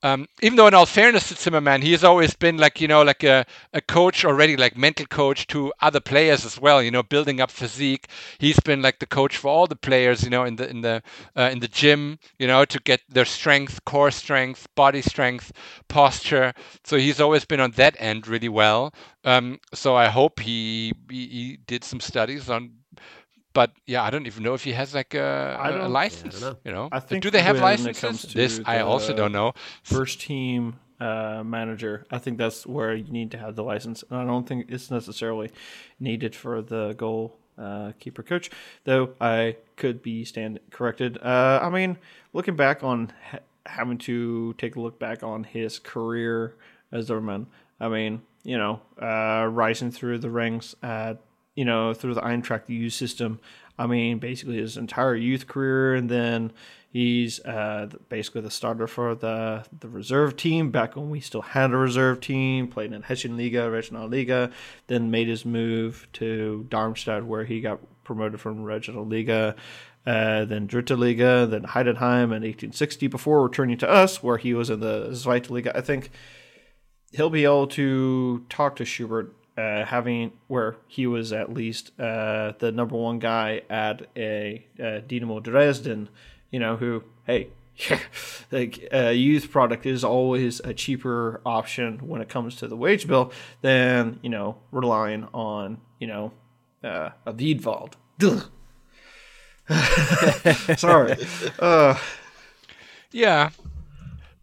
Um, 0.04 0.28
even 0.42 0.58
though 0.58 0.68
in 0.68 0.76
all 0.76 0.86
fairness 0.86 1.30
to 1.30 1.36
Zimmermann, 1.36 1.82
he 1.82 1.92
has 1.92 2.04
always 2.04 2.36
been 2.36 2.58
like, 2.58 2.80
you 2.80 2.88
know, 2.88 3.02
like 3.02 3.24
a, 3.24 3.46
a 3.74 3.82
coach 3.82 4.24
already, 4.24 4.56
like 4.56 4.78
mental 4.78 5.08
coach 5.08 5.48
to 5.48 5.74
other 5.82 6.00
players 6.00 6.46
as 6.46 6.60
well, 6.60 6.84
you 6.84 6.92
know, 6.92 7.02
building 7.02 7.42
up 7.42 7.50
physique. 7.50 8.08
He's 8.38 8.60
been 8.60 8.82
like 8.84 9.00
the 9.00 9.08
coach 9.08 9.38
for 9.38 9.48
all 9.50 9.66
the 9.66 9.76
players, 9.76 10.24
you 10.24 10.30
know, 10.30 10.44
in 10.44 10.56
the 10.56 10.70
in 10.70 10.82
the 10.82 11.02
uh, 11.36 11.50
in 11.52 11.60
the 11.60 11.68
gym, 11.68 12.20
you 12.38 12.48
know, 12.48 12.64
to 12.66 12.80
get 12.80 13.02
their 13.10 13.26
strength, 13.26 13.84
core 13.86 14.12
strength, 14.12 14.68
body 14.76 15.02
strength, 15.02 15.52
posture. 15.88 16.54
So 16.84 16.98
he's 16.98 17.20
always 17.20 17.46
been 17.46 17.60
on 17.60 17.72
that 17.72 17.96
end 18.00 18.28
really 18.28 18.50
well. 18.50 18.94
Um, 19.26 19.60
so 19.74 19.96
I 19.96 20.08
hope 20.08 20.40
he, 20.40 20.94
he 21.10 21.28
he 21.28 21.58
did 21.66 21.84
some 21.84 22.00
studies 22.00 22.50
on 22.50 22.72
but 23.58 23.72
yeah, 23.88 24.04
I 24.04 24.12
don't 24.12 24.28
even 24.28 24.44
know 24.44 24.54
if 24.54 24.64
he 24.64 24.74
has 24.74 24.94
like 24.94 25.16
a, 25.16 25.58
I 25.60 25.70
a 25.70 25.72
don't- 25.80 25.92
license. 25.92 26.40
know. 26.42 26.56
You 26.64 26.72
know, 26.72 26.90
I 26.92 27.00
think 27.00 27.24
do 27.24 27.32
they 27.32 27.42
have 27.42 27.60
licenses? 27.60 28.00
comes 28.00 28.22
to 28.28 28.34
This 28.42 28.62
I 28.66 28.82
also 28.82 29.16
don't 29.16 29.32
know. 29.32 29.54
First 29.82 30.22
team 30.22 30.76
uh, 31.00 31.42
manager, 31.44 32.06
I 32.12 32.20
think 32.20 32.38
that's 32.38 32.68
where 32.68 32.94
you 32.94 33.12
need 33.12 33.32
to 33.32 33.38
have 33.40 33.56
the 33.56 33.64
license. 33.64 34.04
And 34.12 34.20
I 34.20 34.26
don't 34.26 34.48
think 34.48 34.68
it's 34.70 34.92
necessarily 34.92 35.50
needed 36.00 36.36
for 36.36 36.62
the 36.62 36.94
goal 36.94 37.40
uh, 37.58 37.94
keeper 38.00 38.22
coach, 38.22 38.52
though 38.84 39.06
I 39.20 39.56
could 39.76 40.04
be 40.04 40.24
stand 40.24 40.60
corrected. 40.70 41.18
Uh, 41.18 41.60
I 41.64 41.70
mean, 41.72 41.98
looking 42.34 42.56
back 42.56 42.84
on 42.84 43.12
ha- 43.32 43.40
having 43.66 43.98
to 44.10 44.54
take 44.60 44.76
a 44.76 44.80
look 44.80 45.00
back 45.00 45.24
on 45.24 45.44
his 45.46 45.80
career 45.80 46.54
as 46.92 47.08
Zimmermann, 47.08 47.48
I 47.80 47.88
mean, 47.90 48.22
you 48.44 48.58
know, 48.60 48.82
uh, 49.02 49.48
rising 49.50 49.90
through 49.92 50.20
the 50.20 50.30
ranks 50.30 50.76
at 50.84 51.18
you 51.58 51.66
know, 51.66 51.92
through 51.92 52.14
the 52.14 52.22
Eintracht 52.22 52.70
youth 52.70 52.94
system. 52.94 53.40
I 53.80 53.88
mean, 53.88 54.20
basically 54.20 54.58
his 54.58 54.78
entire 54.78 55.16
youth 55.16 55.48
career, 55.48 55.96
and 55.96 56.08
then 56.08 56.54
he's 56.94 57.44
uh, 57.46 57.90
basically 58.10 58.42
the 58.42 58.52
starter 58.52 58.88
for 58.88 59.16
the 59.16 59.66
the 59.78 59.90
reserve 59.90 60.38
team 60.38 60.70
back 60.70 60.96
when 60.96 61.10
we 61.10 61.20
still 61.20 61.42
had 61.42 61.72
a 61.72 61.78
reserve 61.78 62.22
team. 62.22 62.68
Played 62.68 62.94
in 62.94 63.02
Hessian 63.02 63.36
Liga, 63.36 63.70
Regional 63.72 64.08
Liga, 64.08 64.52
then 64.86 65.10
made 65.10 65.28
his 65.28 65.46
move 65.46 66.08
to 66.14 66.68
Darmstadt, 66.70 67.26
where 67.26 67.44
he 67.44 67.60
got 67.60 67.80
promoted 68.04 68.40
from 68.40 68.64
Regional 68.64 69.06
Liga. 69.06 69.56
Uh, 70.06 70.46
then 70.46 70.68
Dritte 70.68 70.98
Liga, 70.98 71.48
then 71.48 71.64
Heidenheim 71.64 72.26
in 72.26 72.44
1860 72.44 73.08
before 73.08 73.44
returning 73.44 73.78
to 73.80 73.90
us, 73.90 74.24
where 74.24 74.38
he 74.38 74.54
was 74.54 74.70
in 74.70 74.80
the 74.80 75.10
Zweite 75.10 75.50
Liga. 75.50 75.76
I 75.76 75.82
think 75.82 76.12
he'll 77.12 77.32
be 77.32 77.44
able 77.44 77.68
to 77.68 78.46
talk 78.48 78.76
to 78.78 78.86
Schubert, 78.86 79.34
uh, 79.58 79.86
having 79.86 80.32
where 80.48 80.76
he 80.88 81.08
was 81.08 81.34
at 81.34 81.52
least 81.54 81.92
uh, 82.00 82.54
the 82.60 82.72
number 82.72 82.96
one 82.96 83.20
guy 83.20 83.64
at 83.70 84.08
a 84.16 84.66
uh, 84.82 85.00
Dynamo 85.08 85.40
Dresden. 85.40 86.10
You 86.52 86.60
know 86.60 86.76
who? 86.78 87.04
Hey, 87.26 87.50
like 88.52 88.88
a 88.92 89.14
youth 89.14 89.52
product 89.52 89.86
is 89.86 90.04
always 90.04 90.60
a 90.62 90.74
cheaper 90.74 91.42
option 91.46 92.08
when 92.08 92.22
it 92.22 92.30
comes 92.30 92.56
to 92.58 92.68
the 92.68 92.76
wage 92.76 93.08
bill 93.08 93.32
than 93.62 94.20
you 94.22 94.30
know 94.30 94.58
relying 94.72 95.28
on 95.34 95.80
you 96.00 96.08
know 96.08 96.32
uh, 96.84 97.10
a 97.26 97.34
Wiedwald. 97.34 97.94
Sorry. 100.78 101.16
Uh, 101.60 101.98
Yeah, 103.12 103.52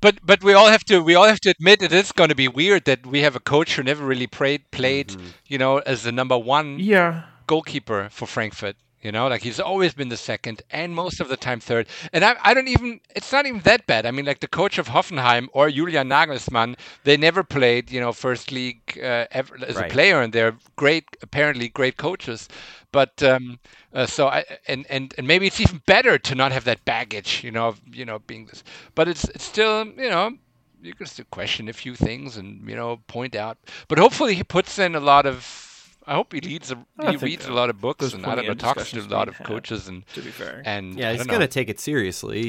but 0.04 0.18
but 0.22 0.44
we 0.44 0.52
all 0.52 0.68
have 0.68 0.84
to 0.84 1.00
we 1.00 1.14
all 1.14 1.24
have 1.24 1.40
to 1.40 1.50
admit 1.50 1.80
it 1.80 1.92
is 1.92 2.12
going 2.12 2.28
to 2.28 2.34
be 2.34 2.46
weird 2.46 2.84
that 2.84 3.06
we 3.06 3.20
have 3.22 3.34
a 3.34 3.40
coach 3.40 3.74
who 3.74 3.82
never 3.82 4.04
really 4.04 4.26
played 4.26 4.70
played 4.70 5.16
you 5.46 5.56
know 5.56 5.78
as 5.78 6.02
the 6.02 6.12
number 6.12 6.36
one 6.36 6.78
yeah. 6.78 7.22
goalkeeper 7.46 8.08
for 8.10 8.26
Frankfurt. 8.26 8.76
You 9.04 9.12
know, 9.12 9.28
like 9.28 9.42
he's 9.42 9.60
always 9.60 9.94
been 9.94 10.08
the 10.08 10.16
second 10.16 10.62
and 10.70 10.94
most 10.94 11.20
of 11.20 11.28
the 11.28 11.36
time 11.36 11.60
third. 11.60 11.88
And 12.12 12.24
I, 12.24 12.36
I 12.42 12.54
don't 12.54 12.68
even, 12.68 13.00
it's 13.14 13.32
not 13.32 13.46
even 13.46 13.60
that 13.62 13.86
bad. 13.86 14.06
I 14.06 14.10
mean, 14.12 14.24
like 14.26 14.40
the 14.40 14.48
coach 14.48 14.78
of 14.78 14.88
Hoffenheim 14.88 15.48
or 15.52 15.70
Julian 15.70 16.08
Nagelsmann, 16.08 16.76
they 17.04 17.16
never 17.16 17.44
played, 17.44 17.90
you 17.90 18.00
know, 18.00 18.12
first 18.12 18.50
league 18.52 18.98
uh, 19.02 19.26
ever 19.30 19.58
as 19.66 19.78
Right. 19.78 19.82
a 19.82 19.84
player, 19.84 20.20
and 20.22 20.32
they're 20.32 20.56
great, 20.76 21.04
apparently 21.22 21.68
great 21.68 21.96
coaches. 21.98 22.48
But 22.92 23.22
um, 23.22 23.58
uh, 23.92 24.06
so 24.06 24.28
I 24.28 24.44
and, 24.68 24.86
and 24.88 25.14
and 25.18 25.26
maybe 25.26 25.46
it's 25.46 25.60
even 25.60 25.82
better 25.86 26.18
to 26.18 26.34
not 26.34 26.52
have 26.52 26.64
that 26.64 26.84
baggage, 26.84 27.42
you 27.44 27.50
know, 27.52 27.68
of, 27.68 27.80
you 27.92 28.04
know, 28.06 28.20
being 28.20 28.46
this. 28.46 28.64
But 28.94 29.08
it's 29.08 29.24
it's 29.30 29.44
still, 29.44 29.86
you 29.86 30.10
know, 30.10 30.38
you 30.82 30.94
can 30.94 31.06
still 31.06 31.26
question 31.30 31.68
a 31.68 31.72
few 31.72 31.94
things 31.94 32.36
and 32.36 32.68
you 32.68 32.76
know 32.76 32.98
point 33.06 33.34
out. 33.36 33.58
But 33.88 33.98
hopefully 33.98 34.34
he 34.34 34.44
puts 34.44 34.78
in 34.78 34.94
a 34.94 35.00
lot 35.00 35.26
of. 35.26 35.73
I 36.06 36.14
hope 36.14 36.32
he 36.32 36.40
leads. 36.40 36.70
A, 36.70 36.84
I 36.98 37.10
he 37.12 37.16
reads 37.16 37.48
uh, 37.48 37.52
a 37.52 37.54
lot 37.54 37.70
of 37.70 37.80
books 37.80 38.00
there's 38.00 38.14
and 38.14 38.26
I 38.26 38.34
don't 38.34 38.46
know 38.46 38.54
talks 38.54 38.90
to 38.90 39.00
a 39.00 39.02
lot 39.08 39.28
of 39.28 39.38
coaches 39.42 39.88
and 39.88 40.04
To 40.14 40.20
be 40.22 40.30
fair. 40.30 40.62
and 40.64 40.98
Yeah, 40.98 41.12
he's 41.12 41.26
gonna 41.26 41.48
take 41.48 41.68
it 41.68 41.80
seriously. 41.80 42.42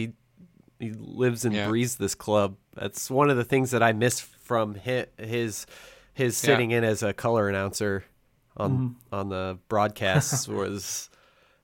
He, 0.79 0.87
he 0.87 0.91
lives 0.93 1.45
and 1.45 1.55
Yeah. 1.55 1.67
breathes 1.67 1.95
this 1.95 2.15
club. 2.15 2.57
That's 2.73 3.09
one 3.09 3.29
of 3.29 3.37
the 3.37 3.45
things 3.45 3.71
that 3.71 3.81
I 3.81 3.93
miss 3.93 4.19
from 4.19 4.75
his 4.75 5.05
his, 5.17 5.65
his 6.13 6.43
Yeah. 6.43 6.47
sitting 6.53 6.71
in 6.71 6.83
as 6.83 7.01
a 7.03 7.13
color 7.13 7.47
announcer 7.47 8.03
on 8.57 8.95
on 9.11 9.29
the 9.29 9.57
broadcasts 9.69 10.47
was 10.49 11.09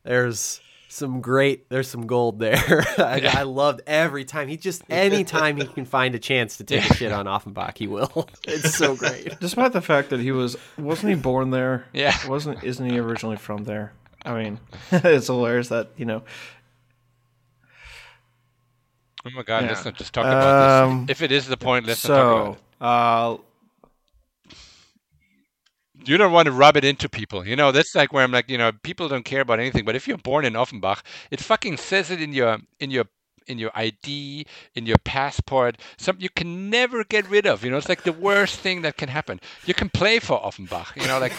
there's 0.03 0.61
some 0.91 1.21
great 1.21 1.69
there's 1.69 1.87
some 1.87 2.05
gold 2.05 2.39
there. 2.39 2.83
I, 2.97 3.21
I 3.39 3.43
loved 3.43 3.81
every 3.87 4.25
time 4.25 4.47
he 4.47 4.57
just 4.57 4.83
anytime 4.89 5.57
he 5.57 5.65
can 5.65 5.85
find 5.85 6.13
a 6.15 6.19
chance 6.19 6.57
to 6.57 6.63
take 6.63 6.89
a 6.89 6.93
shit 6.93 7.11
on 7.11 7.27
Offenbach, 7.27 7.77
he 7.77 7.87
will. 7.87 8.29
It's 8.47 8.75
so 8.75 8.95
great. 8.95 9.39
Despite 9.39 9.71
the 9.73 9.81
fact 9.81 10.09
that 10.09 10.19
he 10.19 10.31
was 10.31 10.57
wasn't 10.77 11.09
he 11.11 11.15
born 11.15 11.51
there? 11.51 11.85
Yeah. 11.93 12.15
Wasn't 12.27 12.63
isn't 12.63 12.89
he 12.89 12.99
originally 12.99 13.37
from 13.37 13.63
there? 13.63 13.93
I 14.25 14.33
mean, 14.41 14.59
it's 14.91 15.27
hilarious 15.27 15.69
that, 15.69 15.89
you 15.97 16.05
know, 16.05 16.23
Oh 19.25 19.29
my 19.35 19.43
god, 19.43 19.65
let's 19.65 19.85
not 19.85 19.95
just 19.95 20.13
talk 20.13 20.25
about 20.25 20.83
Um, 20.83 21.05
this. 21.05 21.17
If 21.17 21.21
it 21.21 21.31
is 21.31 21.47
the 21.47 21.57
point, 21.57 21.85
let's 21.85 22.07
not 22.07 22.15
talk 22.15 22.41
about 22.41 22.55
it. 22.55 23.39
uh 23.39 23.41
you 26.05 26.17
don't 26.17 26.31
want 26.31 26.47
to 26.47 26.51
rub 26.51 26.77
it 26.77 26.85
into 26.85 27.09
people. 27.09 27.45
You 27.45 27.55
know, 27.55 27.71
that's 27.71 27.95
like 27.95 28.13
where 28.13 28.23
I'm 28.23 28.31
like, 28.31 28.49
you 28.49 28.57
know, 28.57 28.71
people 28.83 29.07
don't 29.07 29.25
care 29.25 29.41
about 29.41 29.59
anything. 29.59 29.85
But 29.85 29.95
if 29.95 30.07
you're 30.07 30.17
born 30.17 30.45
in 30.45 30.55
Offenbach, 30.55 31.03
it 31.29 31.41
fucking 31.41 31.77
says 31.77 32.11
it 32.11 32.21
in 32.21 32.33
your 32.33 32.59
in 32.79 32.91
your 32.91 33.05
in 33.47 33.57
your 33.57 33.71
ID, 33.73 34.45
in 34.75 34.85
your 34.85 34.97
passport, 35.03 35.77
something 35.97 36.21
you 36.21 36.29
can 36.29 36.69
never 36.69 37.03
get 37.03 37.29
rid 37.29 37.45
of. 37.45 37.63
You 37.63 37.71
know, 37.71 37.77
it's 37.77 37.89
like 37.89 38.03
the 38.03 38.13
worst 38.13 38.59
thing 38.59 38.81
that 38.83 38.97
can 38.97 39.09
happen. 39.09 39.39
You 39.65 39.73
can 39.73 39.89
play 39.89 40.19
for 40.19 40.39
Offenbach. 40.43 40.93
You 40.95 41.07
know, 41.07 41.19
like 41.19 41.33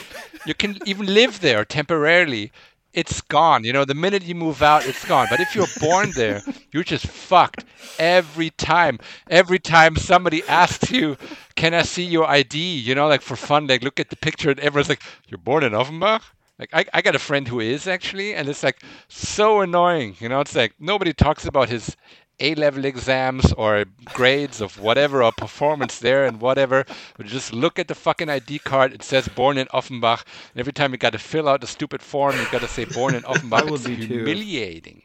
you 0.46 0.54
can 0.54 0.78
even 0.84 1.06
live 1.06 1.40
there 1.40 1.64
temporarily. 1.64 2.52
It's 2.92 3.20
gone. 3.22 3.64
You 3.64 3.72
know, 3.72 3.84
the 3.84 3.94
minute 3.94 4.22
you 4.24 4.34
move 4.34 4.62
out, 4.62 4.84
it's 4.86 5.04
gone. 5.04 5.26
But 5.28 5.40
if 5.40 5.54
you're 5.54 5.66
born 5.80 6.12
there, 6.12 6.42
you're 6.72 6.84
just 6.84 7.06
fucked 7.06 7.64
every 7.98 8.50
time. 8.50 8.98
Every 9.28 9.58
time 9.58 9.96
somebody 9.96 10.42
asks 10.46 10.90
you, 10.90 11.16
"Can 11.54 11.74
I 11.74 11.82
see 11.82 12.04
your 12.04 12.28
ID?" 12.28 12.58
You 12.78 12.94
know, 12.94 13.08
like 13.08 13.22
for 13.22 13.36
fun, 13.36 13.66
like 13.66 13.82
look 13.82 13.98
at 14.00 14.10
the 14.10 14.16
picture, 14.16 14.50
and 14.50 14.60
everyone's 14.60 14.88
like, 14.90 15.02
"You're 15.28 15.38
born 15.38 15.64
in 15.64 15.74
Offenbach." 15.74 16.22
Like 16.58 16.70
I, 16.72 16.84
I 16.92 17.02
got 17.02 17.14
a 17.16 17.18
friend 17.18 17.48
who 17.48 17.60
is 17.60 17.86
actually, 17.88 18.34
and 18.34 18.48
it's 18.48 18.62
like 18.62 18.82
so 19.08 19.60
annoying. 19.62 20.16
You 20.20 20.28
know, 20.28 20.40
it's 20.40 20.54
like 20.54 20.74
nobody 20.78 21.12
talks 21.12 21.46
about 21.46 21.68
his 21.70 21.96
A 22.40 22.54
level 22.54 22.84
exams 22.84 23.52
or 23.52 23.84
grades 24.06 24.60
of 24.60 24.78
whatever 24.80 25.22
or 25.22 25.32
performance 25.32 25.98
there 25.98 26.24
and 26.24 26.40
whatever. 26.40 26.84
But 27.16 27.26
just 27.26 27.52
look 27.52 27.78
at 27.78 27.88
the 27.88 27.94
fucking 27.94 28.28
ID 28.28 28.60
card. 28.60 28.92
It 28.92 29.02
says 29.02 29.28
born 29.28 29.58
in 29.58 29.68
Offenbach. 29.72 30.26
And 30.52 30.60
every 30.60 30.72
time 30.72 30.92
you 30.92 30.98
got 30.98 31.12
to 31.12 31.18
fill 31.18 31.48
out 31.48 31.64
a 31.64 31.66
stupid 31.66 32.02
form, 32.02 32.36
you 32.36 32.46
got 32.50 32.62
to 32.62 32.68
say 32.68 32.84
born 32.84 33.14
in 33.14 33.24
Offenbach. 33.24 33.64
would 33.66 33.80
it's 33.80 33.86
be 33.86 33.96
too. 33.96 34.24
humiliating. 34.24 35.02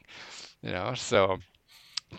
You 0.62 0.72
know, 0.72 0.94
so 0.96 1.40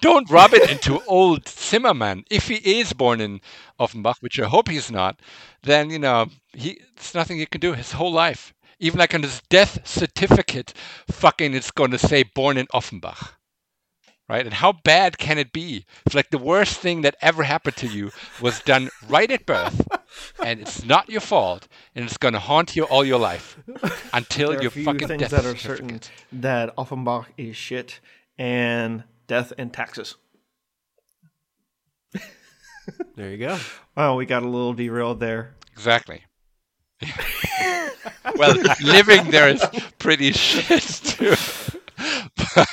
don't 0.00 0.30
rub 0.30 0.52
it 0.54 0.70
into 0.70 1.02
old 1.06 1.48
Zimmermann. 1.48 2.24
If 2.30 2.48
he 2.48 2.56
is 2.56 2.92
born 2.92 3.20
in 3.20 3.40
Offenbach, 3.78 4.18
which 4.20 4.38
I 4.38 4.46
hope 4.46 4.68
he's 4.68 4.90
not, 4.90 5.20
then 5.62 5.90
you 5.90 5.98
know 5.98 6.26
he 6.52 6.80
there's 6.94 7.14
nothing 7.14 7.38
he 7.38 7.46
can 7.46 7.60
do 7.60 7.72
his 7.72 7.92
whole 7.92 8.12
life. 8.12 8.52
Even 8.78 8.98
like 8.98 9.14
on 9.14 9.22
his 9.22 9.40
death 9.48 9.86
certificate, 9.88 10.72
fucking 11.10 11.54
it's 11.54 11.70
going 11.70 11.90
to 11.90 11.98
say 11.98 12.22
born 12.22 12.58
in 12.58 12.66
Offenbach. 12.72 13.37
Right? 14.28 14.44
And 14.44 14.52
how 14.52 14.72
bad 14.72 15.16
can 15.16 15.38
it 15.38 15.52
be? 15.52 15.86
If 16.04 16.14
like 16.14 16.30
the 16.30 16.38
worst 16.38 16.80
thing 16.80 17.00
that 17.02 17.16
ever 17.22 17.42
happened 17.42 17.76
to 17.76 17.86
you 17.86 18.10
was 18.42 18.60
done 18.60 18.90
right 19.08 19.30
at 19.30 19.46
birth, 19.46 19.88
and 20.44 20.60
it's 20.60 20.84
not 20.84 21.08
your 21.08 21.22
fault, 21.22 21.66
and 21.94 22.04
it's 22.04 22.18
going 22.18 22.34
to 22.34 22.40
haunt 22.40 22.76
you 22.76 22.84
all 22.84 23.04
your 23.04 23.18
life 23.18 23.58
until 24.12 24.50
There 24.50 24.58
are 24.58 24.62
your 24.62 24.70
few 24.70 24.84
fucking 24.84 25.08
things 25.08 25.22
death 25.22 25.30
that 25.30 25.46
are 25.46 25.56
certain 25.56 26.00
that 26.30 26.74
Offenbach 26.76 27.28
is 27.38 27.56
shit 27.56 28.00
and 28.36 29.04
death 29.26 29.52
and 29.56 29.72
taxes. 29.72 30.16
There 33.16 33.30
you 33.30 33.38
go. 33.38 33.58
Well, 33.96 34.16
we 34.16 34.26
got 34.26 34.42
a 34.42 34.48
little 34.48 34.72
derailed 34.72 35.20
there. 35.20 35.54
Exactly. 35.72 36.24
well, 38.36 38.56
living 38.82 39.30
there 39.30 39.48
is 39.48 39.64
pretty 39.98 40.32
shit 40.32 40.82
too. 40.82 41.34
But, 42.36 42.68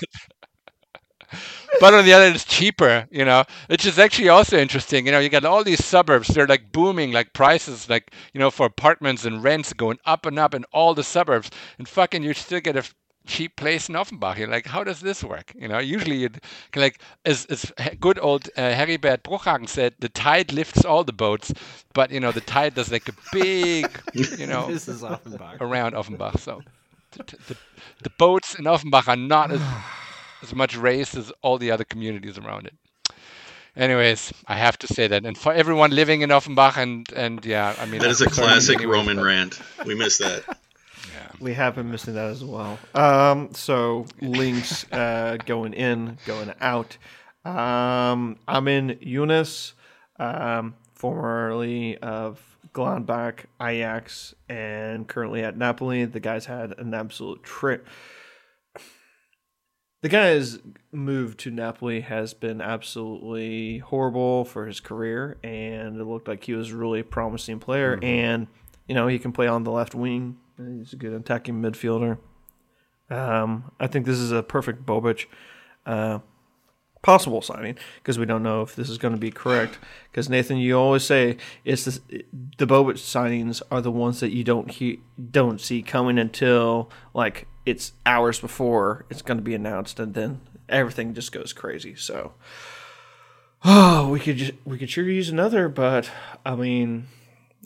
but 1.79 1.93
on 1.93 2.05
the 2.05 2.13
other 2.13 2.25
hand, 2.25 2.35
it's 2.35 2.45
cheaper, 2.45 3.07
you 3.11 3.25
know, 3.25 3.43
which 3.67 3.85
is 3.85 3.99
actually 3.99 4.29
also 4.29 4.57
interesting. 4.57 5.05
You 5.05 5.11
know, 5.11 5.19
you 5.19 5.29
got 5.29 5.45
all 5.45 5.63
these 5.63 5.83
suburbs, 5.83 6.27
they're 6.29 6.47
like 6.47 6.71
booming, 6.71 7.11
like 7.11 7.33
prices, 7.33 7.89
like, 7.89 8.11
you 8.33 8.39
know, 8.39 8.51
for 8.51 8.65
apartments 8.65 9.25
and 9.25 9.43
rents 9.43 9.73
going 9.73 9.99
up 10.05 10.25
and 10.25 10.37
up 10.39 10.53
in 10.53 10.63
all 10.71 10.93
the 10.93 11.03
suburbs. 11.03 11.49
And 11.77 11.87
fucking, 11.87 12.23
you 12.23 12.33
still 12.33 12.59
get 12.59 12.75
a 12.75 12.83
cheap 13.25 13.55
place 13.55 13.89
in 13.89 13.95
Offenbach. 13.95 14.37
You're 14.37 14.47
like, 14.47 14.67
how 14.67 14.83
does 14.83 14.99
this 15.01 15.23
work? 15.23 15.51
You 15.55 15.67
know, 15.67 15.79
usually 15.79 16.17
you'd 16.17 16.39
like, 16.75 16.99
as, 17.25 17.45
as 17.45 17.71
good 17.99 18.19
old 18.19 18.49
uh, 18.55 18.61
Heribert 18.73 19.23
Bruchhagen 19.23 19.67
said, 19.67 19.95
the 19.99 20.09
tide 20.09 20.53
lifts 20.53 20.85
all 20.85 21.03
the 21.03 21.13
boats, 21.13 21.53
but, 21.93 22.11
you 22.11 22.19
know, 22.19 22.31
the 22.31 22.41
tide 22.41 22.75
does 22.75 22.91
like 22.91 23.07
a 23.09 23.13
big, 23.31 23.87
you 24.13 24.47
know, 24.47 24.67
This 24.67 24.87
is 24.87 25.03
Offenbach. 25.03 25.57
around 25.61 25.95
Offenbach. 25.95 26.37
So 26.39 26.61
the, 27.11 27.23
the, 27.47 27.57
the 28.03 28.09
boats 28.11 28.55
in 28.55 28.67
Offenbach 28.67 29.07
are 29.07 29.15
not 29.15 29.51
as, 29.51 29.61
as 30.47 30.55
much 30.55 30.75
race 30.77 31.15
as 31.15 31.31
all 31.41 31.57
the 31.57 31.71
other 31.71 31.83
communities 31.83 32.37
around 32.37 32.67
it. 32.67 32.73
Anyways, 33.75 34.31
I 34.47 34.55
have 34.55 34.77
to 34.79 34.87
say 34.87 35.07
that, 35.07 35.25
and 35.25 35.37
for 35.37 35.51
everyone 35.51 35.91
living 35.91 36.21
in 36.21 36.31
Offenbach, 36.31 36.77
and 36.77 37.11
and 37.13 37.43
yeah, 37.45 37.75
I 37.77 37.85
mean 37.85 37.99
That 37.99 38.09
is 38.09 38.21
a 38.21 38.25
I'm 38.25 38.31
sorry 38.31 38.47
classic 38.47 38.77
anyways, 38.77 38.93
Roman 38.97 39.15
but- 39.17 39.25
rant. 39.25 39.59
We 39.85 39.95
missed 39.95 40.19
that. 40.19 40.43
Yeah. 40.47 41.31
We 41.41 41.53
have 41.53 41.75
been 41.75 41.91
missing 41.91 42.13
that 42.15 42.29
as 42.29 42.41
well. 42.43 42.79
Um, 42.93 43.49
so 43.53 44.05
links 44.21 44.85
uh, 44.93 45.37
going 45.45 45.73
in, 45.73 46.17
going 46.25 46.53
out. 46.61 46.97
Um, 47.43 48.37
Amin 48.47 48.97
Younes, 49.03 49.73
um, 50.19 50.73
formerly 50.93 51.97
of 51.97 52.39
Gladbach, 52.73 53.41
Ajax, 53.61 54.33
and 54.47 55.05
currently 55.07 55.43
at 55.43 55.57
Napoli. 55.57 56.05
The 56.05 56.19
guys 56.21 56.45
had 56.45 56.79
an 56.79 56.93
absolute 56.93 57.43
trip. 57.43 57.87
The 60.05 60.09
guy's 60.09 60.59
move 60.91 61.35
to 61.37 61.49
Napoli 61.49 62.01
has 62.01 62.35
been 62.35 62.61
absolutely 62.61 63.79
horrible 63.79 64.45
for 64.45 64.67
his 64.67 64.79
career, 64.79 65.39
and 65.43 65.99
it 65.99 66.03
looked 66.03 66.27
like 66.27 66.43
he 66.43 66.53
was 66.53 66.71
really 66.71 66.99
a 66.99 67.03
promising 67.03 67.57
player. 67.57 67.97
And 68.03 68.45
you 68.87 68.93
know 68.93 69.07
he 69.07 69.17
can 69.17 69.31
play 69.31 69.47
on 69.47 69.63
the 69.63 69.71
left 69.71 69.95
wing. 69.95 70.37
He's 70.57 70.93
a 70.93 70.95
good 70.95 71.13
attacking 71.13 71.59
midfielder. 71.59 72.19
Um, 73.09 73.71
I 73.79 73.87
think 73.87 74.05
this 74.05 74.19
is 74.19 74.31
a 74.31 74.43
perfect 74.43 74.85
Bobic 74.85 75.25
uh, 75.87 76.19
possible 77.01 77.41
signing 77.41 77.75
because 77.95 78.19
we 78.19 78.27
don't 78.27 78.43
know 78.43 78.61
if 78.61 78.75
this 78.75 78.91
is 78.91 78.99
going 78.99 79.15
to 79.15 79.19
be 79.19 79.31
correct. 79.31 79.79
Because 80.11 80.29
Nathan, 80.29 80.57
you 80.57 80.77
always 80.77 81.03
say 81.03 81.37
it's 81.63 81.85
this, 81.85 81.99
the 82.59 82.67
Bobic 82.67 82.99
signings 82.99 83.63
are 83.71 83.81
the 83.81 83.89
ones 83.89 84.19
that 84.19 84.29
you 84.29 84.43
don't 84.43 84.69
he, 84.69 84.99
don't 85.31 85.59
see 85.59 85.81
coming 85.81 86.19
until 86.19 86.91
like 87.15 87.47
it's 87.65 87.93
hours 88.05 88.39
before 88.39 89.05
it's 89.09 89.21
going 89.21 89.37
to 89.37 89.43
be 89.43 89.55
announced, 89.55 89.99
and 89.99 90.13
then 90.13 90.41
everything 90.69 91.13
just 91.13 91.31
goes 91.31 91.53
crazy. 91.53 91.95
So, 91.95 92.33
oh, 93.63 94.09
we 94.09 94.19
could 94.19 94.37
just, 94.37 94.53
we 94.65 94.77
could 94.77 94.89
sure 94.89 95.03
use 95.03 95.29
another, 95.29 95.69
but 95.69 96.09
I 96.45 96.55
mean. 96.55 97.07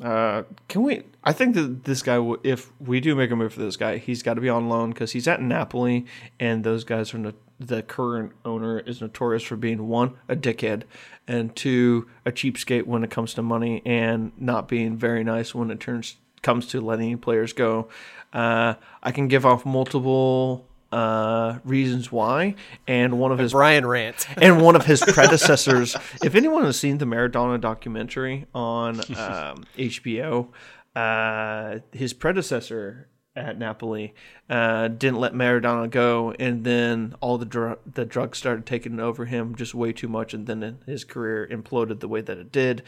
Uh, 0.02 0.44
can 0.70 0.84
we? 0.84 1.04
I 1.26 1.34
think 1.34 1.56
that 1.56 1.84
this 1.84 2.02
guy, 2.02 2.26
if 2.42 2.72
we 2.80 3.02
do 3.02 3.16
make 3.16 3.32
a 3.32 3.36
move 3.36 3.54
for 3.54 3.60
this 3.60 3.76
guy, 3.76 3.98
he's 3.98 4.24
got 4.24 4.36
to 4.36 4.42
be 4.42 4.48
on 4.48 4.70
loan 4.70 4.92
because 4.92 5.12
he's 5.12 5.28
at 5.28 5.42
Napoli, 5.42 6.06
and 6.40 6.64
those 6.64 6.86
guys 6.86 7.10
from 7.10 7.34
the 7.60 7.84
current 7.84 8.32
owner 8.46 8.80
is 8.80 9.02
notorious 9.02 9.44
for 9.44 9.58
being 9.58 9.90
one 9.90 10.14
a 10.30 10.38
dickhead, 10.38 10.84
and 11.28 11.54
two 11.54 12.08
a 12.26 12.32
cheapskate 12.32 12.86
when 12.86 13.04
it 13.04 13.10
comes 13.10 13.34
to 13.34 13.42
money, 13.42 13.82
and 13.86 14.32
not 14.38 14.70
being 14.70 14.96
very 14.96 15.24
nice 15.26 15.54
when 15.54 15.70
it 15.70 15.82
turns 15.82 16.16
comes 16.42 16.68
to 16.68 16.82
letting 16.82 17.18
players 17.18 17.54
go. 17.54 17.90
Uh, 18.34 18.76
I 19.02 19.12
can 19.12 19.28
give 19.28 19.46
off 19.46 19.66
multiple 19.66 20.66
uh 20.92 21.60
reasons 21.64 22.12
why, 22.12 22.56
and 22.88 23.20
one 23.20 23.32
of 23.32 23.38
his 23.38 23.52
Brian 23.52 23.86
Rant. 23.86 24.28
and 24.42 24.62
one 24.62 24.76
of 24.76 24.86
his 24.86 25.02
predecessors. 25.02 25.96
If 26.24 26.34
anyone 26.34 26.66
has 26.66 26.80
seen 26.80 26.98
the 26.98 27.06
Maradona 27.06 27.62
documentary 27.62 28.48
on 28.56 29.00
um, 29.16 29.66
HBO, 29.78 30.48
uh, 30.96 31.80
his 31.92 32.14
predecessor 32.14 33.08
at 33.36 33.58
Napoli 33.58 34.14
uh, 34.50 34.88
didn't 34.88 35.20
let 35.20 35.34
Maradona 35.34 35.90
go, 35.90 36.34
and 36.40 36.64
then 36.64 37.16
all 37.22 37.38
the 37.38 37.46
dr- 37.46 37.80
the 37.86 38.06
drugs 38.06 38.38
started 38.38 38.66
taking 38.66 39.00
over 39.00 39.26
him 39.26 39.56
just 39.56 39.74
way 39.74 39.94
too 39.94 40.08
much, 40.08 40.34
and 40.34 40.48
then 40.48 40.80
his 40.86 41.04
career 41.04 41.48
imploded 41.50 42.00
the 42.00 42.08
way 42.08 42.22
that 42.22 42.38
it 42.38 42.52
did. 42.52 42.84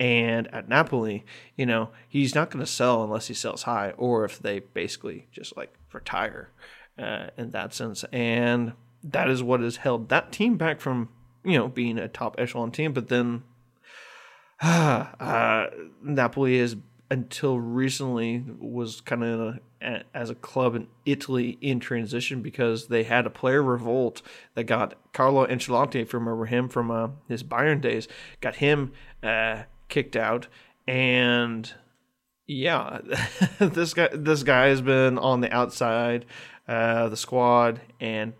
And 0.00 0.52
at 0.52 0.68
Napoli, 0.68 1.24
you 1.56 1.66
know, 1.66 1.90
he's 2.08 2.34
not 2.34 2.50
going 2.50 2.64
to 2.64 2.70
sell 2.70 3.04
unless 3.04 3.28
he 3.28 3.34
sells 3.34 3.62
high, 3.62 3.92
or 3.96 4.24
if 4.24 4.38
they 4.38 4.60
basically 4.60 5.28
just 5.30 5.56
like 5.56 5.72
retire 5.92 6.50
uh, 6.98 7.28
in 7.36 7.50
that 7.50 7.72
sense. 7.72 8.04
And 8.12 8.72
that 9.02 9.30
is 9.30 9.42
what 9.42 9.60
has 9.60 9.76
held 9.76 10.08
that 10.08 10.32
team 10.32 10.56
back 10.56 10.80
from, 10.80 11.10
you 11.44 11.56
know, 11.56 11.68
being 11.68 11.98
a 11.98 12.08
top 12.08 12.36
echelon 12.38 12.72
team. 12.72 12.92
But 12.92 13.08
then 13.08 13.44
uh, 14.60 15.66
Napoli 16.02 16.56
is 16.56 16.76
until 17.10 17.60
recently 17.60 18.44
was 18.58 19.00
kind 19.00 19.22
of 19.22 19.58
as 20.14 20.30
a 20.30 20.34
club 20.34 20.74
in 20.74 20.86
Italy 21.04 21.58
in 21.60 21.78
transition 21.78 22.40
because 22.40 22.88
they 22.88 23.02
had 23.02 23.26
a 23.26 23.30
player 23.30 23.62
revolt 23.62 24.22
that 24.54 24.64
got 24.64 24.94
Carlo 25.12 25.46
Ancelotti, 25.46 25.96
if 25.96 26.12
you 26.12 26.18
remember 26.18 26.46
him 26.46 26.68
from 26.68 26.90
uh, 26.90 27.08
his 27.28 27.42
Bayern 27.42 27.80
days, 27.80 28.08
got 28.40 28.56
him 28.56 28.92
uh, 29.22 29.64
kicked 29.94 30.16
out, 30.16 30.48
and 30.88 31.72
yeah, 32.48 32.98
this 33.60 33.94
guy 33.94 34.08
this 34.12 34.42
guy 34.42 34.66
has 34.66 34.82
been 34.82 35.18
on 35.18 35.40
the 35.40 35.52
outside 35.52 36.26
uh, 36.66 37.08
the 37.08 37.16
squad 37.16 37.80
and 38.00 38.32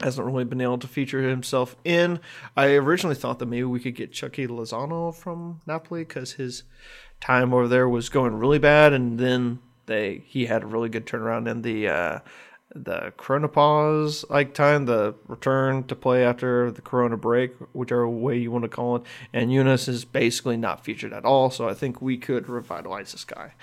hasn't 0.00 0.24
really 0.24 0.44
been 0.44 0.60
able 0.60 0.78
to 0.78 0.86
feature 0.86 1.28
himself 1.28 1.74
in. 1.84 2.20
I 2.56 2.68
originally 2.74 3.16
thought 3.16 3.40
that 3.40 3.46
maybe 3.46 3.64
we 3.64 3.80
could 3.80 3.96
get 3.96 4.12
Chucky 4.12 4.46
Lozano 4.46 5.12
from 5.12 5.60
Napoli 5.66 6.04
because 6.04 6.34
his 6.34 6.62
time 7.20 7.52
over 7.52 7.66
there 7.66 7.88
was 7.88 8.08
going 8.08 8.34
really 8.36 8.60
bad, 8.60 8.92
and 8.92 9.18
then 9.18 9.58
they 9.86 10.22
he 10.26 10.46
had 10.46 10.62
a 10.62 10.66
really 10.66 10.88
good 10.88 11.06
turnaround 11.06 11.50
in 11.50 11.62
the 11.62 11.88
uh, 11.88 12.18
the 12.74 13.12
Corona 13.16 13.48
pause 13.48 14.24
like 14.28 14.52
time, 14.54 14.84
the 14.86 15.14
return 15.26 15.84
to 15.84 15.96
play 15.96 16.24
after 16.24 16.70
the 16.70 16.82
Corona 16.82 17.16
break, 17.16 17.54
whichever 17.72 18.08
way 18.08 18.36
you 18.38 18.50
want 18.50 18.64
to 18.64 18.68
call 18.68 18.96
it. 18.96 19.02
And 19.32 19.50
Younes 19.50 19.88
is 19.88 20.04
basically 20.04 20.56
not 20.56 20.84
featured 20.84 21.12
at 21.12 21.24
all, 21.24 21.50
so 21.50 21.68
I 21.68 21.74
think 21.74 22.02
we 22.02 22.18
could 22.18 22.48
revitalize 22.48 23.12
this 23.12 23.24
guy. 23.24 23.54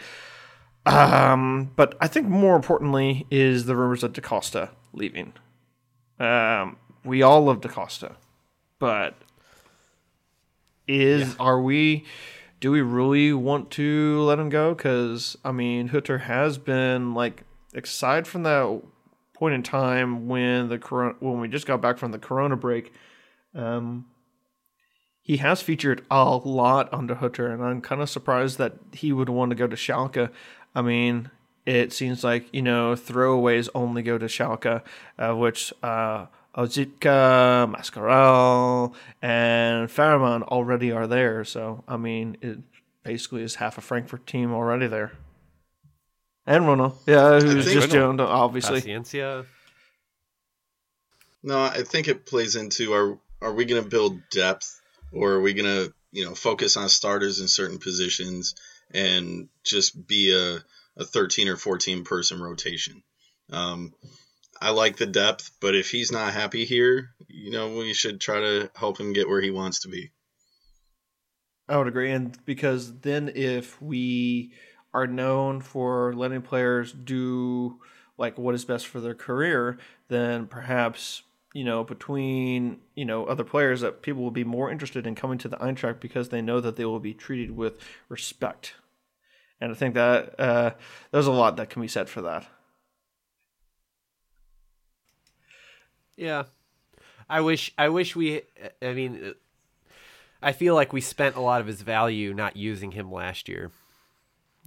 Um, 0.86 1.72
but 1.76 1.95
I 1.99 2.08
think 2.08 2.28
more 2.28 2.56
importantly 2.56 3.26
is 3.32 3.66
the 3.66 3.76
rumors 3.76 4.03
of 4.03 4.14
DaCosta 4.14 4.70
leaving. 4.93 5.34
Um, 6.20 6.78
we 7.03 7.22
all 7.22 7.45
love 7.45 7.62
DaCosta, 7.62 8.16
but 8.80 9.16
is 10.88 11.36
are 11.39 11.62
we? 11.62 12.06
Do 12.60 12.72
we 12.72 12.82
really 12.82 13.34
want 13.34 13.70
to 13.72 14.22
let 14.22 14.39
him 14.39 14.49
go? 14.49 14.74
Because 14.74 15.38
I 15.43 15.51
mean, 15.51 15.89
Hütter 15.89 16.22
has 16.22 16.58
been 16.58 17.14
like, 17.14 17.43
aside 17.74 18.28
from 18.28 18.43
that 18.43 18.82
point 19.36 19.53
in 19.53 19.63
time 19.63 20.27
when 20.27 20.69
the 20.69 20.77
when 21.19 21.39
we 21.39 21.47
just 21.47 21.67
got 21.67 21.81
back 21.81 21.97
from 21.97 22.11
the 22.11 22.19
Corona 22.19 22.55
break, 22.55 22.93
um, 23.53 24.05
he 25.21 25.38
has 25.38 25.61
featured 25.61 26.05
a 26.09 26.38
lot 26.38 26.91
under 26.93 27.15
Hütter, 27.15 27.53
and 27.53 27.63
I'm 27.63 27.81
kind 27.81 28.01
of 28.01 28.09
surprised 28.09 28.57
that 28.57 28.73
he 28.93 29.11
would 29.11 29.29
want 29.29 29.51
to 29.51 29.55
go 29.55 29.67
to 29.67 29.75
Schalke. 29.75 30.29
I 30.73 30.81
mean, 30.81 31.29
it 31.65 31.93
seems 31.93 32.23
like 32.23 32.47
you 32.53 32.61
know 32.61 32.93
throwaways 32.93 33.69
only 33.75 34.01
go 34.01 34.17
to 34.17 34.25
Schalke, 34.25 34.81
uh, 35.19 35.33
which 35.36 35.73
uh, 35.83 36.27
Oczipka, 36.55 37.73
Mascarell, 37.73 38.93
and 39.21 39.89
Fährmann 39.89 40.43
already 40.43 40.91
are 40.91 41.07
there. 41.07 41.43
So, 41.43 41.83
I 41.88 41.97
mean, 41.97 42.38
it 42.41 42.59
basically 43.03 43.43
is 43.43 43.55
half 43.55 43.77
a 43.77 43.81
Frankfurt 43.81 44.25
team 44.25 44.53
already 44.53 44.88
there. 44.88 45.11
And 46.48 46.68
Ronald, 46.68 46.98
yeah, 47.08 47.39
who's 47.39 47.72
just 47.72 47.89
doing 47.89 48.20
obviously. 48.20 48.82
Paciencia. 48.82 49.46
No, 51.41 51.62
I 51.62 51.84
think 51.84 52.08
it 52.08 52.26
plays 52.26 52.56
into 52.56 52.93
are 52.93 53.20
are 53.41 53.54
we 53.54 53.66
going 53.66 53.84
to 53.84 53.89
build 53.89 54.20
depth 54.32 54.80
or 55.12 55.34
are 55.34 55.41
we 55.41 55.54
going 55.54 55.66
to 55.66 55.93
you 56.12 56.26
know 56.26 56.36
focus 56.36 56.78
on 56.78 56.89
starters 56.89 57.39
in 57.39 57.48
certain 57.48 57.80
positions 57.80 58.56
and 58.91 59.50
just 59.64 60.08
be 60.08 60.34
a, 60.34 61.02
a 61.02 61.06
13 61.06 61.50
or 61.50 61.58
14 61.58 62.04
person 62.04 62.41
rotation. 62.41 63.04
Um, 63.52 63.93
I 64.62 64.70
like 64.70 64.98
the 64.98 65.06
depth, 65.06 65.52
but 65.60 65.76
if 65.76 65.89
he's 65.89 66.12
not 66.12 66.34
happy 66.34 66.66
here, 66.66 67.10
you 67.28 67.52
know 67.52 67.76
we 67.76 67.93
should 67.93 68.22
try 68.22 68.39
to 68.39 68.72
help 68.76 69.00
him 69.00 69.14
get 69.14 69.28
where 69.28 69.41
he 69.41 69.52
wants 69.52 69.82
to 69.82 69.89
be. 69.89 70.12
I 71.68 71.78
would 71.78 71.88
agree, 71.88 72.12
and 72.12 72.38
because 72.46 72.93
then 73.00 73.32
if 73.34 73.82
we 73.82 74.54
are 74.96 75.08
known 75.08 75.62
for 75.62 76.14
letting 76.14 76.41
players 76.41 76.91
do 76.91 77.80
like 78.18 78.38
what 78.38 78.56
is 78.56 78.66
best 78.66 78.88
for 78.88 79.02
their 79.02 79.14
career, 79.14 79.78
then 80.08 80.48
perhaps 80.48 81.24
you 81.56 81.64
know, 81.64 81.86
between, 81.86 82.82
you 82.96 83.06
know, 83.06 83.26
other 83.28 83.46
players 83.46 83.80
that 83.80 84.02
people 84.02 84.22
will 84.22 84.30
be 84.30 84.43
more 84.43 84.70
interested 84.70 85.08
in 85.08 85.16
coming 85.16 85.38
to 85.38 85.48
the 85.48 85.56
Eintracht 85.56 86.02
because 86.02 86.28
they 86.28 86.41
know 86.41 86.60
that 86.60 86.76
they 86.76 86.84
will 86.84 87.00
be 87.00 87.14
treated 87.14 87.56
with 87.56 87.80
respect. 88.10 88.74
And 89.62 89.72
I 89.72 89.74
think 89.74 89.93
that 89.93 90.38
uh, 90.38 90.72
there's 91.12 91.28
a 91.28 91.32
lot 91.32 91.56
that 91.56 91.70
can 91.70 91.82
be 91.82 91.88
said 91.88 92.10
for 92.10 92.22
that. 92.24 92.46
Yeah. 96.18 96.43
I 97.30 97.39
wish 97.39 97.74
I 97.78 97.88
wish 97.88 98.18
we 98.18 98.41
I 98.82 98.91
mean 98.91 99.34
I 100.41 100.52
feel 100.52 100.76
like 100.76 100.91
we 100.91 101.02
spent 101.02 101.38
a 101.38 101.41
lot 101.41 101.62
of 101.62 101.68
his 101.68 101.82
value 101.82 102.34
not 102.34 102.58
using 102.58 102.91
him 102.91 103.12
last 103.12 103.48
year. 103.48 103.72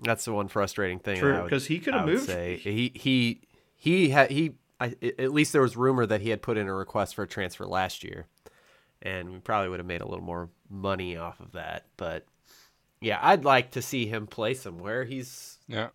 That's 0.01 0.25
the 0.25 0.33
one 0.33 0.49
frustrating 0.49 0.99
thing. 0.99 1.19
True, 1.19 1.43
because 1.43 1.67
he 1.67 1.79
could 1.79 1.95
have 1.95 2.07
moved. 2.07 2.27
Say. 2.27 2.57
He 2.57 2.93
he 2.95 3.41
he 3.77 4.11
had 4.11 4.31
he 4.31 4.55
I, 4.81 4.95
at 5.19 5.33
least 5.33 5.53
there 5.53 5.63
was 5.63 5.77
rumor 5.77 6.07
that 6.07 6.21
he 6.21 6.31
had 6.31 6.43
put 6.43 6.57
in 6.57 6.69
a 6.69 6.75
request 6.75 7.15
for 7.15 7.25
a 7.25 7.29
transfer 7.29 7.67
last 7.67 8.05
year, 8.05 8.27
and 9.03 9.31
we 9.31 9.39
probably 9.39 9.69
would 9.69 9.81
have 9.81 9.87
made 9.87 10.01
a 10.01 10.07
little 10.07 10.25
more 10.25 10.51
money 10.71 11.17
off 11.17 11.41
of 11.41 11.53
that. 11.53 11.87
But 11.97 12.27
yeah, 13.01 13.19
I'd 13.21 13.45
like 13.45 13.73
to 13.73 13.83
see 13.83 14.07
him 14.07 14.27
play 14.27 14.55
somewhere. 14.55 15.05
He's 15.05 15.59
yeah. 15.67 15.89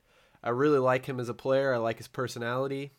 I 0.44 0.50
really 0.50 0.80
like 0.80 1.06
him 1.06 1.20
as 1.20 1.30
a 1.30 1.34
player. 1.34 1.74
I 1.74 1.78
like 1.78 1.98
his 1.98 2.10
personality, 2.10 2.92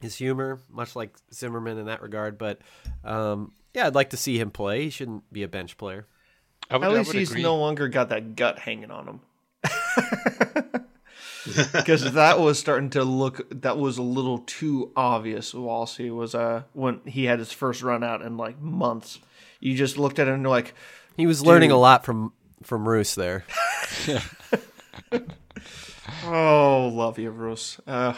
his 0.00 0.16
humor, 0.16 0.60
much 0.70 0.94
like 0.94 1.16
Zimmermann 1.32 1.78
in 1.78 1.86
that 1.86 2.02
regard. 2.02 2.36
But 2.36 2.60
um, 3.02 3.52
yeah, 3.72 3.86
I'd 3.86 3.94
like 3.94 4.10
to 4.10 4.18
see 4.18 4.38
him 4.38 4.50
play. 4.50 4.84
He 4.84 4.90
shouldn't 4.90 5.32
be 5.32 5.42
a 5.42 5.48
bench 5.48 5.78
player. 5.78 6.06
Would, 6.70 6.82
At 6.82 6.92
least 6.92 7.12
he's 7.12 7.30
agree. 7.30 7.42
no 7.42 7.56
longer 7.56 7.88
got 7.88 8.08
that 8.10 8.36
gut 8.36 8.58
hanging 8.58 8.90
on 8.90 9.06
him. 9.06 9.20
because 11.72 12.12
that 12.12 12.40
was 12.40 12.58
starting 12.58 12.90
to 12.90 13.04
look 13.04 13.48
that 13.62 13.78
was 13.78 13.98
a 13.98 14.02
little 14.02 14.38
too 14.38 14.92
obvious 14.96 15.54
whilst 15.54 15.96
he 15.96 16.10
was 16.10 16.34
uh 16.34 16.62
when 16.72 17.00
he 17.04 17.24
had 17.24 17.38
his 17.38 17.52
first 17.52 17.82
run 17.82 18.02
out 18.02 18.22
in 18.22 18.36
like 18.36 18.60
months. 18.60 19.20
You 19.60 19.74
just 19.74 19.96
looked 19.96 20.18
at 20.18 20.28
him 20.28 20.34
and 20.34 20.42
you're 20.42 20.50
like 20.50 20.74
he 21.16 21.26
was 21.26 21.44
learning 21.44 21.70
a 21.70 21.76
lot 21.76 22.04
from 22.04 22.32
from 22.62 22.88
Russ 22.88 23.14
there. 23.14 23.44
Oh 26.24 26.90
love 26.92 27.18
you 27.18 27.30
Russ. 27.30 27.80
Uh 27.86 28.14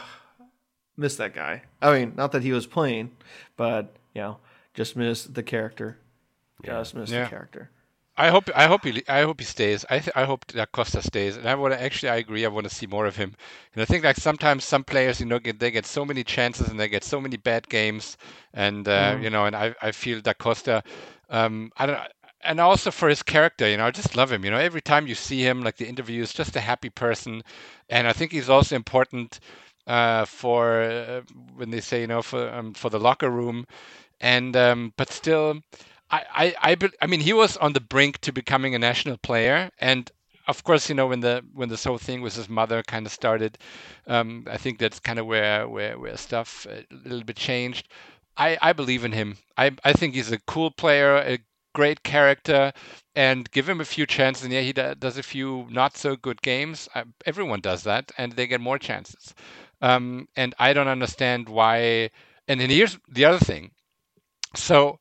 miss 0.97 1.16
that 1.16 1.35
guy. 1.35 1.62
I 1.81 1.93
mean 1.93 2.14
not 2.16 2.33
that 2.33 2.43
he 2.43 2.53
was 2.53 2.66
playing 2.66 3.16
but 3.57 3.95
you 4.14 4.22
know 4.22 4.39
just 4.74 4.97
miss 4.97 5.24
the 5.24 5.43
character. 5.43 5.99
Just 6.64 6.95
miss 6.95 7.11
yeah. 7.11 7.24
the 7.24 7.31
character 7.31 7.70
I 8.19 8.29
hope 8.31 8.51
I 8.55 8.66
hope 8.66 8.85
he 8.85 9.03
I 9.09 9.23
hope 9.23 9.41
he 9.41 9.47
stays. 9.47 9.85
I 9.91 10.01
th- 10.01 10.16
I 10.16 10.25
hope 10.25 10.47
that 10.49 10.73
Costa 10.73 11.03
stays, 11.03 11.37
and 11.37 11.49
I 11.49 11.55
want 11.55 11.75
to 11.75 11.83
actually 11.83 12.11
I 12.11 12.16
agree. 12.16 12.45
I 12.45 12.49
want 12.49 12.69
to 12.69 12.75
see 12.75 12.87
more 12.87 13.07
of 13.07 13.16
him. 13.16 13.35
And 13.75 13.83
I 13.83 13.87
think 13.87 14.05
like 14.05 14.16
sometimes 14.16 14.64
some 14.64 14.85
players, 14.85 15.21
you 15.21 15.27
know, 15.27 15.39
get 15.39 15.61
they 15.61 15.71
get 15.71 15.87
so 15.87 16.05
many 16.05 16.25
chances 16.25 16.69
and 16.69 16.79
they 16.81 16.89
get 16.89 17.05
so 17.05 17.21
many 17.21 17.37
bad 17.39 17.69
games, 17.69 18.19
and 18.53 18.89
uh, 18.89 19.16
mm. 19.16 19.23
you 19.23 19.31
know, 19.31 19.47
and 19.47 19.57
I 19.57 19.75
I 19.83 19.93
feel 19.93 20.21
that 20.23 20.39
Costa, 20.39 20.83
um, 21.31 21.73
I 21.79 21.87
don't. 21.87 21.99
And 22.43 22.61
also 22.61 22.91
for 22.91 23.09
his 23.09 23.23
character, 23.23 23.69
you 23.69 23.77
know, 23.79 23.87
I 23.87 23.91
just 23.91 24.16
love 24.16 24.31
him. 24.33 24.45
You 24.45 24.51
know, 24.51 24.59
every 24.59 24.81
time 24.83 25.07
you 25.09 25.14
see 25.14 25.41
him, 25.43 25.62
like 25.62 25.77
the 25.77 25.89
interview 25.89 26.23
is 26.23 26.33
just 26.33 26.57
a 26.57 26.61
happy 26.61 26.91
person, 26.91 27.43
and 27.89 28.07
I 28.09 28.12
think 28.12 28.33
he's 28.33 28.51
also 28.51 28.77
important 28.77 29.41
uh, 29.87 30.25
for 30.27 30.83
uh, 30.83 31.23
when 31.57 31.71
they 31.71 31.81
say, 31.81 32.01
you 32.03 32.07
know, 32.09 32.23
for 32.23 32.49
um, 32.53 32.75
for 32.75 32.91
the 32.91 33.01
locker 33.01 33.31
room, 33.31 33.66
and 34.21 34.57
um, 34.57 34.93
but 34.97 35.11
still, 35.11 35.62
I, 36.11 36.55
I, 36.61 36.73
I, 36.73 36.77
I 37.03 37.07
mean, 37.07 37.21
he 37.21 37.33
was 37.33 37.57
on 37.57 37.73
the 37.73 37.81
brink 37.81 38.19
to 38.23 38.33
becoming 38.33 38.75
a 38.75 38.79
national 38.79 39.19
player, 39.19 39.71
and 39.79 40.11
of 40.47 40.65
course, 40.65 40.89
you 40.89 40.95
know, 40.95 41.07
when 41.07 41.21
the 41.21 41.45
when 41.53 41.69
this 41.69 41.85
whole 41.85 41.99
thing 41.99 42.23
with 42.23 42.35
his 42.35 42.49
mother 42.49 42.83
kind 42.83 43.05
of 43.07 43.13
started, 43.13 43.59
um, 44.07 44.47
I 44.51 44.57
think 44.57 44.79
that's 44.79 45.01
kind 45.01 45.19
of 45.19 45.27
where 45.27 45.69
where 45.69 45.99
where 45.99 46.17
stuff 46.17 46.67
a 46.71 46.85
little 47.05 47.25
bit 47.25 47.37
changed. 47.37 47.89
I, 48.37 48.57
I 48.63 48.73
believe 48.73 49.05
in 49.05 49.13
him. 49.13 49.37
I, 49.57 49.73
I 49.85 49.93
think 49.93 50.15
he's 50.15 50.33
a 50.33 50.39
cool 50.41 50.71
player, 50.71 51.17
a 51.17 51.39
great 51.75 52.03
character, 52.05 52.73
and 53.15 53.51
give 53.51 53.69
him 53.69 53.81
a 53.81 53.85
few 53.85 54.07
chances. 54.07 54.45
And 54.45 54.53
yeah, 54.53 54.61
he 54.61 54.73
does 54.73 55.19
a 55.19 55.23
few 55.23 55.67
not 55.71 55.97
so 55.97 56.17
good 56.17 56.41
games. 56.41 56.89
I, 56.95 57.05
everyone 57.27 57.61
does 57.61 57.83
that, 57.83 58.13
and 58.17 58.33
they 58.33 58.47
get 58.47 58.61
more 58.61 58.79
chances. 58.79 59.35
Um, 59.83 60.29
and 60.37 60.55
I 60.59 60.73
don't 60.73 60.89
understand 60.89 61.49
why. 61.49 62.11
And 62.47 62.61
then 62.61 62.71
here's 62.71 62.99
the 63.09 63.25
other 63.27 63.39
thing. 63.45 63.73
So 64.55 65.01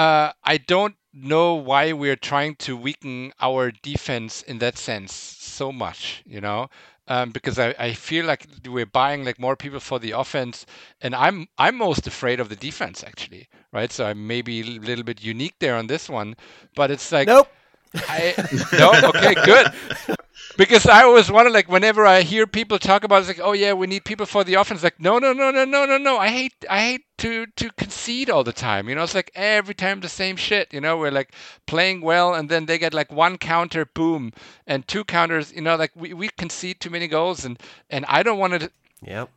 uh, 0.00 0.32
I 0.44 0.58
don't 0.58 0.94
know 1.12 1.54
why 1.54 1.92
we're 1.92 2.16
trying 2.16 2.54
to 2.56 2.76
weaken 2.76 3.32
our 3.40 3.70
defense 3.70 4.42
in 4.42 4.58
that 4.58 4.78
sense 4.78 5.12
so 5.14 5.72
much, 5.72 6.22
you 6.26 6.40
know, 6.40 6.68
um, 7.08 7.30
because 7.30 7.58
I, 7.58 7.74
I 7.78 7.92
feel 7.94 8.24
like 8.24 8.46
we're 8.66 8.86
buying 8.86 9.24
like 9.24 9.38
more 9.38 9.56
people 9.56 9.80
for 9.80 9.98
the 9.98 10.12
offense, 10.12 10.64
and 11.00 11.14
I'm 11.14 11.48
I'm 11.58 11.76
most 11.76 12.06
afraid 12.06 12.40
of 12.40 12.48
the 12.48 12.56
defense 12.56 13.02
actually, 13.04 13.48
right? 13.72 13.92
So 13.92 14.06
I'm 14.06 14.26
maybe 14.26 14.60
a 14.60 14.80
little 14.80 15.04
bit 15.04 15.22
unique 15.22 15.56
there 15.58 15.76
on 15.76 15.86
this 15.88 16.08
one, 16.08 16.36
but 16.74 16.90
it's 16.90 17.10
like 17.12 17.28
nope. 17.28 17.48
I, 17.94 18.34
no, 18.78 18.92
okay, 19.10 19.34
good 19.44 20.16
because 20.56 20.86
I 20.86 21.04
always 21.04 21.30
wonder, 21.30 21.50
like, 21.50 21.68
whenever 21.68 22.06
I 22.06 22.22
hear 22.22 22.46
people 22.46 22.78
talk 22.78 23.04
about, 23.04 23.16
it, 23.16 23.20
it's 23.20 23.38
like, 23.38 23.46
oh 23.46 23.52
yeah, 23.52 23.72
we 23.72 23.86
need 23.86 24.04
people 24.04 24.26
for 24.26 24.44
the 24.44 24.54
offense. 24.54 24.82
Like, 24.82 25.00
no, 25.00 25.18
no, 25.18 25.32
no, 25.32 25.50
no, 25.50 25.64
no, 25.64 25.86
no, 25.86 25.98
no. 25.98 26.18
I 26.18 26.28
hate, 26.28 26.52
I 26.68 26.80
hate 26.80 27.04
to 27.18 27.46
to 27.46 27.70
concede 27.72 28.30
all 28.30 28.44
the 28.44 28.52
time. 28.52 28.88
You 28.88 28.94
know, 28.94 29.02
it's 29.02 29.14
like 29.14 29.30
every 29.34 29.74
time 29.74 30.00
the 30.00 30.08
same 30.08 30.36
shit. 30.36 30.72
You 30.72 30.80
know, 30.80 30.96
we're 30.98 31.10
like 31.10 31.34
playing 31.66 32.02
well, 32.02 32.34
and 32.34 32.48
then 32.48 32.66
they 32.66 32.78
get 32.78 32.94
like 32.94 33.10
one 33.12 33.38
counter, 33.38 33.86
boom, 33.86 34.32
and 34.66 34.86
two 34.86 35.04
counters. 35.04 35.52
You 35.52 35.62
know, 35.62 35.76
like 35.76 35.92
we, 35.94 36.12
we 36.12 36.28
concede 36.28 36.80
too 36.80 36.90
many 36.90 37.08
goals, 37.08 37.44
and 37.44 37.58
and 37.88 38.04
I 38.06 38.22
don't 38.22 38.38
want 38.38 38.60
to. 38.60 38.70
Yep. 39.02 39.30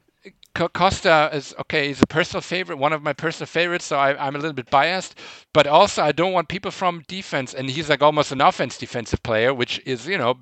Costa 0.55 1.29
is 1.33 1.55
okay. 1.61 1.87
He's 1.87 2.01
a 2.01 2.07
personal 2.07 2.41
favorite, 2.41 2.77
one 2.77 2.93
of 2.93 3.01
my 3.01 3.13
personal 3.13 3.47
favorites. 3.47 3.85
So 3.85 3.97
I, 3.97 4.27
am 4.27 4.35
a 4.35 4.39
little 4.39 4.53
bit 4.53 4.69
biased, 4.69 5.15
but 5.51 5.65
also 5.65 6.03
I 6.03 6.11
don't 6.11 6.31
want 6.33 6.47
people 6.47 6.71
from 6.71 7.03
defense, 7.07 7.53
and 7.53 7.69
he's 7.69 7.89
like 7.89 8.03
almost 8.03 8.31
an 8.31 8.41
offense 8.41 8.77
defensive 8.77 9.23
player, 9.23 9.53
which 9.53 9.81
is 9.85 10.07
you 10.07 10.17
know 10.17 10.37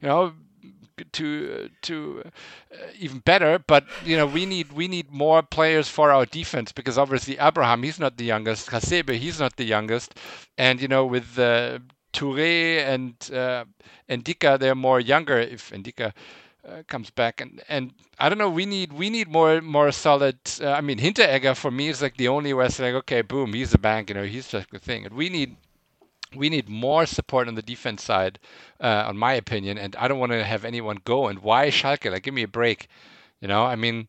you 0.00 0.08
know 0.08 0.32
to 1.12 1.70
to 1.82 2.22
uh, 2.24 2.76
even 2.98 3.20
better. 3.20 3.58
But 3.58 3.84
you 4.04 4.16
know, 4.16 4.26
we 4.26 4.46
need 4.46 4.72
we 4.72 4.88
need 4.88 5.10
more 5.10 5.42
players 5.42 5.88
for 5.88 6.10
our 6.10 6.26
defense 6.26 6.72
because 6.72 6.98
obviously 6.98 7.38
Abraham 7.38 7.82
he's 7.82 8.00
not 8.00 8.16
the 8.16 8.24
youngest, 8.24 8.68
Hasebe 8.68 9.14
he's 9.16 9.38
not 9.40 9.56
the 9.56 9.64
youngest, 9.64 10.14
and 10.58 10.80
you 10.80 10.88
know 10.88 11.06
with 11.06 11.38
uh, 11.38 11.78
Touré 12.12 12.78
and 12.84 13.14
uh, 13.32 13.64
Ndicka 14.08 14.58
they're 14.58 14.74
more 14.74 15.00
younger. 15.00 15.38
If 15.38 15.70
Ndicka 15.70 16.12
uh, 16.68 16.82
comes 16.86 17.10
back 17.10 17.40
and 17.40 17.62
and 17.68 17.92
I 18.18 18.28
don't 18.28 18.38
know 18.38 18.50
we 18.50 18.66
need 18.66 18.92
we 18.92 19.10
need 19.10 19.28
more 19.28 19.60
more 19.60 19.90
solid 19.92 20.38
uh, 20.60 20.72
I 20.72 20.80
mean 20.80 20.98
Hinteregger 20.98 21.56
for 21.56 21.70
me 21.70 21.88
is 21.88 22.02
like 22.02 22.16
the 22.16 22.28
only 22.28 22.52
where 22.52 22.66
it's 22.66 22.78
like 22.78 22.94
okay 22.94 23.22
boom 23.22 23.52
he's 23.54 23.74
a 23.74 23.78
bank 23.78 24.10
you 24.10 24.14
know 24.14 24.24
he's 24.24 24.48
just 24.48 24.70
the 24.70 24.78
thing 24.78 25.06
and 25.06 25.14
we 25.14 25.28
need 25.28 25.56
we 26.34 26.48
need 26.48 26.68
more 26.68 27.06
support 27.06 27.48
on 27.48 27.54
the 27.54 27.62
defense 27.62 28.02
side, 28.04 28.38
uh, 28.80 29.04
on 29.06 29.16
my 29.16 29.32
opinion. 29.32 29.78
And 29.78 29.96
I 29.96 30.08
don't 30.08 30.18
want 30.18 30.32
to 30.32 30.44
have 30.44 30.64
anyone 30.64 30.98
go. 31.04 31.26
And 31.28 31.40
why 31.40 31.68
Schalke? 31.68 32.10
Like, 32.10 32.22
give 32.22 32.34
me 32.34 32.42
a 32.42 32.48
break. 32.48 32.88
You 33.40 33.48
know, 33.48 33.64
I 33.64 33.76
mean, 33.76 34.08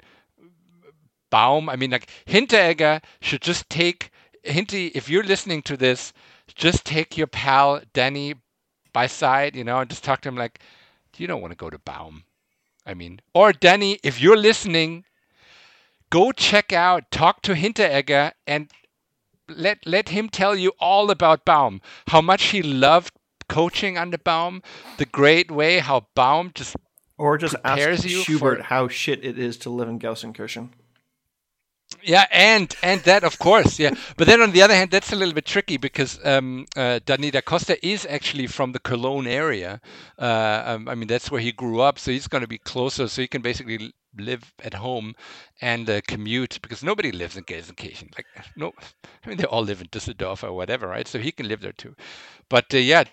Baum. 1.29 1.69
I 1.69 1.75
mean, 1.75 1.91
like 1.91 2.09
Hinteregger 2.27 3.01
should 3.21 3.41
just 3.41 3.69
take 3.69 4.11
Hinty. 4.43 4.87
If 4.87 5.09
you're 5.09 5.23
listening 5.23 5.61
to 5.63 5.77
this, 5.77 6.13
just 6.53 6.85
take 6.85 7.17
your 7.17 7.27
pal 7.27 7.81
Danny 7.93 8.35
by 8.93 9.07
side. 9.07 9.55
You 9.55 9.63
know, 9.63 9.79
and 9.79 9.89
just 9.89 10.03
talk 10.03 10.21
to 10.21 10.29
him 10.29 10.35
like, 10.35 10.59
you 11.17 11.27
don't 11.27 11.41
want 11.41 11.51
to 11.51 11.57
go 11.57 11.69
to 11.69 11.79
Baum. 11.79 12.23
I 12.91 12.93
mean, 12.93 13.21
or 13.33 13.53
Danny, 13.53 13.99
if 14.03 14.21
you're 14.21 14.37
listening, 14.37 15.05
go 16.09 16.33
check 16.33 16.73
out, 16.73 17.09
talk 17.09 17.41
to 17.43 17.53
Hinteregger, 17.53 18.33
and 18.45 18.69
let 19.47 19.85
let 19.85 20.09
him 20.09 20.27
tell 20.27 20.57
you 20.57 20.73
all 20.77 21.09
about 21.09 21.45
Baum, 21.45 21.79
how 22.07 22.21
much 22.21 22.47
he 22.47 22.61
loved 22.61 23.13
coaching 23.47 23.97
under 23.97 24.17
Baum, 24.17 24.61
the 24.97 25.05
great 25.05 25.49
way 25.49 25.79
how 25.79 26.07
Baum 26.15 26.51
just 26.53 26.75
or 27.17 27.37
just 27.37 27.55
ask 27.63 28.03
you 28.03 28.23
Schubert 28.23 28.57
for... 28.57 28.63
how 28.63 28.89
shit 28.89 29.23
it 29.23 29.39
is 29.39 29.57
to 29.59 29.69
live 29.69 29.87
in 29.87 29.97
Gelsenkirchen. 29.97 30.69
Yeah, 32.03 32.25
and 32.31 32.73
and 32.81 33.01
that 33.03 33.23
of 33.23 33.37
course, 33.37 33.77
yeah. 33.79 33.91
But 34.17 34.27
then 34.27 34.41
on 34.41 34.51
the 34.51 34.61
other 34.61 34.73
hand, 34.73 34.91
that's 34.91 35.11
a 35.11 35.15
little 35.15 35.33
bit 35.33 35.45
tricky 35.45 35.77
because 35.77 36.19
um, 36.25 36.65
uh, 36.75 36.99
Costa 37.45 37.77
is 37.85 38.07
actually 38.09 38.47
from 38.47 38.71
the 38.71 38.79
Cologne 38.79 39.27
area. 39.27 39.81
Uh, 40.17 40.63
um, 40.65 40.87
I 40.87 40.95
mean, 40.95 41.07
that's 41.07 41.29
where 41.29 41.41
he 41.41 41.51
grew 41.51 41.81
up, 41.81 41.99
so 41.99 42.11
he's 42.11 42.27
going 42.27 42.41
to 42.41 42.47
be 42.47 42.57
closer. 42.57 43.07
So 43.07 43.21
he 43.21 43.27
can 43.27 43.41
basically 43.41 43.93
live 44.17 44.53
at 44.63 44.73
home 44.73 45.15
and 45.61 45.89
uh, 45.89 46.01
commute 46.07 46.59
because 46.61 46.83
nobody 46.83 47.11
lives 47.11 47.37
in 47.37 47.43
Gelsenkirchen. 47.43 48.15
Like 48.17 48.25
no, 48.55 48.73
I 49.25 49.29
mean 49.29 49.37
they 49.37 49.45
all 49.45 49.63
live 49.63 49.81
in 49.81 49.87
Düsseldorf 49.87 50.43
or 50.43 50.53
whatever, 50.53 50.87
right? 50.87 51.07
So 51.07 51.19
he 51.19 51.31
can 51.31 51.47
live 51.47 51.61
there 51.61 51.71
too. 51.73 51.95
But 52.49 52.73
uh, 52.73 52.77
yeah, 52.77 53.03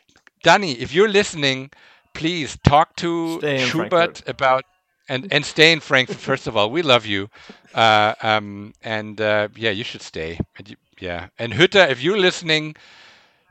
Danny, 0.43 0.73
if 0.73 0.93
you're 0.95 1.09
listening, 1.09 1.71
please 2.15 2.57
talk 2.65 2.97
to 2.97 3.41
Schubert 3.59 4.19
Frankfurt. 4.19 4.29
about 4.29 4.65
and 5.09 5.33
and 5.33 5.45
stay 5.45 5.73
in 5.73 5.81
Frankfurt. 5.81 6.17
First 6.19 6.47
of 6.47 6.57
all, 6.57 6.71
we 6.71 6.83
love 6.83 7.07
you, 7.07 7.29
uh, 7.75 8.15
um, 8.23 8.75
and 8.83 9.21
uh, 9.21 9.49
yeah, 9.57 9.71
you 9.71 9.85
should 9.85 10.03
stay. 10.03 10.39
And 10.57 10.71
you, 10.71 10.77
yeah, 11.01 11.29
and 11.39 11.53
Hütter, 11.53 11.89
if 11.91 12.03
you're 12.03 12.19
listening, 12.19 12.77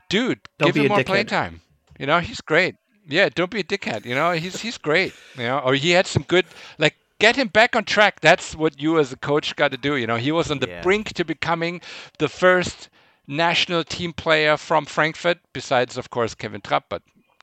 dude, 0.08 0.40
don't 0.58 0.72
give 0.72 0.84
him 0.84 0.88
more 0.88 1.04
playtime. 1.04 1.60
You 1.98 2.06
know, 2.06 2.20
he's 2.20 2.40
great. 2.40 2.76
Yeah, 3.08 3.28
don't 3.34 3.50
be 3.50 3.60
a 3.60 3.64
dickhead. 3.64 4.04
You 4.04 4.14
know, 4.14 4.32
he's 4.32 4.60
he's 4.60 4.78
great. 4.78 5.12
You 5.36 5.44
know, 5.44 5.58
or 5.58 5.74
he 5.74 5.90
had 5.90 6.06
some 6.06 6.22
good 6.22 6.44
like 6.78 6.94
get 7.18 7.36
him 7.36 7.48
back 7.48 7.74
on 7.74 7.84
track. 7.84 8.20
That's 8.20 8.54
what 8.54 8.80
you 8.80 8.98
as 8.98 9.12
a 9.12 9.16
coach 9.16 9.56
got 9.56 9.72
to 9.72 9.76
do. 9.78 9.96
You 9.96 10.06
know, 10.06 10.16
he 10.16 10.32
was 10.32 10.50
on 10.50 10.58
the 10.58 10.68
yeah. 10.68 10.82
brink 10.82 11.14
to 11.14 11.24
becoming 11.24 11.80
the 12.18 12.28
first 12.28 12.88
national 13.26 13.84
team 13.84 14.12
player 14.12 14.56
from 14.56 14.86
Frankfurt, 14.86 15.38
besides 15.52 15.96
of 15.96 16.10
course 16.10 16.34
Kevin 16.34 16.60
Trapp, 16.60 16.84
but 16.88 17.02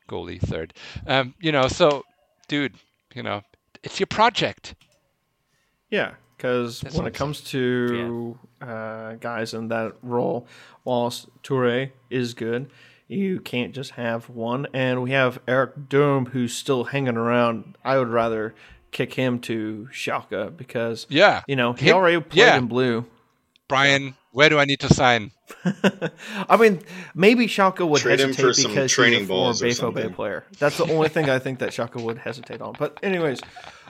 goalie 0.09 0.41
third. 0.41 0.73
Um, 1.07 1.33
you 1.39 1.51
know, 1.51 1.67
so 1.67 2.03
dude, 2.47 2.75
you 3.13 3.23
know, 3.23 3.41
it's 3.85 3.99
your 3.99 4.07
project. 4.07 4.75
Yeah, 5.89 6.15
because 6.35 6.83
when 6.93 7.07
it 7.07 7.13
comes 7.13 7.41
to 7.51 8.37
yeah. 8.59 8.67
uh, 8.67 9.13
guys 9.15 9.53
in 9.53 9.69
that 9.69 9.93
role, 10.01 10.47
whilst 10.83 11.29
Toure 11.43 11.91
is 12.09 12.33
good, 12.33 12.69
you 13.07 13.39
can't 13.39 13.73
just 13.73 13.91
have 13.91 14.27
one. 14.29 14.67
And 14.73 15.01
we 15.03 15.11
have 15.11 15.39
Erik 15.47 15.87
Durm 15.87 16.29
who's 16.29 16.53
still 16.53 16.85
hanging 16.85 17.15
around. 17.15 17.77
I 17.85 17.97
would 17.97 18.09
rather 18.09 18.55
kick 18.91 19.13
him 19.13 19.39
to 19.39 19.87
Schalke 19.91 20.57
because 20.57 21.05
yeah, 21.09 21.43
you 21.47 21.55
know 21.55 21.73
he 21.73 21.89
him, 21.89 21.95
already 21.95 22.19
played 22.19 22.41
yeah. 22.41 22.57
in 22.57 22.67
blue. 22.67 23.05
Brian, 23.67 24.15
where 24.35 24.49
do 24.49 24.59
I 24.59 24.65
need 24.65 24.81
to 24.81 24.93
sign? 24.93 25.31
I 26.49 26.57
mean, 26.59 26.81
maybe 27.15 27.47
Schalke 27.47 27.87
would 27.87 28.01
Trade 28.01 28.19
hesitate 28.19 28.67
because 28.67 28.91
training 28.91 29.19
he's 29.21 29.29
a 29.29 29.33
former 29.33 29.53
BVB 29.53 30.13
player. 30.13 30.43
That's 30.59 30.77
the 30.77 30.91
only 30.91 31.07
thing 31.07 31.29
I 31.29 31.39
think 31.39 31.59
that 31.59 31.69
Schalke 31.69 32.01
would 32.01 32.17
hesitate 32.17 32.61
on. 32.61 32.75
But 32.77 32.99
anyways, 33.01 33.39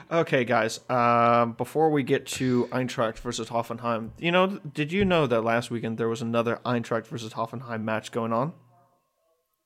okay, 0.08 0.44
guys. 0.44 0.78
Um, 0.88 1.54
before 1.54 1.90
we 1.90 2.04
get 2.04 2.26
to 2.26 2.66
Eintracht 2.66 3.18
versus 3.18 3.48
Hoffenheim, 3.48 4.10
you 4.18 4.30
know, 4.30 4.46
did 4.46 4.92
you 4.92 5.04
know 5.04 5.26
that 5.26 5.42
last 5.42 5.72
weekend 5.72 5.98
there 5.98 6.08
was 6.08 6.22
another 6.22 6.60
Eintracht 6.64 7.08
versus 7.08 7.32
Hoffenheim 7.32 7.82
match 7.82 8.12
going 8.12 8.32
on? 8.32 8.52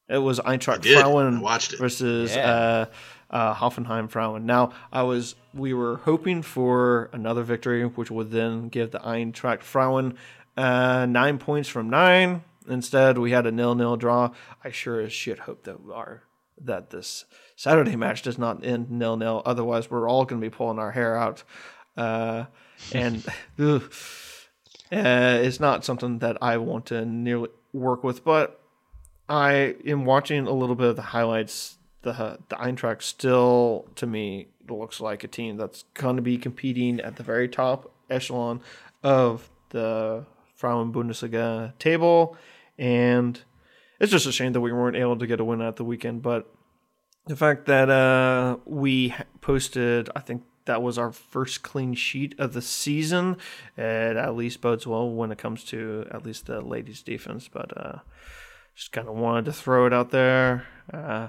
It 0.09 0.19
was 0.19 0.41
Eintracht 0.41 0.85
Frauen 0.85 1.41
versus 1.79 2.35
yeah. 2.35 2.51
uh, 2.51 2.87
uh, 3.31 3.55
Hoffenheim 3.55 4.11
Frauen. 4.11 4.45
Now, 4.45 4.73
I 4.93 5.03
was 5.03 5.37
we 5.55 5.73
were 5.73 5.97
hoping 5.99 6.43
for 6.43 7.11
another 7.13 7.45
victory, 7.45 7.85
which 7.85 8.11
would 8.11 8.31
then 8.31 8.69
give 8.69 8.91
the 8.91 8.99
Eintracht 8.99 9.63
Frauen 9.63 10.17
uh, 10.61 11.07
nine 11.07 11.39
points 11.39 11.69
from 11.69 11.89
nine. 11.89 12.45
Instead, 12.69 13.17
we 13.17 13.31
had 13.31 13.47
a 13.47 13.51
nil-nil 13.51 13.97
draw. 13.97 14.31
I 14.63 14.71
sure 14.71 15.01
as 15.01 15.13
shit 15.13 15.41
hope 15.41 15.65
that 15.65 15.79
our 15.93 16.25
that 16.63 16.91
this 16.91 17.25
Saturday 17.57 17.97
match 17.97 18.21
does 18.21 18.37
not 18.37 18.63
end 18.63 18.91
nil-nil. 18.91 19.43
Otherwise, 19.47 19.91
we're 19.91 20.09
all 20.09 20.27
going 20.27 20.39
to 20.39 20.45
be 20.45 20.55
pulling 20.55 20.79
our 20.79 20.93
hair 20.93 21.17
out, 21.17 21.43
uh, 21.97 22.45
and 22.93 23.25
uh, 23.59 23.81
it's 24.93 25.61
not 25.61 25.85
something 25.85 26.19
that 26.19 26.37
I 26.43 26.59
want 26.59 26.87
to 26.87 27.07
nearly 27.07 27.49
work 27.73 28.05
with. 28.05 28.23
But 28.23 28.61
I 29.31 29.77
am 29.87 30.05
watching 30.05 30.47
a 30.47 30.53
little 30.53 30.77
bit 30.77 30.89
of 30.89 30.97
the 30.97 31.03
highlights 31.03 31.79
the 32.03 32.39
the 32.51 32.57
Eintracht 32.57 33.01
still 33.01 33.89
to 33.95 34.07
me 34.07 34.49
looks 34.69 35.01
like 35.01 35.25
a 35.25 35.29
team 35.29 35.57
that's 35.57 35.85
going 35.95 36.17
to 36.17 36.23
be 36.23 36.37
competing 36.37 37.01
at 37.01 37.17
the 37.17 37.23
very 37.23 37.49
top 37.49 37.91
echelon 38.11 38.61
of 39.03 39.51
the 39.71 40.27
Frauen 40.61 40.93
Bundesliga 40.93 41.77
table, 41.79 42.37
and 42.79 43.41
it's 43.99 44.13
just 44.13 44.27
a 44.27 44.33
shame 44.33 44.53
that 44.53 44.61
we 44.61 44.73
weren't 44.73 44.95
able 44.97 45.17
to 45.17 45.27
get 45.27 45.41
a 45.41 45.45
win 45.45 45.63
at 45.63 45.77
the 45.77 45.85
weekend. 45.85 46.21
But 46.21 46.53
the 47.27 47.35
fact 47.35 47.65
that 47.65 47.89
uh, 47.89 48.59
we 48.67 49.15
posted, 49.41 50.11
I 50.15 50.21
think 50.21 50.43
that 50.67 50.83
was 50.83 50.99
our 50.99 51.13
first 51.13 51.63
clean 51.63 51.95
sheet 51.95 52.35
of 52.39 52.53
the 52.53 52.61
season. 52.61 53.39
It 53.79 54.19
at 54.19 54.37
least 54.37 54.61
bodes 54.61 54.87
well 54.87 55.11
when 55.11 55.33
it 55.33 55.39
comes 55.39 55.65
to 55.65 56.07
at 56.11 56.27
least 56.27 56.45
the 56.45 56.61
ladies' 56.61 57.03
defense. 57.03 57.49
But 57.49 57.75
uh, 57.75 57.99
just 58.75 58.93
kind 58.93 59.09
of 59.09 59.15
wanted 59.15 59.47
to 59.47 59.55
throw 59.55 59.87
it 59.87 59.95
out 59.95 60.11
there. 60.11 60.67
Uh, 60.93 61.29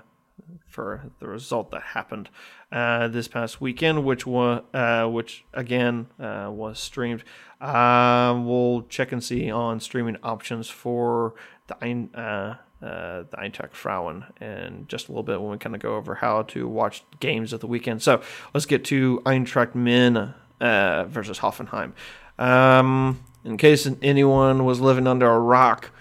for 0.67 1.11
the 1.19 1.27
result 1.27 1.71
that 1.71 1.81
happened 1.81 2.29
uh, 2.71 3.07
this 3.09 3.27
past 3.27 3.59
weekend, 3.59 4.05
which 4.05 4.25
was 4.25 4.63
uh, 4.73 5.05
which 5.07 5.43
again 5.53 6.07
uh, 6.19 6.49
was 6.51 6.79
streamed. 6.79 7.23
Uh, 7.59 8.41
we'll 8.43 8.83
check 8.83 9.11
and 9.11 9.23
see 9.23 9.51
on 9.51 9.79
streaming 9.79 10.17
options 10.23 10.69
for 10.69 11.33
the 11.67 11.75
uh, 12.15 12.55
uh, 12.85 13.23
the 13.29 13.37
Eintracht 13.37 13.73
Frauen 13.73 14.25
and 14.39 14.87
just 14.89 15.07
a 15.07 15.11
little 15.11 15.23
bit 15.23 15.41
when 15.41 15.51
we 15.51 15.57
kind 15.57 15.75
of 15.75 15.81
go 15.81 15.95
over 15.95 16.15
how 16.15 16.43
to 16.43 16.67
watch 16.67 17.03
games 17.19 17.53
of 17.53 17.59
the 17.59 17.67
weekend. 17.67 18.01
So 18.01 18.21
let's 18.53 18.65
get 18.65 18.83
to 18.85 19.21
Eintracht 19.25 19.75
Men 19.75 20.33
versus 20.59 21.39
Hoffenheim. 21.39 21.93
Um, 22.39 23.23
in 23.43 23.57
case 23.57 23.87
anyone 24.01 24.65
was 24.65 24.79
living 24.79 25.07
under 25.07 25.29
a 25.29 25.39
rock, 25.39 25.91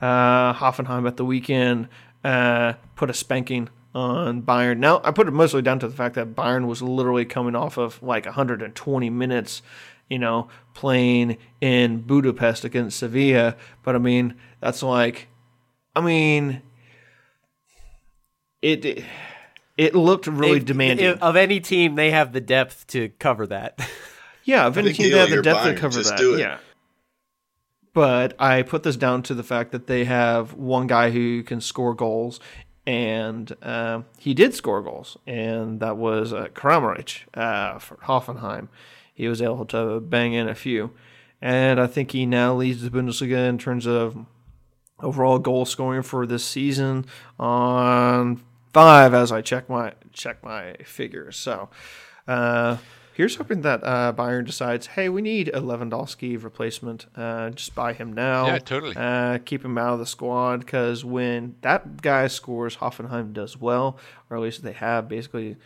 Hoffenheim 0.00 1.06
at 1.06 1.16
the 1.16 1.24
weekend 1.24 1.88
put 2.22 3.10
a 3.10 3.14
spanking 3.14 3.68
on 3.94 4.42
Bayern. 4.42 4.78
Now, 4.78 5.00
I 5.04 5.10
put 5.10 5.28
it 5.28 5.32
mostly 5.32 5.62
down 5.62 5.78
to 5.80 5.88
the 5.88 5.96
fact 5.96 6.14
that 6.14 6.34
Bayern 6.34 6.66
was 6.66 6.82
literally 6.82 7.24
coming 7.24 7.56
off 7.56 7.76
of 7.76 8.02
like 8.02 8.24
120 8.24 9.10
minutes, 9.10 9.62
you 10.08 10.18
know, 10.18 10.48
playing 10.74 11.38
in 11.60 12.02
Budapest 12.02 12.64
against 12.64 12.98
Sevilla. 12.98 13.56
But 13.82 13.96
I 13.96 13.98
mean, 13.98 14.36
that's 14.60 14.82
like, 14.82 15.28
I 15.94 16.00
mean, 16.00 16.62
it 18.62 19.04
it, 19.76 19.94
looked 19.94 20.26
really 20.26 20.58
they, 20.58 20.64
demanding. 20.64 21.18
Of 21.18 21.36
any 21.36 21.60
team, 21.60 21.94
they 21.94 22.10
have 22.10 22.32
the 22.32 22.40
depth 22.40 22.86
to 22.88 23.08
cover 23.18 23.46
that. 23.48 23.80
yeah, 24.44 24.66
of 24.66 24.76
any 24.78 24.92
team, 24.92 25.10
they 25.10 25.18
have 25.18 25.30
the 25.30 25.42
depth 25.42 25.64
to 25.64 25.74
cover 25.74 26.02
that. 26.02 26.38
Yeah. 26.38 26.58
But 27.92 28.34
I 28.38 28.62
put 28.62 28.84
this 28.84 28.96
down 28.96 29.24
to 29.24 29.34
the 29.34 29.42
fact 29.42 29.72
that 29.72 29.88
they 29.88 30.04
have 30.04 30.54
one 30.54 30.86
guy 30.86 31.10
who 31.10 31.42
can 31.42 31.60
score 31.60 31.92
goals 31.92 32.38
and 32.90 33.54
uh, 33.62 34.02
he 34.18 34.34
did 34.34 34.52
score 34.52 34.82
goals, 34.82 35.16
and 35.24 35.78
that 35.78 35.96
was 35.96 36.32
uh, 36.32 36.48
Kramaric 36.52 37.20
uh, 37.34 37.78
for 37.78 37.96
Hoffenheim. 37.98 38.66
He 39.14 39.28
was 39.28 39.40
able 39.40 39.64
to 39.66 40.00
bang 40.00 40.32
in 40.32 40.48
a 40.48 40.56
few, 40.56 40.90
and 41.40 41.80
I 41.80 41.86
think 41.86 42.10
he 42.10 42.26
now 42.26 42.52
leads 42.52 42.82
the 42.82 42.90
Bundesliga 42.90 43.48
in 43.48 43.58
terms 43.58 43.86
of 43.86 44.26
overall 44.98 45.38
goal 45.38 45.66
scoring 45.66 46.02
for 46.02 46.26
this 46.26 46.44
season 46.44 47.06
on 47.38 48.42
five 48.72 49.14
as 49.14 49.30
I 49.30 49.40
check 49.40 49.68
my 49.68 49.92
check 50.12 50.42
my 50.42 50.74
figures. 50.84 51.36
So. 51.36 51.70
Uh, 52.26 52.78
Here's 53.20 53.36
hoping 53.36 53.60
that 53.60 53.84
uh, 53.84 54.14
Bayern 54.16 54.46
decides, 54.46 54.86
hey, 54.86 55.10
we 55.10 55.20
need 55.20 55.48
a 55.48 55.60
Lewandowski 55.60 56.42
replacement. 56.42 57.04
Uh, 57.14 57.50
just 57.50 57.74
buy 57.74 57.92
him 57.92 58.14
now. 58.14 58.46
Yeah, 58.46 58.58
totally. 58.60 58.96
Uh, 58.96 59.36
keep 59.44 59.62
him 59.62 59.76
out 59.76 59.92
of 59.92 59.98
the 59.98 60.06
squad 60.06 60.60
because 60.60 61.04
when 61.04 61.54
that 61.60 62.00
guy 62.00 62.28
scores, 62.28 62.76
Hoffenheim 62.76 63.34
does 63.34 63.60
well, 63.60 63.98
or 64.30 64.38
at 64.38 64.42
least 64.42 64.62
they 64.62 64.72
have 64.72 65.06
basically 65.06 65.58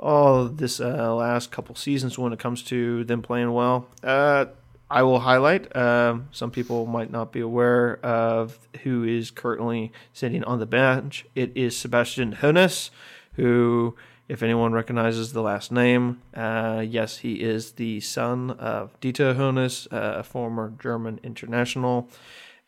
all 0.00 0.46
this 0.46 0.80
uh, 0.80 1.14
last 1.14 1.52
couple 1.52 1.76
seasons 1.76 2.18
when 2.18 2.32
it 2.32 2.40
comes 2.40 2.60
to 2.64 3.04
them 3.04 3.22
playing 3.22 3.52
well. 3.52 3.86
Uh, 4.02 4.46
I 4.90 5.04
will 5.04 5.20
highlight. 5.20 5.76
Um, 5.76 6.26
some 6.32 6.50
people 6.50 6.86
might 6.86 7.12
not 7.12 7.30
be 7.30 7.38
aware 7.38 8.04
of 8.04 8.58
who 8.82 9.04
is 9.04 9.30
currently 9.30 9.92
sitting 10.12 10.42
on 10.42 10.58
the 10.58 10.66
bench. 10.66 11.24
It 11.36 11.52
is 11.54 11.76
Sebastian 11.76 12.34
Hoeneß, 12.34 12.90
who 13.34 13.94
if 14.30 14.44
anyone 14.44 14.72
recognizes 14.72 15.32
the 15.32 15.42
last 15.42 15.72
name, 15.72 16.22
uh, 16.34 16.84
yes, 16.86 17.18
he 17.18 17.42
is 17.42 17.72
the 17.72 17.98
son 17.98 18.52
of 18.52 18.98
Dieter 19.00 19.34
Hoeneß, 19.34 19.92
uh, 19.92 20.20
a 20.20 20.22
former 20.22 20.72
German 20.80 21.18
international 21.24 22.08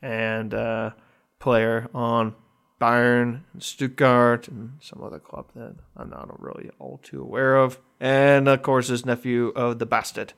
and 0.03 0.53
uh, 0.53 0.91
player 1.39 1.89
on 1.95 2.35
Bayern, 2.81 3.43
Stuttgart, 3.61 4.49
and 4.49 4.73
some 4.81 5.05
other 5.05 5.21
club 5.21 5.51
that 5.55 5.77
I'm 5.97 6.11
not 6.11 6.43
really 6.43 6.69
all 6.81 6.99
too 7.01 7.23
aware 7.23 7.55
of. 7.55 7.79
And 8.01 8.49
of 8.49 8.63
course, 8.63 8.89
his 8.89 9.07
nephew 9.07 9.53
of 9.55 9.79
the 9.79 9.87
bastard, 9.87 10.33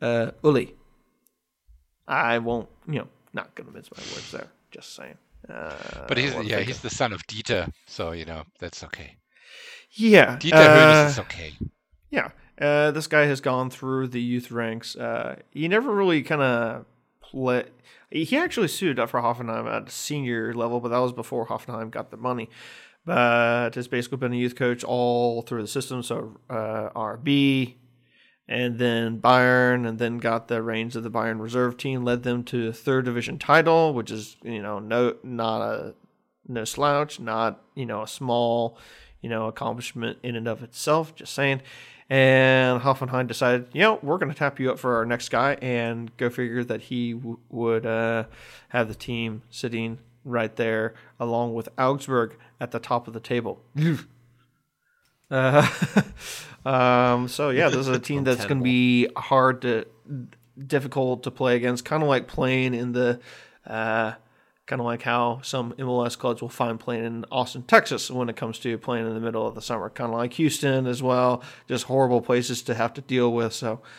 uh, 0.00 0.30
Uli. 0.44 0.76
I 2.06 2.38
won't, 2.38 2.68
you 2.86 3.00
know, 3.00 3.08
not 3.32 3.56
gonna 3.56 3.72
mince 3.72 3.90
my 3.90 4.02
words 4.14 4.30
there. 4.30 4.46
Just 4.70 4.94
saying. 4.94 5.18
Uh, 5.48 6.06
but 6.06 6.16
he's 6.16 6.32
yeah, 6.44 6.60
he's 6.60 6.80
the 6.80 6.90
son 6.90 7.12
of 7.12 7.26
Dieter, 7.26 7.68
so 7.88 8.12
you 8.12 8.24
know 8.24 8.44
that's 8.60 8.84
okay. 8.84 9.16
Yeah, 9.92 10.36
Dieter 10.36 10.52
uh, 10.52 11.04
Hoeneß 11.04 11.10
is 11.10 11.18
okay. 11.20 11.52
Yeah, 12.10 12.30
Uh, 12.60 12.90
this 12.90 13.06
guy 13.06 13.24
has 13.26 13.40
gone 13.40 13.70
through 13.70 14.08
the 14.08 14.20
youth 14.20 14.50
ranks. 14.50 14.94
Uh, 14.96 15.36
he 15.50 15.66
never 15.68 15.94
really 15.94 16.22
kind 16.22 16.42
of 16.42 16.84
play. 17.20 17.64
He 18.10 18.36
actually 18.36 18.68
suited 18.68 18.98
up 18.98 19.10
for 19.10 19.20
Hoffenheim 19.20 19.66
at 19.70 19.90
senior 19.90 20.52
level, 20.52 20.80
but 20.80 20.88
that 20.88 20.98
was 20.98 21.12
before 21.12 21.46
Hoffenheim 21.46 21.90
got 21.90 22.10
the 22.10 22.16
money. 22.16 22.50
But 23.06 23.74
has 23.76 23.88
basically 23.88 24.18
been 24.18 24.32
a 24.32 24.36
youth 24.36 24.56
coach 24.56 24.84
all 24.84 25.42
through 25.42 25.62
the 25.62 25.68
system. 25.68 26.02
So 26.02 26.36
uh, 26.50 26.90
RB, 26.94 27.76
and 28.46 28.78
then 28.78 29.20
Bayern, 29.20 29.88
and 29.88 29.98
then 29.98 30.18
got 30.18 30.48
the 30.48 30.62
reins 30.62 30.96
of 30.96 31.02
the 31.02 31.10
Bayern 31.10 31.40
reserve 31.40 31.78
team, 31.78 32.04
led 32.04 32.24
them 32.24 32.44
to 32.44 32.68
a 32.68 32.72
third 32.72 33.06
division 33.06 33.38
title, 33.38 33.94
which 33.94 34.10
is 34.10 34.36
you 34.42 34.60
know 34.60 34.78
no 34.80 35.16
not 35.22 35.62
a 35.62 35.94
no 36.46 36.64
slouch, 36.64 37.18
not 37.20 37.62
you 37.74 37.86
know 37.86 38.02
a 38.02 38.08
small 38.08 38.76
you 39.20 39.28
know 39.28 39.46
accomplishment 39.46 40.18
in 40.22 40.36
and 40.36 40.48
of 40.48 40.62
itself. 40.62 41.14
Just 41.14 41.34
saying. 41.34 41.62
And 42.12 42.82
Hoffenheim 42.82 43.28
decided, 43.28 43.68
you 43.72 43.82
know, 43.82 44.00
we're 44.02 44.18
going 44.18 44.32
to 44.32 44.36
tap 44.36 44.58
you 44.58 44.72
up 44.72 44.80
for 44.80 44.96
our 44.96 45.06
next 45.06 45.28
guy, 45.28 45.54
and 45.62 46.10
go 46.16 46.28
figure 46.28 46.64
that 46.64 46.80
he 46.82 47.12
w- 47.12 47.38
would 47.50 47.86
uh, 47.86 48.24
have 48.70 48.88
the 48.88 48.96
team 48.96 49.42
sitting 49.48 49.98
right 50.24 50.54
there, 50.56 50.94
along 51.20 51.54
with 51.54 51.68
Augsburg 51.78 52.36
at 52.58 52.72
the 52.72 52.80
top 52.80 53.06
of 53.06 53.14
the 53.14 53.20
table. 53.20 53.62
Uh, 55.30 55.64
um, 56.66 57.28
so 57.28 57.50
yeah, 57.50 57.68
this 57.68 57.86
is 57.86 57.88
a 57.88 58.00
team 58.00 58.24
that's 58.24 58.44
going 58.46 58.58
to 58.58 58.64
be 58.64 59.06
hard 59.16 59.62
to, 59.62 59.86
difficult 60.58 61.22
to 61.22 61.30
play 61.30 61.54
against. 61.54 61.84
Kind 61.84 62.02
of 62.02 62.08
like 62.08 62.26
playing 62.26 62.74
in 62.74 62.90
the, 62.90 63.20
uh, 63.64 64.14
kind 64.70 64.78
of 64.78 64.86
like 64.86 65.02
how 65.02 65.40
some 65.42 65.72
MLS 65.72 66.16
clubs 66.16 66.40
will 66.40 66.48
find 66.48 66.78
playing 66.78 67.04
in 67.04 67.24
Austin, 67.32 67.64
Texas, 67.64 68.08
when 68.08 68.28
it 68.28 68.36
comes 68.36 68.56
to 68.60 68.78
playing 68.78 69.04
in 69.04 69.14
the 69.14 69.20
middle 69.20 69.44
of 69.44 69.56
the 69.56 69.60
summer. 69.60 69.90
Kind 69.90 70.12
of 70.12 70.16
like 70.16 70.34
Houston 70.34 70.86
as 70.86 71.02
well. 71.02 71.42
Just 71.66 71.86
horrible 71.86 72.20
places 72.20 72.62
to 72.62 72.74
have 72.74 72.94
to 72.94 73.00
deal 73.00 73.32
with. 73.32 73.52
So. 73.52 73.82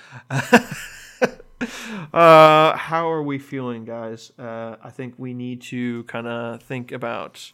Uh, 2.12 2.76
how 2.76 3.08
are 3.12 3.22
we 3.22 3.38
feeling, 3.38 3.86
guys? 3.86 4.32
Uh, 4.40 4.78
I 4.84 4.90
think 4.90 5.14
we 5.20 5.36
need 5.36 5.62
to 5.62 6.04
kind 6.06 6.26
of 6.26 6.64
think 6.64 6.92
about 6.92 7.52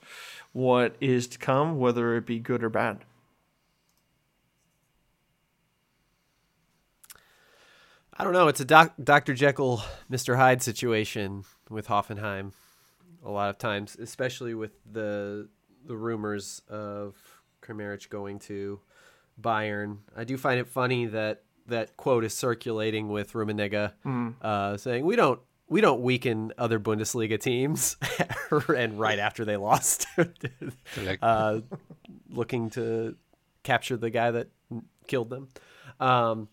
what 0.53 0.95
is 1.01 1.27
to 1.27 1.37
come, 1.37 1.77
whether 1.77 2.15
it 2.15 2.25
be 2.25 2.39
good 2.39 2.63
or 2.63 2.69
bad. 2.69 3.03
I 8.17 8.23
don't 8.23 8.31
know. 8.31 8.47
It's 8.47 8.61
a 8.61 8.65
doc, 8.65 8.93
Dr. 9.03 9.33
Jekyll, 9.33 9.83
Mr. 10.09 10.37
Hyde 10.37 10.63
situation 10.63 11.43
with 11.69 11.87
Hoffenheim. 11.87 12.53
A 13.25 13.29
lot 13.31 13.49
of 13.49 13.57
times, 13.57 13.95
especially 13.99 14.53
with 14.53 14.71
the 14.91 15.49
the 15.85 15.95
rumors 15.95 16.61
of 16.69 17.15
Kramaric 17.61 18.09
going 18.09 18.39
to 18.39 18.79
Bayern. 19.41 19.99
I 20.15 20.23
do 20.23 20.37
find 20.37 20.59
it 20.59 20.67
funny 20.67 21.05
that 21.07 21.43
that 21.67 21.97
quote 21.97 22.23
is 22.23 22.33
circulating 22.33 23.09
with 23.09 23.33
Rummenigge 23.33 23.91
Mm-hmm. 24.05 24.29
uh, 24.41 24.77
saying 24.77 25.05
we 25.05 25.15
don't 25.15 25.39
we 25.69 25.81
don't 25.81 26.01
weaken 26.01 26.53
other 26.57 26.79
Bundesliga 26.79 27.39
teams, 27.39 27.97
and 28.75 28.97
right 28.99 29.19
after 29.19 29.43
they 29.43 29.57
lost, 29.57 30.07
uh, 31.21 31.59
looking 32.29 32.69
to 32.71 33.15
capture 33.63 33.97
the 33.97 34.09
guy 34.09 34.31
that 34.31 34.47
killed 35.07 35.29
them. 35.29 35.49
Um, 35.99 36.47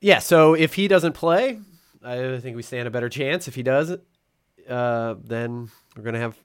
yeah, 0.00 0.18
so 0.18 0.52
if 0.54 0.74
he 0.74 0.88
doesn't 0.88 1.14
play, 1.14 1.58
I 2.04 2.38
think 2.38 2.54
we 2.56 2.62
stand 2.62 2.86
a 2.86 2.90
better 2.90 3.08
chance. 3.08 3.48
If 3.48 3.54
he 3.54 3.62
does, 3.62 3.96
uh, 4.68 5.14
then 5.22 5.70
we're 5.96 6.02
gonna 6.02 6.18
have 6.20 6.36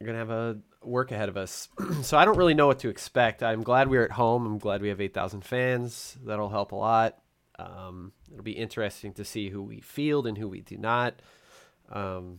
we're 0.00 0.06
gonna 0.06 0.18
have 0.18 0.30
a 0.30 0.58
work 0.82 1.10
ahead 1.12 1.28
of 1.28 1.36
us. 1.36 1.68
so 2.02 2.16
I 2.16 2.24
don't 2.24 2.36
really 2.36 2.54
know 2.54 2.66
what 2.66 2.80
to 2.80 2.88
expect. 2.88 3.42
I'm 3.42 3.62
glad 3.62 3.88
we're 3.88 4.04
at 4.04 4.12
home. 4.12 4.46
I'm 4.46 4.58
glad 4.58 4.80
we 4.80 4.88
have 4.88 5.00
8,000 5.00 5.44
fans. 5.44 6.16
That'll 6.24 6.48
help 6.48 6.72
a 6.72 6.76
lot. 6.76 7.18
Um, 7.58 8.12
it'll 8.30 8.44
be 8.44 8.52
interesting 8.52 9.12
to 9.14 9.24
see 9.24 9.50
who 9.50 9.62
we 9.62 9.80
field 9.80 10.26
and 10.26 10.38
who 10.38 10.48
we 10.48 10.60
do 10.60 10.76
not. 10.76 11.20
Um, 11.90 12.38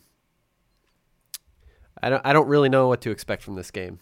I 2.02 2.10
don't. 2.10 2.26
I 2.26 2.32
don't 2.32 2.48
really 2.48 2.70
know 2.70 2.88
what 2.88 3.02
to 3.02 3.12
expect 3.12 3.44
from 3.44 3.56
this 3.56 3.72
game, 3.72 4.00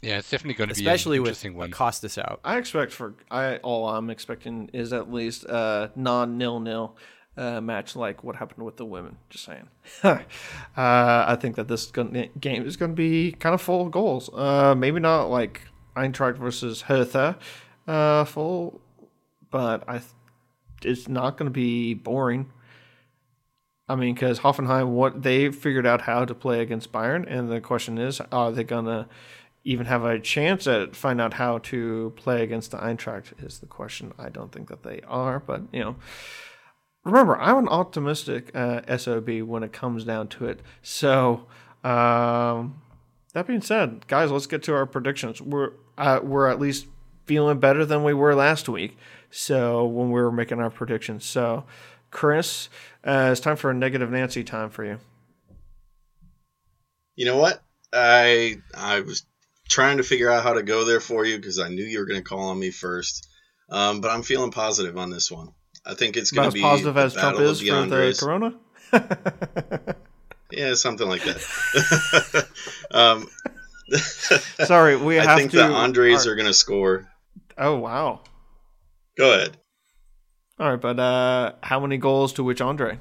Yeah, 0.00 0.18
it's 0.18 0.30
definitely 0.30 0.54
going 0.54 0.70
to 0.70 0.74
be 0.74 0.80
especially 0.80 1.20
with 1.20 1.28
interesting 1.28 1.54
one. 1.54 1.70
Costas 1.70 2.16
out. 2.16 2.40
I 2.44 2.56
expect 2.56 2.92
for 2.92 3.14
I 3.30 3.56
all 3.58 3.88
I'm 3.88 4.08
expecting 4.08 4.70
is 4.72 4.94
at 4.94 5.12
least 5.12 5.44
a 5.44 5.90
non 5.96 6.38
nil 6.38 6.60
nil 6.60 6.96
uh, 7.36 7.60
match 7.60 7.96
like 7.96 8.22
what 8.24 8.36
happened 8.36 8.64
with 8.64 8.76
the 8.76 8.84
women. 8.84 9.16
Just 9.28 9.44
saying. 9.44 9.68
uh, 10.02 10.18
I 10.76 11.36
think 11.40 11.56
that 11.56 11.68
this 11.68 11.86
game 11.86 12.66
is 12.66 12.76
going 12.76 12.92
to 12.92 12.96
be 12.96 13.32
kind 13.32 13.54
of 13.54 13.60
full 13.60 13.86
of 13.86 13.90
goals. 13.90 14.30
Uh, 14.32 14.74
maybe 14.74 15.00
not 15.00 15.30
like 15.30 15.62
Eintracht 15.96 16.36
versus 16.36 16.82
Hertha 16.82 17.38
uh, 17.86 18.24
full, 18.24 18.80
but 19.50 19.84
I 19.88 19.98
th- 19.98 20.10
it's 20.82 21.08
not 21.08 21.36
going 21.36 21.46
to 21.46 21.52
be 21.52 21.94
boring. 21.94 22.50
I 23.90 23.96
mean, 23.96 24.14
because 24.14 24.38
Hoffenheim, 24.38 24.90
what 24.90 25.22
they 25.24 25.50
figured 25.50 25.84
out 25.84 26.02
how 26.02 26.24
to 26.24 26.32
play 26.32 26.60
against 26.60 26.92
Bayern, 26.92 27.26
and 27.28 27.50
the 27.50 27.60
question 27.60 27.98
is, 27.98 28.20
are 28.30 28.52
they 28.52 28.62
gonna 28.62 29.08
even 29.64 29.86
have 29.86 30.04
a 30.04 30.20
chance 30.20 30.68
at 30.68 30.94
find 30.94 31.20
out 31.20 31.34
how 31.34 31.58
to 31.58 32.12
play 32.14 32.44
against 32.44 32.70
the 32.70 32.76
Eintracht? 32.76 33.44
Is 33.44 33.58
the 33.58 33.66
question. 33.66 34.12
I 34.16 34.28
don't 34.28 34.52
think 34.52 34.68
that 34.68 34.84
they 34.84 35.00
are, 35.08 35.40
but 35.40 35.62
you 35.72 35.80
know, 35.80 35.96
remember, 37.04 37.36
I'm 37.38 37.58
an 37.58 37.68
optimistic 37.68 38.50
uh, 38.54 38.96
sob 38.98 39.28
when 39.28 39.62
it 39.62 39.72
comes 39.72 40.04
down 40.04 40.28
to 40.28 40.46
it. 40.46 40.60
So, 40.82 41.46
um, 41.84 42.80
that 43.32 43.46
being 43.46 43.62
said, 43.62 44.06
guys, 44.08 44.30
let's 44.30 44.46
get 44.46 44.62
to 44.64 44.74
our 44.74 44.86
predictions. 44.86 45.40
We're 45.40 45.72
uh, 45.96 46.20
we're 46.22 46.48
at 46.48 46.58
least 46.58 46.86
feeling 47.26 47.60
better 47.60 47.84
than 47.84 48.02
we 48.02 48.14
were 48.14 48.34
last 48.34 48.68
week. 48.68 48.96
So 49.30 49.84
when 49.86 50.10
we 50.10 50.20
were 50.20 50.32
making 50.32 50.60
our 50.60 50.70
predictions, 50.70 51.24
so 51.24 51.64
Chris, 52.10 52.68
uh, 53.04 53.28
it's 53.30 53.40
time 53.40 53.56
for 53.56 53.70
a 53.70 53.74
negative 53.74 54.10
Nancy 54.10 54.42
time 54.42 54.70
for 54.70 54.84
you. 54.84 54.98
You 57.14 57.26
know 57.26 57.36
what? 57.36 57.62
I 57.92 58.56
I 58.74 59.00
was 59.00 59.24
trying 59.68 59.98
to 59.98 60.02
figure 60.02 60.30
out 60.30 60.42
how 60.42 60.54
to 60.54 60.62
go 60.62 60.84
there 60.84 61.00
for 61.00 61.24
you 61.24 61.36
because 61.36 61.58
I 61.58 61.68
knew 61.68 61.84
you 61.84 62.00
were 62.00 62.06
going 62.06 62.20
to 62.20 62.28
call 62.28 62.48
on 62.48 62.58
me 62.58 62.70
first. 62.70 63.28
Um, 63.70 64.00
but 64.00 64.10
I'm 64.10 64.22
feeling 64.22 64.50
positive 64.50 64.96
on 64.98 65.10
this 65.10 65.30
one. 65.30 65.50
I 65.84 65.94
think 65.94 66.16
it's 66.16 66.30
going 66.30 66.44
to 66.44 66.48
as 66.48 66.54
be 66.54 66.60
positive 66.60 66.96
as 66.96 67.14
Trump 67.14 67.40
is 67.40 67.60
for 67.60 67.86
the 67.86 68.16
Corona. 68.18 68.54
Yeah, 70.50 70.74
something 70.74 71.08
like 71.08 71.22
that. 71.24 72.46
um, 72.90 73.28
Sorry, 74.66 74.96
we 74.96 75.16
have 75.16 75.28
I 75.28 75.36
think 75.36 75.52
to. 75.52 75.58
the 75.58 75.64
Andres 75.64 76.26
our- 76.26 76.32
are 76.32 76.36
going 76.36 76.46
to 76.46 76.52
score. 76.54 77.08
Oh 77.56 77.76
wow! 77.76 78.20
Go 79.16 79.32
ahead. 79.32 79.56
All 80.58 80.70
right, 80.70 80.80
but 80.80 80.98
uh, 80.98 81.52
how 81.62 81.80
many 81.80 81.98
goals 81.98 82.34
to 82.34 82.44
which 82.44 82.60
Andre? 82.60 82.98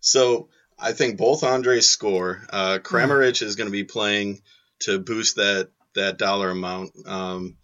So 0.00 0.48
I 0.78 0.92
think 0.92 1.18
both 1.18 1.44
Andres 1.44 1.88
score. 1.88 2.44
Uh, 2.50 2.78
Kramaric 2.82 3.42
is 3.42 3.56
going 3.56 3.68
to 3.68 3.72
be 3.72 3.84
playing 3.84 4.40
to 4.80 4.98
boost 4.98 5.36
that 5.36 5.70
that 5.94 6.18
dollar 6.18 6.50
amount. 6.50 6.92
Um, 7.06 7.56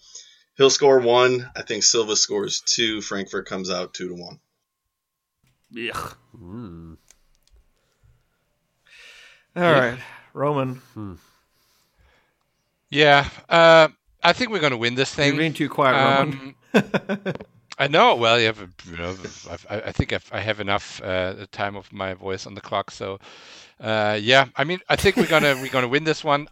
he'll 0.58 0.68
score 0.70 0.98
one. 1.00 1.50
I 1.56 1.62
think 1.62 1.82
Silva 1.84 2.14
scores 2.16 2.60
two. 2.60 3.00
Frankfurt 3.00 3.46
comes 3.46 3.70
out 3.70 3.94
two 3.94 4.08
to 4.08 4.14
one. 4.14 4.40
Yuck. 5.74 6.16
Mm. 6.38 6.96
All 9.56 9.62
right, 9.72 9.98
Roman, 10.34 10.80
Yeah, 12.90 13.28
uh, 13.48 13.88
I 14.22 14.32
think 14.32 14.50
we're 14.52 14.60
going 14.60 14.70
to 14.70 14.76
win 14.76 14.94
this 14.94 15.16
you're 15.16 15.26
thing. 15.26 15.36
being 15.36 15.52
too 15.52 15.68
quiet, 15.68 15.94
Roman. 15.94 16.54
Um, 16.74 17.34
I 17.78 17.88
know. 17.88 18.14
Well, 18.16 18.38
you 18.38 18.46
have, 18.46 18.60
a- 18.60 18.68
you 18.88 18.96
know, 18.96 19.10
I've, 19.50 19.66
I 19.68 19.80
I 19.80 19.92
think 19.92 20.12
I've, 20.12 20.28
I 20.32 20.40
have 20.40 20.60
enough 20.60 21.00
uh, 21.02 21.46
time 21.50 21.74
of 21.76 21.92
my 21.92 22.14
voice 22.14 22.46
on 22.46 22.54
the 22.54 22.60
clock. 22.60 22.90
So, 22.92 23.18
uh, 23.80 24.18
yeah, 24.20 24.46
I 24.54 24.62
mean, 24.64 24.78
I 24.88 24.94
think 24.96 25.16
we're 25.16 25.26
gonna 25.26 25.54
we're 25.56 25.70
gonna 25.70 25.88
win 25.88 26.04
this 26.04 26.22
one. 26.22 26.46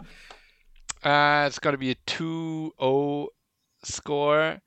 Uh, 1.05 1.45
it's 1.47 1.59
gonna 1.61 1.79
be 1.79 1.91
a 1.93 1.97
2-0 2.07 3.27
score, 3.87 4.61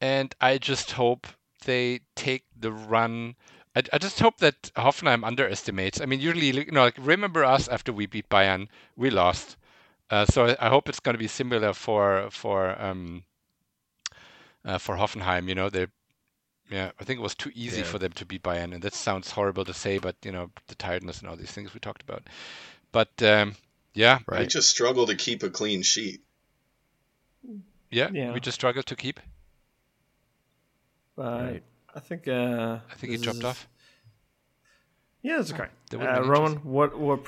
and 0.00 0.34
I 0.40 0.58
just 0.58 0.92
hope 0.92 1.26
they 1.64 2.00
take 2.16 2.44
the 2.58 2.72
run. 2.72 3.36
I, 3.76 3.82
I 3.92 3.98
just 3.98 4.20
hope 4.20 4.38
that 4.38 4.62
Hoffenheim 4.76 5.24
underestimates. 5.24 6.00
I 6.00 6.06
mean, 6.06 6.20
usually, 6.20 6.48
you 6.48 6.72
know, 6.72 6.82
like 6.84 6.96
remember 6.98 7.44
us 7.44 7.68
after 7.68 7.92
we 7.92 8.06
beat 8.06 8.28
Bayern, 8.28 8.68
we 8.96 9.10
lost. 9.10 9.56
Uh, 10.10 10.26
so 10.26 10.46
I, 10.46 10.56
I 10.66 10.68
hope 10.68 10.88
it's 10.88 11.00
going 11.00 11.14
to 11.14 11.18
be 11.18 11.28
similar 11.28 11.72
for 11.72 12.28
for 12.30 12.80
um, 12.82 13.24
uh, 14.64 14.78
for 14.78 14.96
Hoffenheim. 14.96 15.48
You 15.48 15.54
know, 15.54 15.70
they 15.70 15.86
yeah, 16.70 16.90
I 17.00 17.04
think 17.04 17.18
it 17.18 17.22
was 17.22 17.34
too 17.34 17.52
easy 17.54 17.82
Yeah. 17.82 17.84
for 17.84 17.98
them 17.98 18.12
to 18.12 18.24
beat 18.26 18.42
Bayern, 18.42 18.72
and 18.74 18.82
that 18.82 18.94
sounds 18.94 19.30
horrible 19.30 19.64
to 19.66 19.74
say, 19.74 19.98
but 19.98 20.16
you 20.24 20.32
know, 20.32 20.50
the 20.68 20.74
tiredness 20.76 21.20
and 21.20 21.28
all 21.28 21.36
these 21.36 21.50
things 21.52 21.74
we 21.74 21.80
talked 21.80 22.02
about. 22.02 22.22
But 22.92 23.22
um, 23.22 23.56
yeah, 23.94 24.20
I 24.30 24.38
Right. 24.38 24.48
just 24.48 24.70
struggle 24.70 25.06
to 25.06 25.16
keep 25.16 25.42
a 25.42 25.50
clean 25.50 25.82
sheet. 25.82 26.22
Yeah, 27.92 28.08
Yeah. 28.12 28.32
we 28.32 28.40
just 28.40 28.54
struggled 28.56 28.86
to 28.86 28.96
keep. 28.96 29.20
But 31.16 31.42
Right. 31.42 31.62
I 31.94 32.00
think. 32.00 32.26
Uh, 32.26 32.78
I 32.90 32.94
think 32.94 33.12
he 33.12 33.18
dropped 33.18 33.38
is- 33.38 33.44
off. 33.44 33.68
Yeah, 35.22 35.38
it's 35.40 35.52
okay. 35.52 35.68
That 35.90 36.00
Uh, 36.00 36.20
been 36.20 36.28
Roman, 36.30 36.54
what 36.64 36.98
what 36.98 37.20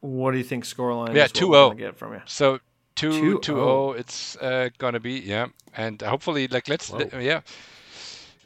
what 0.00 0.32
do 0.32 0.38
you 0.38 0.44
think 0.44 0.64
scoreline? 0.64 1.14
Yeah, 1.14 1.24
is 1.26 1.32
what 1.34 1.50
we're 1.50 1.74
2-0. 1.74 1.78
Get 1.78 1.96
from 1.96 2.14
you. 2.14 2.22
So 2.26 2.58
2-0. 2.96 3.20
two 3.20 3.38
two 3.40 3.60
oh. 3.60 3.92
It's 3.92 4.36
uh, 4.36 4.70
gonna 4.78 5.00
be 5.00 5.20
yeah, 5.20 5.46
and 5.76 6.00
hopefully 6.02 6.48
like 6.48 6.68
let's 6.68 6.88
Whoa. 6.90 7.08
yeah. 7.20 7.42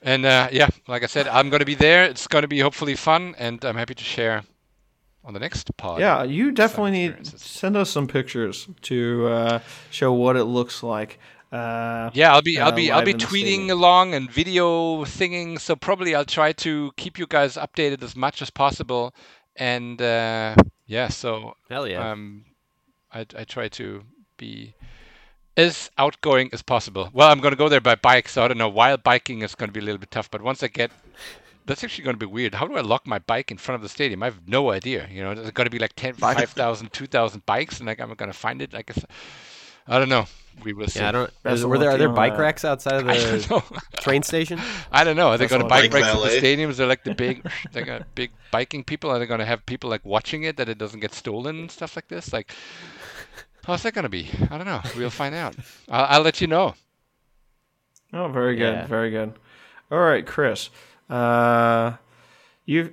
And 0.03 0.25
uh, 0.27 0.49
yeah, 0.53 0.69
like 0.89 1.03
I 1.03 1.07
said, 1.07 1.29
I'm 1.29 1.51
gonna 1.51 1.65
be 1.65 1.75
there. 1.77 2.05
It's 2.05 2.27
gonna 2.27 2.49
be 2.49 2.59
hopefully 2.61 2.95
fun, 2.97 3.35
and 3.39 3.65
I'm 3.65 3.77
happy 3.77 3.95
to 3.95 4.05
share 4.05 4.43
on 5.25 5.35
the 5.35 5.41
next 5.41 5.75
pod. 5.77 6.01
Yeah, 6.01 6.23
you 6.25 6.51
definitely 6.53 6.91
need 6.93 7.27
send 7.27 7.77
us 7.77 7.91
some 7.91 8.07
pictures 8.07 8.69
to 8.83 9.27
uh, 9.29 9.59
show 9.91 10.13
what 10.13 10.37
it 10.37 10.45
looks 10.45 10.83
like. 10.83 11.19
Uh, 11.53 12.11
Yeah, 12.15 12.33
I'll 12.33 12.43
be 12.43 12.59
I'll 12.59 12.69
uh, 12.69 12.77
be 12.77 12.91
I'll 12.91 13.05
be 13.05 13.15
tweeting 13.15 13.71
along 13.71 14.15
and 14.15 14.31
video 14.31 15.05
thinging. 15.05 15.61
So 15.61 15.77
probably 15.77 16.15
I'll 16.15 16.25
try 16.25 16.53
to 16.53 16.93
keep 16.97 17.19
you 17.19 17.27
guys 17.27 17.57
updated 17.57 18.03
as 18.03 18.15
much 18.17 18.43
as 18.43 18.51
possible. 18.51 19.15
And 19.57 20.01
uh, 20.01 20.55
yeah, 20.87 21.09
so 21.09 21.57
Hell 21.69 21.87
yeah. 21.87 22.11
um, 22.11 22.45
I 23.13 23.27
I 23.37 23.45
try 23.45 23.69
to 23.69 24.03
be 24.37 24.75
as 25.57 25.91
outgoing 25.99 26.51
as 26.53 26.63
possible. 26.63 27.11
Well, 27.13 27.29
I'm 27.31 27.41
gonna 27.41 27.57
go 27.57 27.69
there 27.69 27.81
by 27.81 27.97
bike, 27.97 28.29
so 28.29 28.45
I 28.45 28.49
don't 28.49 28.59
know. 28.59 28.69
While 28.69 28.97
biking 28.97 29.43
is 29.43 29.55
gonna 29.55 29.73
be 29.73 29.81
a 29.81 29.85
little 29.85 29.99
bit 29.99 30.11
tough, 30.11 30.31
but 30.31 30.43
once 30.43 30.63
I 30.63 30.69
get 30.69 30.93
that's 31.67 31.85
actually 31.85 32.05
going 32.05 32.15
to 32.15 32.27
be 32.27 32.27
weird. 32.27 32.55
How 32.55 32.67
do 32.67 32.75
I 32.75 32.81
lock 32.81 33.07
my 33.07 33.21
bike 33.21 33.51
in 33.53 33.57
front 33.57 33.77
of 33.77 33.83
the 33.83 33.89
stadium? 33.89 34.23
I 34.23 34.27
have 34.27 34.49
no 34.49 34.73
idea. 34.73 35.07
You 35.09 35.23
know, 35.23 35.35
there's 35.35 35.51
going 35.53 35.67
to 35.67 35.71
be 35.71 35.79
like 35.79 35.95
10, 35.95 36.15
5,000, 36.15 36.93
2,000 36.93 37.47
bikes, 37.47 37.79
and 37.79 37.87
like 37.87 38.01
I'm 38.01 38.13
going 38.15 38.31
to 38.31 38.37
find 38.37 38.61
it. 38.61 38.75
I 38.75 38.83
guess 38.83 39.05
I 39.87 39.99
don't 39.99 40.09
know. 40.09 40.27
We 40.65 40.73
will 40.75 40.89
see. 40.89 41.01
yeah, 41.01 41.09
I 41.09 41.13
don't. 41.13 41.33
Is, 41.47 41.65
were 41.65 41.79
there 41.79 41.91
are 41.91 41.97
there 41.97 42.09
bike 42.11 42.35
that. 42.35 42.41
racks 42.43 42.65
outside 42.65 42.95
of 42.97 43.07
the 43.07 43.81
train 44.01 44.23
station? 44.23 44.61
I 44.93 45.05
don't 45.05 45.17
know. 45.17 45.29
Are 45.29 45.39
they 45.39 45.47
going 45.47 45.61
to 45.61 45.65
what- 45.65 45.71
bike 45.71 45.91
Bike 45.91 46.03
racks 46.03 46.15
at 46.17 46.41
the 46.43 46.47
stadiums? 46.47 46.77
They're 46.77 46.87
like 46.87 47.05
the 47.05 47.15
big, 47.15 47.47
they 47.73 47.83
got 47.83 48.15
big 48.15 48.31
biking 48.51 48.85
people. 48.85 49.11
Are 49.11 49.19
they 49.19 49.27
going 49.27 49.41
to 49.41 49.47
have 49.47 49.65
people 49.65 49.89
like 49.89 50.05
watching 50.05 50.43
it 50.43 50.57
that 50.59 50.69
it 50.69 50.77
doesn't 50.79 51.01
get 51.01 51.15
stolen 51.15 51.59
and 51.61 51.71
stuff 51.71 51.97
like 51.97 52.09
this? 52.09 52.33
Like, 52.33 52.53
how's 53.65 53.83
that 53.85 53.95
going 53.95 54.03
to 54.05 54.09
be? 54.11 54.29
I 54.51 54.57
don't 54.59 54.67
know. 54.67 54.83
We'll 54.97 55.09
find 55.11 55.35
out. 55.35 55.57
I'll, 55.89 56.17
I'll 56.17 56.23
let 56.23 56.41
you 56.41 56.47
know. 56.47 56.75
Oh, 58.13 58.29
very 58.29 58.57
good, 58.57 58.75
Yeah. 58.75 58.87
very 58.87 59.11
good. 59.11 59.33
All 59.91 59.99
right, 60.01 60.27
Chris. 60.27 60.69
Uh, 61.09 61.95
you 62.67 62.93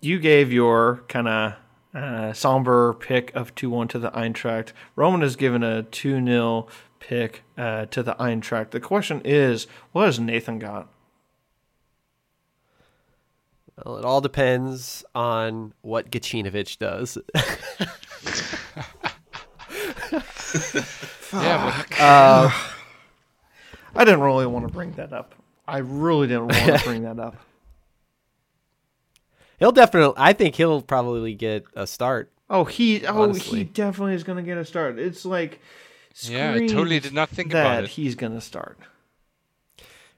you 0.00 0.18
gave 0.18 0.52
your 0.52 1.02
kind 1.08 1.28
of 1.28 1.54
uh, 1.94 2.32
somber 2.32 2.94
pick 2.94 3.34
of 3.36 3.54
two 3.54 3.70
one 3.70 3.86
to 3.88 3.98
the 3.98 4.10
Eintracht. 4.12 4.72
Roman 4.96 5.20
has 5.20 5.36
given 5.36 5.62
a 5.62 5.82
two 5.84 6.24
0 6.24 6.66
pick 7.02 7.42
uh, 7.58 7.86
to 7.86 8.02
the 8.02 8.14
Eintracht. 8.14 8.70
The 8.70 8.78
question 8.80 9.20
is, 9.24 9.66
what 9.90 10.06
has 10.06 10.20
Nathan 10.20 10.58
got? 10.60 10.88
Well, 13.84 13.96
it 13.98 14.04
all 14.04 14.20
depends 14.20 15.04
on 15.14 15.74
what 15.82 16.10
Gacinovic 16.10 16.78
does. 16.78 17.18
Yeah, 21.32 21.84
but 21.88 21.98
Uh, 22.00 22.50
I 23.96 24.04
didn't 24.04 24.20
really 24.20 24.46
want 24.46 24.66
to 24.66 24.72
bring 24.72 24.92
that 24.92 25.12
up. 25.12 25.34
I 25.66 25.78
really 25.78 26.26
didn't 26.26 26.48
want 26.48 26.78
to 26.78 26.80
bring 26.84 27.02
that 27.04 27.18
up. 27.18 27.36
he'll 29.58 29.72
definitely. 29.72 30.14
I 30.18 30.34
think 30.34 30.56
he'll 30.56 30.82
probably 30.82 31.34
get 31.34 31.64
a 31.74 31.86
start. 31.86 32.30
Oh, 32.50 32.64
he 32.64 33.06
oh 33.06 33.32
he 33.32 33.64
definitely 33.64 34.14
is 34.14 34.24
going 34.24 34.36
to 34.36 34.42
get 34.42 34.58
a 34.58 34.64
start. 34.64 34.98
It's 34.98 35.24
like 35.24 35.60
Yeah, 36.20 36.52
I 36.52 36.66
totally 36.66 37.00
did 37.00 37.12
not 37.14 37.28
think 37.28 37.52
that 37.52 37.64
about 37.66 37.84
it. 37.84 37.90
he's 37.90 38.14
going 38.14 38.32
to 38.34 38.40
start. 38.40 38.78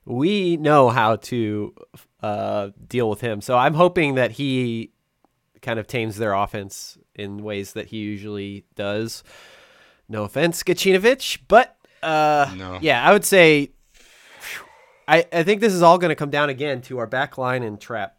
We 0.05 0.57
know 0.59 0.91
how 0.91 1.17
to 1.17 1.75
uh, 2.23 2.71
deal 2.89 3.09
with 3.09 3.21
him, 3.21 3.41
so 3.41 3.57
I'm 3.57 3.75
hoping 3.75 4.17
that 4.17 4.33
he 4.33 4.91
kind 5.63 5.79
of 5.79 5.87
tames 5.87 6.17
their 6.17 6.35
offense 6.35 6.99
in 7.15 7.43
ways 7.43 7.73
that 7.73 7.87
he 7.87 7.99
usually 7.99 8.65
does. 8.75 9.23
No 10.09 10.25
offense, 10.25 10.63
Gacinovic, 10.63 11.39
but 11.49 11.77
uh, 12.03 12.53
No. 12.57 12.79
yeah, 12.83 13.03
I 13.09 13.13
would 13.13 13.25
say. 13.25 13.71
I, 15.07 15.27
I 15.33 15.43
think 15.43 15.61
this 15.61 15.73
is 15.75 15.83
all 15.83 15.99
going 15.99 16.09
to 16.11 16.15
come 16.15 16.31
down 16.31 16.49
again 16.49 16.81
to 16.83 16.99
our 16.99 17.07
back 17.07 17.37
line 17.39 17.63
and 17.63 17.79
Trapp. 17.81 18.17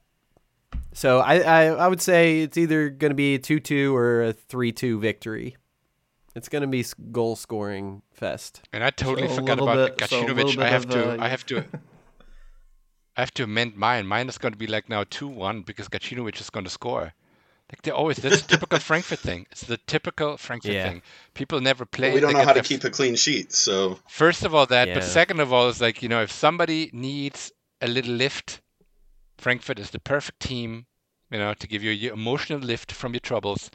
So 0.93 1.19
I, 1.19 1.39
I, 1.39 1.63
I 1.65 1.87
would 1.87 2.01
say 2.01 2.41
it's 2.41 2.57
either 2.57 2.89
going 2.89 3.09
to 3.09 3.15
be 3.15 3.35
a 3.35 3.39
2 3.39 3.59
2 3.59 3.95
or 3.95 4.23
a 4.23 4.33
3 4.33 4.71
2 4.71 4.99
victory. 4.99 5.57
It's 6.35 6.49
going 6.49 6.61
to 6.63 6.67
be 6.67 6.85
goal 7.11 7.35
scoring 7.35 8.01
fest. 8.11 8.61
And 8.73 8.83
I 8.83 8.89
totally 8.89 9.27
So 9.29 9.35
forgot 9.35 9.59
about 9.59 9.97
bit- 9.97 10.09
so 10.09 10.19
a 10.19 10.25
little 10.27 10.51
Gacinovic. 10.51 10.61
I 10.63 10.67
have 10.69 10.83
of, 10.85 10.89
to. 10.91 11.11
uh, 11.13 11.23
I 11.23 11.29
have 11.29 11.45
to. 11.47 11.65
I 13.17 13.21
have 13.21 13.33
to 13.35 13.43
amend 13.43 13.77
mine. 13.77 14.05
Mine 14.07 14.27
is 14.27 14.37
going 14.37 14.51
to 14.51 14.57
be 14.57 14.67
like 14.67 14.89
now 14.89 15.05
two 15.09 15.27
one 15.29 15.61
because 15.61 15.87
Gacinovic 15.87 16.39
is 16.41 16.49
going 16.49 16.65
to 16.65 16.69
score. 16.69 17.13
Like 17.71 17.81
they 17.83 17.91
always. 17.91 18.17
That's 18.17 18.41
a 18.41 18.47
typical 18.55 18.79
Frankfurt 18.79 19.19
thing. 19.19 19.47
It's 19.51 19.61
the 19.61 19.77
typical 19.77 20.35
Frankfurt 20.35 20.73
Yeah. 20.73 20.89
thing. 20.89 21.01
People 21.33 21.61
never 21.61 21.85
play. 21.85 22.13
we 22.13 22.19
don't 22.19 22.33
know 22.33 22.39
how 22.39 22.47
to 22.51 22.55
their 22.55 22.63
keep 22.63 22.83
a 22.83 22.89
clean 22.89 23.15
sheet, 23.15 23.53
so 23.53 23.99
First 24.09 24.43
of 24.43 24.53
all, 24.53 24.65
that, 24.67 24.93
but 24.93 25.03
second 25.03 25.39
of 25.39 25.53
all, 25.53 25.69
is 25.69 25.79
like 25.79 26.03
you 26.03 26.09
know, 26.09 26.21
if 26.21 26.31
somebody 26.31 26.89
needs 26.91 27.51
a 27.81 27.87
little 27.87 28.13
lift, 28.13 28.59
Frankfurt 29.37 29.79
is 29.79 29.91
the 29.91 29.99
perfect 29.99 30.41
team, 30.41 30.85
you 31.31 31.37
know, 31.39 31.53
to 31.53 31.67
give 31.67 31.81
you 31.83 31.91
your 31.91 32.13
emotional 32.13 32.59
lift 32.59 32.91
from 32.91 33.13
your 33.13 33.21
troubles. 33.21 33.71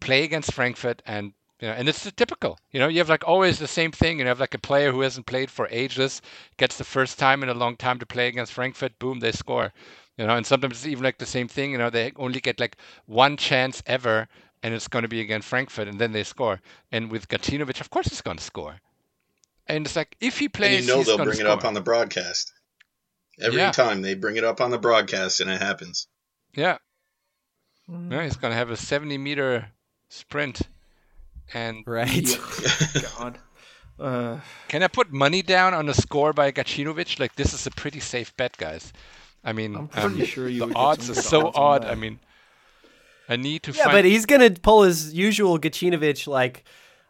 Play 0.00 0.24
against 0.24 0.52
Frankfurt, 0.52 1.00
and 1.06 1.32
you 1.60 1.68
know, 1.68 1.74
and 1.74 1.88
it's 1.88 2.10
typical. 2.12 2.58
You 2.72 2.80
know, 2.80 2.88
you 2.88 2.98
have 2.98 3.08
like 3.08 3.26
always 3.28 3.58
the 3.58 3.68
same 3.68 3.92
thing. 3.92 4.18
You 4.18 4.26
have 4.26 4.40
like 4.40 4.54
a 4.54 4.58
player 4.58 4.92
who 4.92 5.02
hasn't 5.02 5.26
played 5.26 5.50
for 5.50 5.68
ages, 5.70 6.22
gets 6.56 6.78
the 6.78 6.84
first 6.84 7.18
time 7.18 7.42
in 7.42 7.48
a 7.48 7.54
long 7.54 7.76
time 7.76 7.98
to 7.98 8.06
play 8.06 8.28
against 8.28 8.52
Frankfurt, 8.52 8.98
boom, 8.98 9.20
they 9.20 9.32
score. 9.32 9.72
You 10.16 10.26
know, 10.26 10.36
and 10.36 10.46
sometimes 10.46 10.78
it's 10.78 10.86
even 10.86 11.04
like 11.04 11.18
the 11.18 11.26
same 11.26 11.48
thing. 11.48 11.72
You 11.72 11.78
know, 11.78 11.90
they 11.90 12.12
only 12.16 12.40
get 12.40 12.60
like 12.60 12.76
one 13.06 13.36
chance 13.36 13.82
ever, 13.86 14.28
and 14.62 14.74
it's 14.74 14.88
going 14.88 15.02
to 15.02 15.08
be 15.08 15.20
against 15.20 15.48
Frankfurt, 15.48 15.88
and 15.88 15.98
then 15.98 16.12
they 16.12 16.24
score. 16.24 16.60
And 16.92 17.10
with 17.10 17.28
Gacinovic, 17.28 17.80
of 17.80 17.90
course, 17.90 18.08
he's 18.08 18.20
going 18.20 18.38
to 18.38 18.42
score. 18.42 18.80
And 19.66 19.86
it's 19.86 19.96
like 19.96 20.16
if 20.20 20.38
he 20.38 20.48
plays, 20.48 20.78
and 20.78 20.86
plays, 20.86 20.86
you 20.86 20.92
know 20.92 20.98
he's 20.98 21.06
they'll 21.06 21.16
gonna 21.18 21.30
bring 21.30 21.40
it 21.40 21.46
up 21.46 21.64
on 21.64 21.74
the 21.74 21.80
broadcast. 21.80 22.52
Every 23.40 23.58
Yeah. 23.58 23.70
time 23.70 24.02
they 24.02 24.14
bring 24.14 24.36
it 24.36 24.44
up 24.44 24.60
on 24.60 24.70
the 24.70 24.78
broadcast, 24.78 25.40
and 25.40 25.50
it 25.50 25.60
happens. 25.60 26.06
Yeah, 26.54 26.78
Mm. 27.88 28.10
yeah, 28.10 28.24
he's 28.24 28.36
gonna 28.36 28.54
have 28.54 28.70
a 28.70 28.76
70 28.76 29.16
meter 29.18 29.72
sprint. 30.08 30.62
And 31.54 31.82
Right. 31.86 32.38
God. 33.18 33.38
Uh, 33.98 34.40
can 34.68 34.82
I 34.82 34.88
put 34.88 35.12
money 35.12 35.42
down 35.42 35.74
on 35.74 35.88
a 35.88 35.94
score 35.94 36.32
by 36.32 36.52
Gacinovic? 36.52 37.20
Like 37.20 37.34
this 37.36 37.52
is 37.52 37.66
a 37.66 37.70
pretty 37.70 38.00
safe 38.00 38.34
bet, 38.36 38.56
guys. 38.56 38.92
I 39.44 39.52
mean, 39.52 39.76
I'm 39.76 39.88
pretty 39.88 40.20
um, 40.22 40.26
sure 40.26 40.48
you 40.48 40.66
the 40.66 40.74
odds 40.74 41.10
are 41.10 41.14
so 41.14 41.48
odds 41.48 41.56
odd. 41.56 41.84
I 41.84 41.94
mean, 41.94 42.18
I 43.28 43.36
need 43.36 43.62
to 43.64 43.72
Yeah, 43.72 43.84
find. 43.84 43.92
but 43.98 44.04
he's 44.04 44.26
gonna 44.26 44.50
pull 44.50 44.82
his 44.84 45.12
usual 45.14 45.58
Gacinovic. 45.58 46.26
Like, 46.26 46.64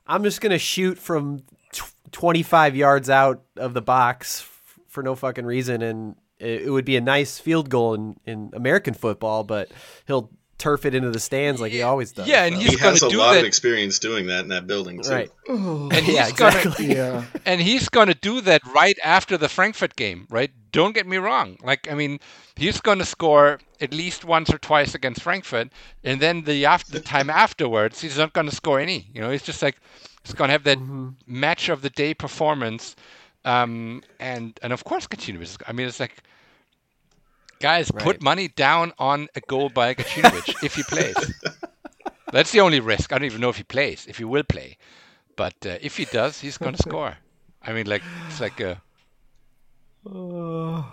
I'm 0.07 0.23
just 0.25 0.41
gonna 0.41 0.59
shoot 0.59 0.99
from 0.99 1.41
tw- 1.73 1.93
25 2.13 2.75
yards 2.77 3.09
out 3.09 3.43
of 3.57 3.73
the 3.75 3.83
box 3.83 4.41
f- 4.41 4.79
for 4.89 5.03
no 5.03 5.15
fucking 5.15 5.45
reason, 5.47 5.83
and 5.83 6.17
it, 6.39 6.63
it 6.63 6.71
would 6.71 6.85
be 6.85 6.97
a 6.97 7.01
nice 7.01 7.39
field 7.39 7.69
goal 7.71 7.95
in, 7.95 8.17
in 8.27 8.51
American 8.53 8.95
football. 8.95 9.45
But 9.45 9.71
he'll 10.07 10.31
turf 10.61 10.85
it 10.85 10.95
into 10.95 11.11
the 11.11 11.19
stands 11.19 11.61
like 11.61 11.73
he 11.73 11.83
always 11.83 12.13
does. 12.13 12.29
yeah, 12.29 12.45
and 12.45 12.55
so. 12.55 12.61
he's 12.61 12.71
He 12.73 12.77
has 12.79 13.03
a 13.03 13.09
do 13.09 13.19
lot 13.19 13.33
that. 13.33 13.41
of 13.41 13.45
experience 13.47 13.99
doing 13.99 14.27
that 14.29 14.41
in 14.45 14.49
that 14.51 14.67
building 14.69 15.03
too. 15.03 15.11
right. 15.11 15.31
oh, 15.49 15.89
And 15.91 16.05
he's 16.07 16.15
Yeah, 16.21 16.31
gonna, 16.33 16.57
exactly. 16.59 16.95
yeah. 16.95 17.25
and 17.47 17.61
he's 17.61 17.89
going 17.89 18.09
to 18.09 18.15
do 18.15 18.41
that 18.43 18.63
right 18.75 18.99
after 19.03 19.37
the 19.37 19.49
Frankfurt 19.49 19.97
game, 19.97 20.27
right? 20.31 20.51
Don't 20.73 20.95
get 20.95 21.07
me 21.07 21.17
wrong. 21.17 21.57
Like, 21.65 21.91
I 21.91 21.95
mean, 21.95 22.21
he's 22.55 22.81
going 22.81 22.99
to 22.99 23.05
score 23.05 23.59
at 23.81 23.93
least 23.93 24.25
once 24.25 24.53
or 24.53 24.59
twice 24.59 24.95
against 24.95 25.23
Frankfurt, 25.23 25.69
and 26.05 26.21
then 26.21 26.45
the 26.45 26.67
after 26.67 26.93
the 26.93 27.01
time 27.01 27.29
afterwards, 27.45 28.01
he's 28.01 28.19
not 28.19 28.33
going 28.35 28.49
to 28.49 28.55
score 28.55 28.79
any. 28.79 29.09
You 29.15 29.21
know, 29.23 29.31
he's 29.31 29.43
just 29.43 29.63
like 29.63 29.79
he's 30.25 30.35
going 30.35 30.49
to 30.49 30.53
have 30.53 30.65
that 30.65 30.79
Mm-hmm. 30.79 31.09
match 31.27 31.69
of 31.71 31.83
the 31.83 31.91
day 31.91 32.15
performance, 32.15 32.95
um, 33.45 34.03
and 34.21 34.59
and 34.63 34.73
of 34.73 34.85
course, 34.85 35.07
Gacinovic. 35.09 35.43
is- 35.43 35.59
I 35.67 35.73
mean, 35.73 35.87
it's 35.89 36.01
like. 36.01 36.23
Guys, 37.61 37.91
put 37.91 38.23
money 38.23 38.49
down 38.49 38.93
on 38.99 39.29
a 39.35 39.41
goal 39.41 39.69
by 39.69 39.95
Gacinovic 39.95 40.63
if 40.65 40.75
he 40.75 40.83
plays. 40.83 41.15
That's 42.33 42.53
the 42.53 42.61
only 42.61 42.81
risk. 42.81 43.13
I 43.13 43.19
don't 43.19 43.27
even 43.27 43.41
know 43.41 43.51
if 43.51 43.59
he 43.59 43.65
plays, 43.65 44.07
if 44.09 44.19
he 44.19 44.25
will 44.25 44.45
play. 44.45 44.79
But 45.37 45.55
uh, 45.67 45.77
if 45.81 45.97
he 45.97 46.07
does, 46.07 46.41
he's 46.41 46.57
going 46.57 46.75
to 46.77 46.83
score. 46.83 47.19
I 47.63 47.73
mean, 47.73 47.87
like 47.87 48.03
it's 48.29 48.41
like 48.41 48.61
a 48.61 48.81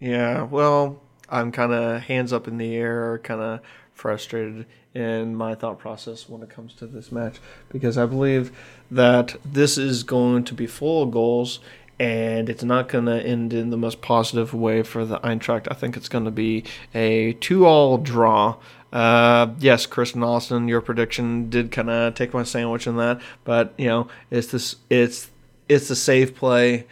Yeah, 0.00 0.42
well, 0.42 1.00
I'm 1.28 1.52
kind 1.52 1.72
of 1.72 2.02
hands 2.02 2.32
up 2.32 2.48
in 2.48 2.58
the 2.58 2.74
air, 2.74 3.18
kind 3.22 3.40
of 3.40 3.60
frustrated 3.94 4.66
in 4.94 5.34
my 5.34 5.54
thought 5.54 5.78
process 5.78 6.28
when 6.28 6.42
it 6.42 6.50
comes 6.50 6.74
to 6.74 6.86
this 6.86 7.10
match 7.12 7.36
because 7.68 7.96
I 7.96 8.06
believe 8.06 8.50
that 8.90 9.36
this 9.44 9.78
is 9.78 10.02
going 10.02 10.44
to 10.44 10.54
be 10.54 10.66
full 10.66 11.02
of 11.02 11.10
goals 11.10 11.60
and 11.98 12.48
it's 12.48 12.62
not 12.62 12.88
going 12.88 13.06
to 13.06 13.22
end 13.22 13.52
in 13.52 13.70
the 13.70 13.76
most 13.76 14.02
positive 14.02 14.52
way 14.52 14.82
for 14.82 15.04
the 15.04 15.18
Eintracht. 15.20 15.66
I 15.70 15.74
think 15.74 15.96
it's 15.96 16.08
going 16.08 16.24
to 16.24 16.30
be 16.30 16.64
a 16.94 17.32
two-all 17.34 17.98
draw. 17.98 18.56
Uh, 18.92 19.48
yes, 19.58 19.86
Kristen 19.86 20.22
Austin, 20.22 20.68
your 20.68 20.80
prediction 20.80 21.50
did 21.50 21.72
kind 21.72 21.90
of 21.90 22.14
take 22.14 22.32
my 22.32 22.42
sandwich 22.42 22.86
in 22.86 22.96
that, 22.96 23.20
but 23.44 23.74
you 23.76 23.86
know, 23.86 24.08
it's 24.30 24.48
this, 24.48 24.76
it's 24.88 25.30
it's 25.68 25.90
a 25.90 25.96
safe 25.96 26.34
play. 26.34 26.86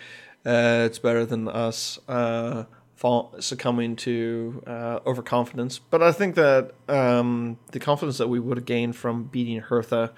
Uh, 0.45 0.85
it's 0.85 0.99
better 0.99 1.25
than 1.25 1.49
us 1.49 1.99
uh, 2.09 2.65
fall, 2.97 3.35
succumbing 3.39 3.97
to 3.97 4.63
uh, 4.67 5.01
overconfidence. 5.07 5.79
But 5.79 6.03
I 6.03 6.13
think 6.13 6.35
that 6.35 6.73
um, 6.89 7.59
the 7.73 7.81
confidence 7.81 8.19
that 8.19 8.29
we 8.29 8.41
would 8.41 8.59
have 8.59 8.67
gained 8.67 8.97
from 8.97 9.25
beating 9.25 9.61
Hertha 9.61 10.13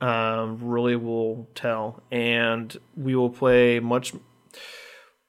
um, 0.00 0.58
really 0.62 0.96
will 0.96 1.48
tell, 1.54 2.02
and 2.10 2.76
we 2.96 3.14
will 3.14 3.30
play 3.30 3.80
much. 3.80 4.14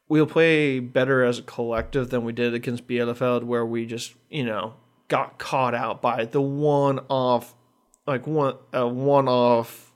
We'll 0.07 0.25
play 0.25 0.79
better 0.79 1.23
as 1.23 1.39
a 1.39 1.43
collective 1.43 2.09
than 2.09 2.23
we 2.23 2.33
did 2.33 2.53
against 2.53 2.87
Bielefeld, 2.87 3.43
where 3.43 3.65
we 3.65 3.85
just 3.85 4.13
you 4.29 4.45
know 4.45 4.75
got 5.07 5.37
caught 5.37 5.75
out 5.75 6.01
by 6.01 6.25
the 6.25 6.41
one 6.41 6.99
off, 7.09 7.53
like 8.07 8.25
one 8.27 8.55
a 8.73 8.87
one 8.87 9.27
off 9.27 9.91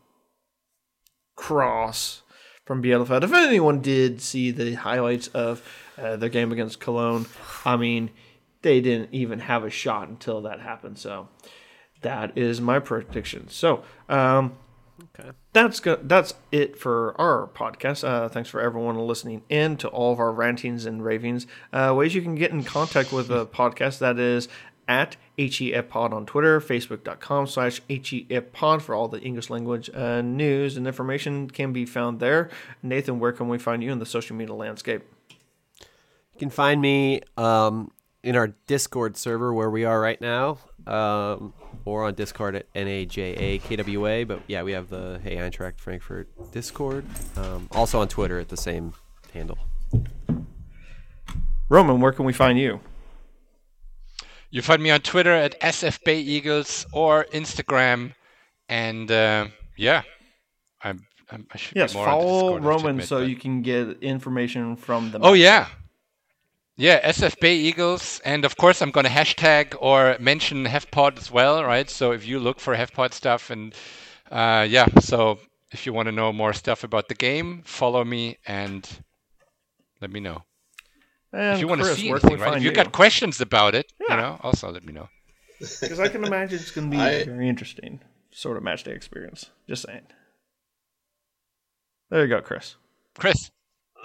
cross 1.36 2.22
from 2.66 2.82
Bielefeld. 2.82 3.24
If 3.24 3.34
anyone 3.34 3.82
did 3.82 4.22
see 4.22 4.52
the 4.52 4.74
highlights 4.74 5.28
of 5.30 5.62
uh, 5.98 6.18
their 6.18 6.30
game 6.30 6.52
against 6.52 6.80
Cologne, 6.80 7.26
I 7.64 7.78
mean, 7.78 8.10
they 8.62 8.82
didn't 8.82 9.14
even 9.14 9.40
have 9.40 9.64
a 9.64 9.70
shot 9.70 10.08
until 10.10 10.42
that 10.42 10.60
happened. 10.60 10.98
So 10.98 11.30
that 12.02 12.38
is 12.38 12.60
my 12.60 12.80
prediction. 12.80 13.48
So 13.50 13.84
um, 14.10 14.58
Okay. 15.18 15.32
that's 15.52 15.80
go- 15.82 16.00
that's 16.02 16.34
it 16.52 16.78
for 16.78 17.20
our 17.20 17.48
podcast. 17.48 18.08
Uh, 18.08 18.30
thanks 18.30 18.50
for 18.50 18.62
everyone 18.62 18.98
listening 18.98 19.44
in 19.50 19.76
to 19.78 19.90
all 19.90 20.14
of 20.14 20.20
our 20.20 20.32
rantings 20.32 20.86
and 20.86 21.04
ravings. 21.04 21.48
Uh, 21.74 21.94
ways 21.96 22.16
you 22.16 22.22
can 22.22 22.36
get 22.36 22.52
in 22.52 22.64
contact 22.64 23.12
with 23.12 23.28
the 23.28 23.46
podcast 23.60 24.00
that 24.00 24.18
is 24.20 24.48
at 24.88 25.18
HEFPod 25.38 26.14
on 26.14 26.26
Twitter, 26.26 26.62
Facebook.com 26.62 27.48
slash 27.48 27.82
HEFPod 27.90 28.82
for 28.82 28.96
all 28.96 29.08
the 29.08 29.20
English 29.20 29.50
language 29.50 29.90
uh, 29.94 30.22
news 30.22 30.78
and 30.78 30.88
information 30.88 31.50
can 31.50 31.74
be 31.74 31.86
found 31.86 32.20
there. 32.20 32.50
Nathan, 32.84 33.20
where 33.20 33.32
can 33.32 33.48
we 33.50 33.58
find 33.58 33.84
you 33.84 33.92
in 33.92 34.00
the 34.00 34.06
social 34.06 34.36
media 34.36 34.54
landscape? 34.54 35.02
You 35.80 36.40
can 36.40 36.50
find 36.50 36.80
me 36.82 37.22
um, 37.38 37.92
in 38.24 38.36
our 38.36 38.50
Discord 38.68 39.18
server 39.18 39.54
where 39.54 39.70
we 39.70 39.86
are 39.86 40.00
right 40.00 40.20
now, 40.22 40.60
um, 40.86 41.54
or 41.86 42.04
on 42.04 42.16
Discord 42.16 42.56
at 42.56 42.74
NAJAKWA. 42.74 44.28
But 44.28 44.42
yeah, 44.48 44.64
we 44.64 44.74
have 44.74 44.90
the 44.90 45.20
Hey 45.24 45.36
Eintracht 45.38 45.80
Frankfurt 45.80 46.28
Discord. 46.52 47.06
Um, 47.38 47.70
also 47.72 48.00
on 48.02 48.08
Twitter 48.08 48.40
at 48.40 48.50
the 48.50 48.58
same 48.58 48.94
handle. 49.34 49.58
Roman, 51.70 52.00
where 52.02 52.12
can 52.12 52.26
we 52.26 52.34
find 52.34 52.60
you? 52.60 52.80
You 54.52 54.62
find 54.62 54.82
me 54.82 54.92
on 54.92 55.02
Twitter 55.02 55.34
at 55.34 55.60
SFBayEagles 55.60 56.86
or 56.94 57.26
Instagram, 57.34 58.14
and 58.70 59.10
uh, 59.12 59.48
yeah, 59.76 60.04
I'm, 60.82 61.06
I'm 61.30 61.46
I 61.52 61.58
should 61.58 61.76
Yes, 61.76 61.92
be 61.94 61.98
more 62.00 62.08
on 62.08 62.12
follow 62.14 62.32
Discord, 62.32 62.52
I 62.52 62.54
have 62.54 62.62
to 62.64 62.68
Roman 62.70 62.90
admit, 62.92 63.08
so 63.08 63.20
but- 63.20 63.30
you 63.30 63.36
can 63.36 63.62
get 63.64 64.02
information 64.02 64.76
from 64.76 65.12
the 65.12 65.20
Oh 65.20 65.34
yeah, 65.34 65.68
yeah, 66.78 67.10
SFB 67.10 67.44
Eagles, 67.46 68.20
and 68.26 68.46
of 68.46 68.58
course 68.58 68.82
I'm 68.82 68.92
gonna 68.92 69.10
hashtag 69.10 69.76
or 69.80 70.18
mention 70.20 70.66
HefPod 70.66 71.18
as 71.18 71.32
well, 71.32 71.64
right? 71.64 71.90
So 71.90 72.12
if 72.12 72.26
you 72.28 72.40
look 72.40 72.60
for 72.60 72.76
HefPod 72.76 73.14
stuff, 73.14 73.50
and 73.50 73.74
uh, 74.32 74.66
yeah, 74.70 74.86
so 75.00 75.40
if 75.72 75.86
you 75.86 75.94
want 75.94 76.08
to 76.08 76.12
know 76.12 76.32
more 76.34 76.54
stuff 76.54 76.84
about 76.84 77.08
the 77.08 77.16
game, 77.16 77.62
follow 77.66 78.04
me 78.04 78.38
and 78.46 78.88
let 80.02 80.12
me 80.12 80.20
know. 80.20 80.44
And 81.34 81.56
if 81.56 81.60
you 81.60 81.68
want 81.68 81.82
to 81.82 81.86
Chris, 81.86 81.98
see 81.98 82.10
where 82.10 82.20
anything, 82.24 82.40
right? 82.40 82.58
If 82.58 82.64
you 82.64 82.70
you? 82.70 82.76
got 82.76 82.92
questions 82.92 83.42
about 83.42 83.76
it, 83.76 83.92
Yeah. 84.00 84.16
you 84.16 84.22
know, 84.22 84.40
also 84.42 84.72
let 84.72 84.86
me 84.86 84.94
know. 84.94 85.10
Because 85.60 86.00
I 86.00 86.08
can 86.08 86.24
imagine 86.32 86.60
it's 86.60 86.72
going 86.72 86.90
to 86.92 86.96
be 86.98 87.02
I- 87.02 87.10
a 87.12 87.26
very 87.26 87.50
interesting 87.50 88.00
sort 88.32 88.58
of 88.58 88.64
match 88.64 88.84
day 88.84 88.92
experience. 88.94 89.50
Just 89.68 89.84
saying. 89.84 90.04
There 92.10 92.22
you 92.22 92.28
go, 92.30 92.42
Chris. 92.42 92.76
Chris, 93.18 93.50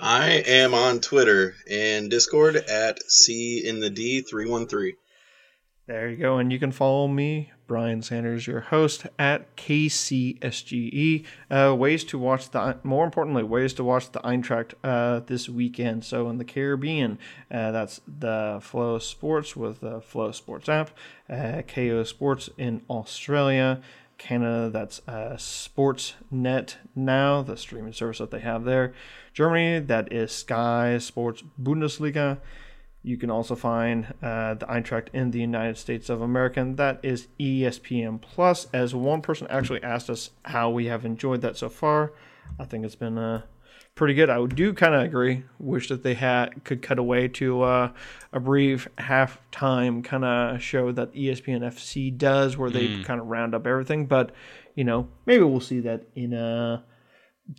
I 0.02 0.42
am 0.46 0.72
on 0.72 1.00
Twitter 1.00 1.54
and 1.70 2.10
Discord 2.10 2.56
at 2.56 3.02
C 3.10 3.62
in 3.66 3.80
the 3.80 3.90
D 3.90 4.22
three 4.22 4.48
one 4.48 4.66
three. 4.66 4.96
There 5.86 6.08
you 6.08 6.16
go. 6.16 6.38
And 6.38 6.52
you 6.52 6.58
can 6.60 6.70
follow 6.70 7.08
me, 7.08 7.50
Brian 7.66 8.00
Sanders, 8.00 8.46
your 8.46 8.60
host, 8.60 9.06
at 9.18 9.56
KCSGE. 9.56 11.24
Uh, 11.50 11.74
ways 11.76 12.04
to 12.04 12.18
watch 12.18 12.50
the, 12.50 12.78
more 12.84 13.04
importantly, 13.04 13.42
ways 13.42 13.74
to 13.74 13.82
watch 13.82 14.12
the 14.12 14.20
Eintracht 14.20 14.74
uh, 14.84 15.18
this 15.26 15.48
weekend. 15.48 16.04
So 16.04 16.30
in 16.30 16.38
the 16.38 16.44
Caribbean, 16.44 17.18
uh, 17.50 17.72
that's 17.72 18.00
the 18.06 18.60
Flow 18.62 19.00
Sports 19.00 19.56
with 19.56 19.80
the 19.80 20.00
Flow 20.00 20.30
Sports 20.30 20.68
app, 20.68 20.96
uh, 21.28 21.62
KO 21.62 22.04
Sports 22.04 22.48
in 22.56 22.82
Australia. 22.88 23.82
Canada, 24.20 24.68
that's 24.70 25.00
uh, 25.08 25.34
Sportsnet 25.36 26.76
Now, 26.94 27.42
the 27.42 27.56
streaming 27.56 27.94
service 27.94 28.18
that 28.18 28.30
they 28.30 28.40
have 28.40 28.64
there. 28.64 28.92
Germany, 29.32 29.80
that 29.80 30.12
is 30.12 30.30
Sky 30.30 30.98
Sports 30.98 31.42
Bundesliga. 31.60 32.38
You 33.02 33.16
can 33.16 33.30
also 33.30 33.54
find 33.54 34.12
uh, 34.22 34.54
the 34.54 34.66
Eintracht 34.66 35.08
in 35.14 35.30
the 35.30 35.40
United 35.40 35.78
States 35.78 36.10
of 36.10 36.20
America, 36.20 36.60
and 36.60 36.76
that 36.76 37.00
is 37.02 37.28
ESPN 37.40 38.20
Plus. 38.20 38.66
As 38.74 38.94
one 38.94 39.22
person 39.22 39.46
actually 39.48 39.82
asked 39.82 40.10
us 40.10 40.30
how 40.44 40.68
we 40.68 40.86
have 40.86 41.06
enjoyed 41.06 41.40
that 41.40 41.56
so 41.56 41.70
far, 41.70 42.12
I 42.58 42.66
think 42.66 42.84
it's 42.84 42.94
been 42.94 43.16
uh, 43.16 43.42
pretty 43.94 44.14
good. 44.14 44.30
I 44.30 44.44
do 44.46 44.72
kind 44.72 44.94
of 44.94 45.02
agree. 45.02 45.44
Wish 45.58 45.88
that 45.88 46.02
they 46.02 46.14
had 46.14 46.64
could 46.64 46.82
cut 46.82 46.98
away 46.98 47.28
to 47.28 47.62
uh, 47.62 47.92
a 48.32 48.40
brief 48.40 48.88
halftime 48.98 50.02
kind 50.02 50.24
of 50.24 50.62
show 50.62 50.92
that 50.92 51.12
ESPN 51.14 51.60
FC 51.60 52.16
does, 52.16 52.56
where 52.56 52.70
they 52.70 53.02
kind 53.02 53.20
of 53.20 53.26
round 53.26 53.54
up 53.54 53.66
everything. 53.66 54.06
But 54.06 54.32
you 54.74 54.84
know, 54.84 55.08
maybe 55.26 55.42
we'll 55.42 55.60
see 55.60 55.80
that 55.80 56.04
in 56.14 56.34
uh, 56.34 56.82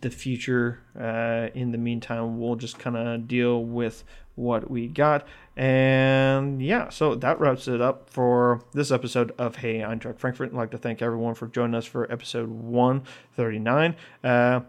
the 0.00 0.10
future. 0.10 0.80
Uh, 0.98 1.48
in 1.54 1.72
the 1.72 1.78
meantime, 1.78 2.40
we'll 2.40 2.56
just 2.56 2.78
kind 2.78 2.96
of 2.96 3.28
deal 3.28 3.64
with 3.64 4.04
what 4.34 4.70
we 4.70 4.88
got. 4.88 5.26
And 5.56 6.62
yeah, 6.62 6.88
so 6.88 7.14
that 7.16 7.38
wraps 7.38 7.68
it 7.68 7.80
up 7.80 8.08
for 8.08 8.62
this 8.72 8.90
episode 8.90 9.32
of 9.38 9.56
Hey 9.56 9.82
I'm 9.82 10.00
Eintracht 10.00 10.18
Frankfurt. 10.18 10.50
I'd 10.50 10.56
like 10.56 10.70
to 10.70 10.78
thank 10.78 11.02
everyone 11.02 11.34
for 11.34 11.46
joining 11.46 11.74
us 11.74 11.84
for 11.84 12.10
episode 12.10 12.48
139. 12.48 13.96
Uh, 14.24 14.60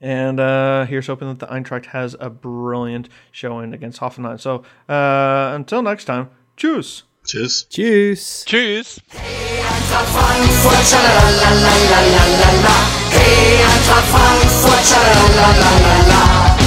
and 0.00 0.40
uh, 0.40 0.86
here's 0.86 1.06
hoping 1.06 1.28
that 1.28 1.38
the 1.38 1.46
Eintracht 1.46 1.86
has 1.86 2.16
a 2.18 2.30
brilliant 2.30 3.08
showing 3.30 3.74
against 3.74 4.00
Hoffenheim. 4.00 4.40
So 4.40 4.64
uh, 4.88 5.52
until 5.54 5.82
next 5.82 6.04
time, 6.04 6.30
choose. 6.56 7.04
Cheers. 7.24 7.64
Cheers. 7.64 8.44
tschüss. 8.46 9.00
Frankfurt, 9.90 10.86
sha-la-la-la-la-la-la-la. 10.86 12.76
Hey, 13.10 13.62
Eintracht 13.62 14.06
Frankfurt, 14.06 14.84
sha-la-la-la-la-la-la. 14.86 16.59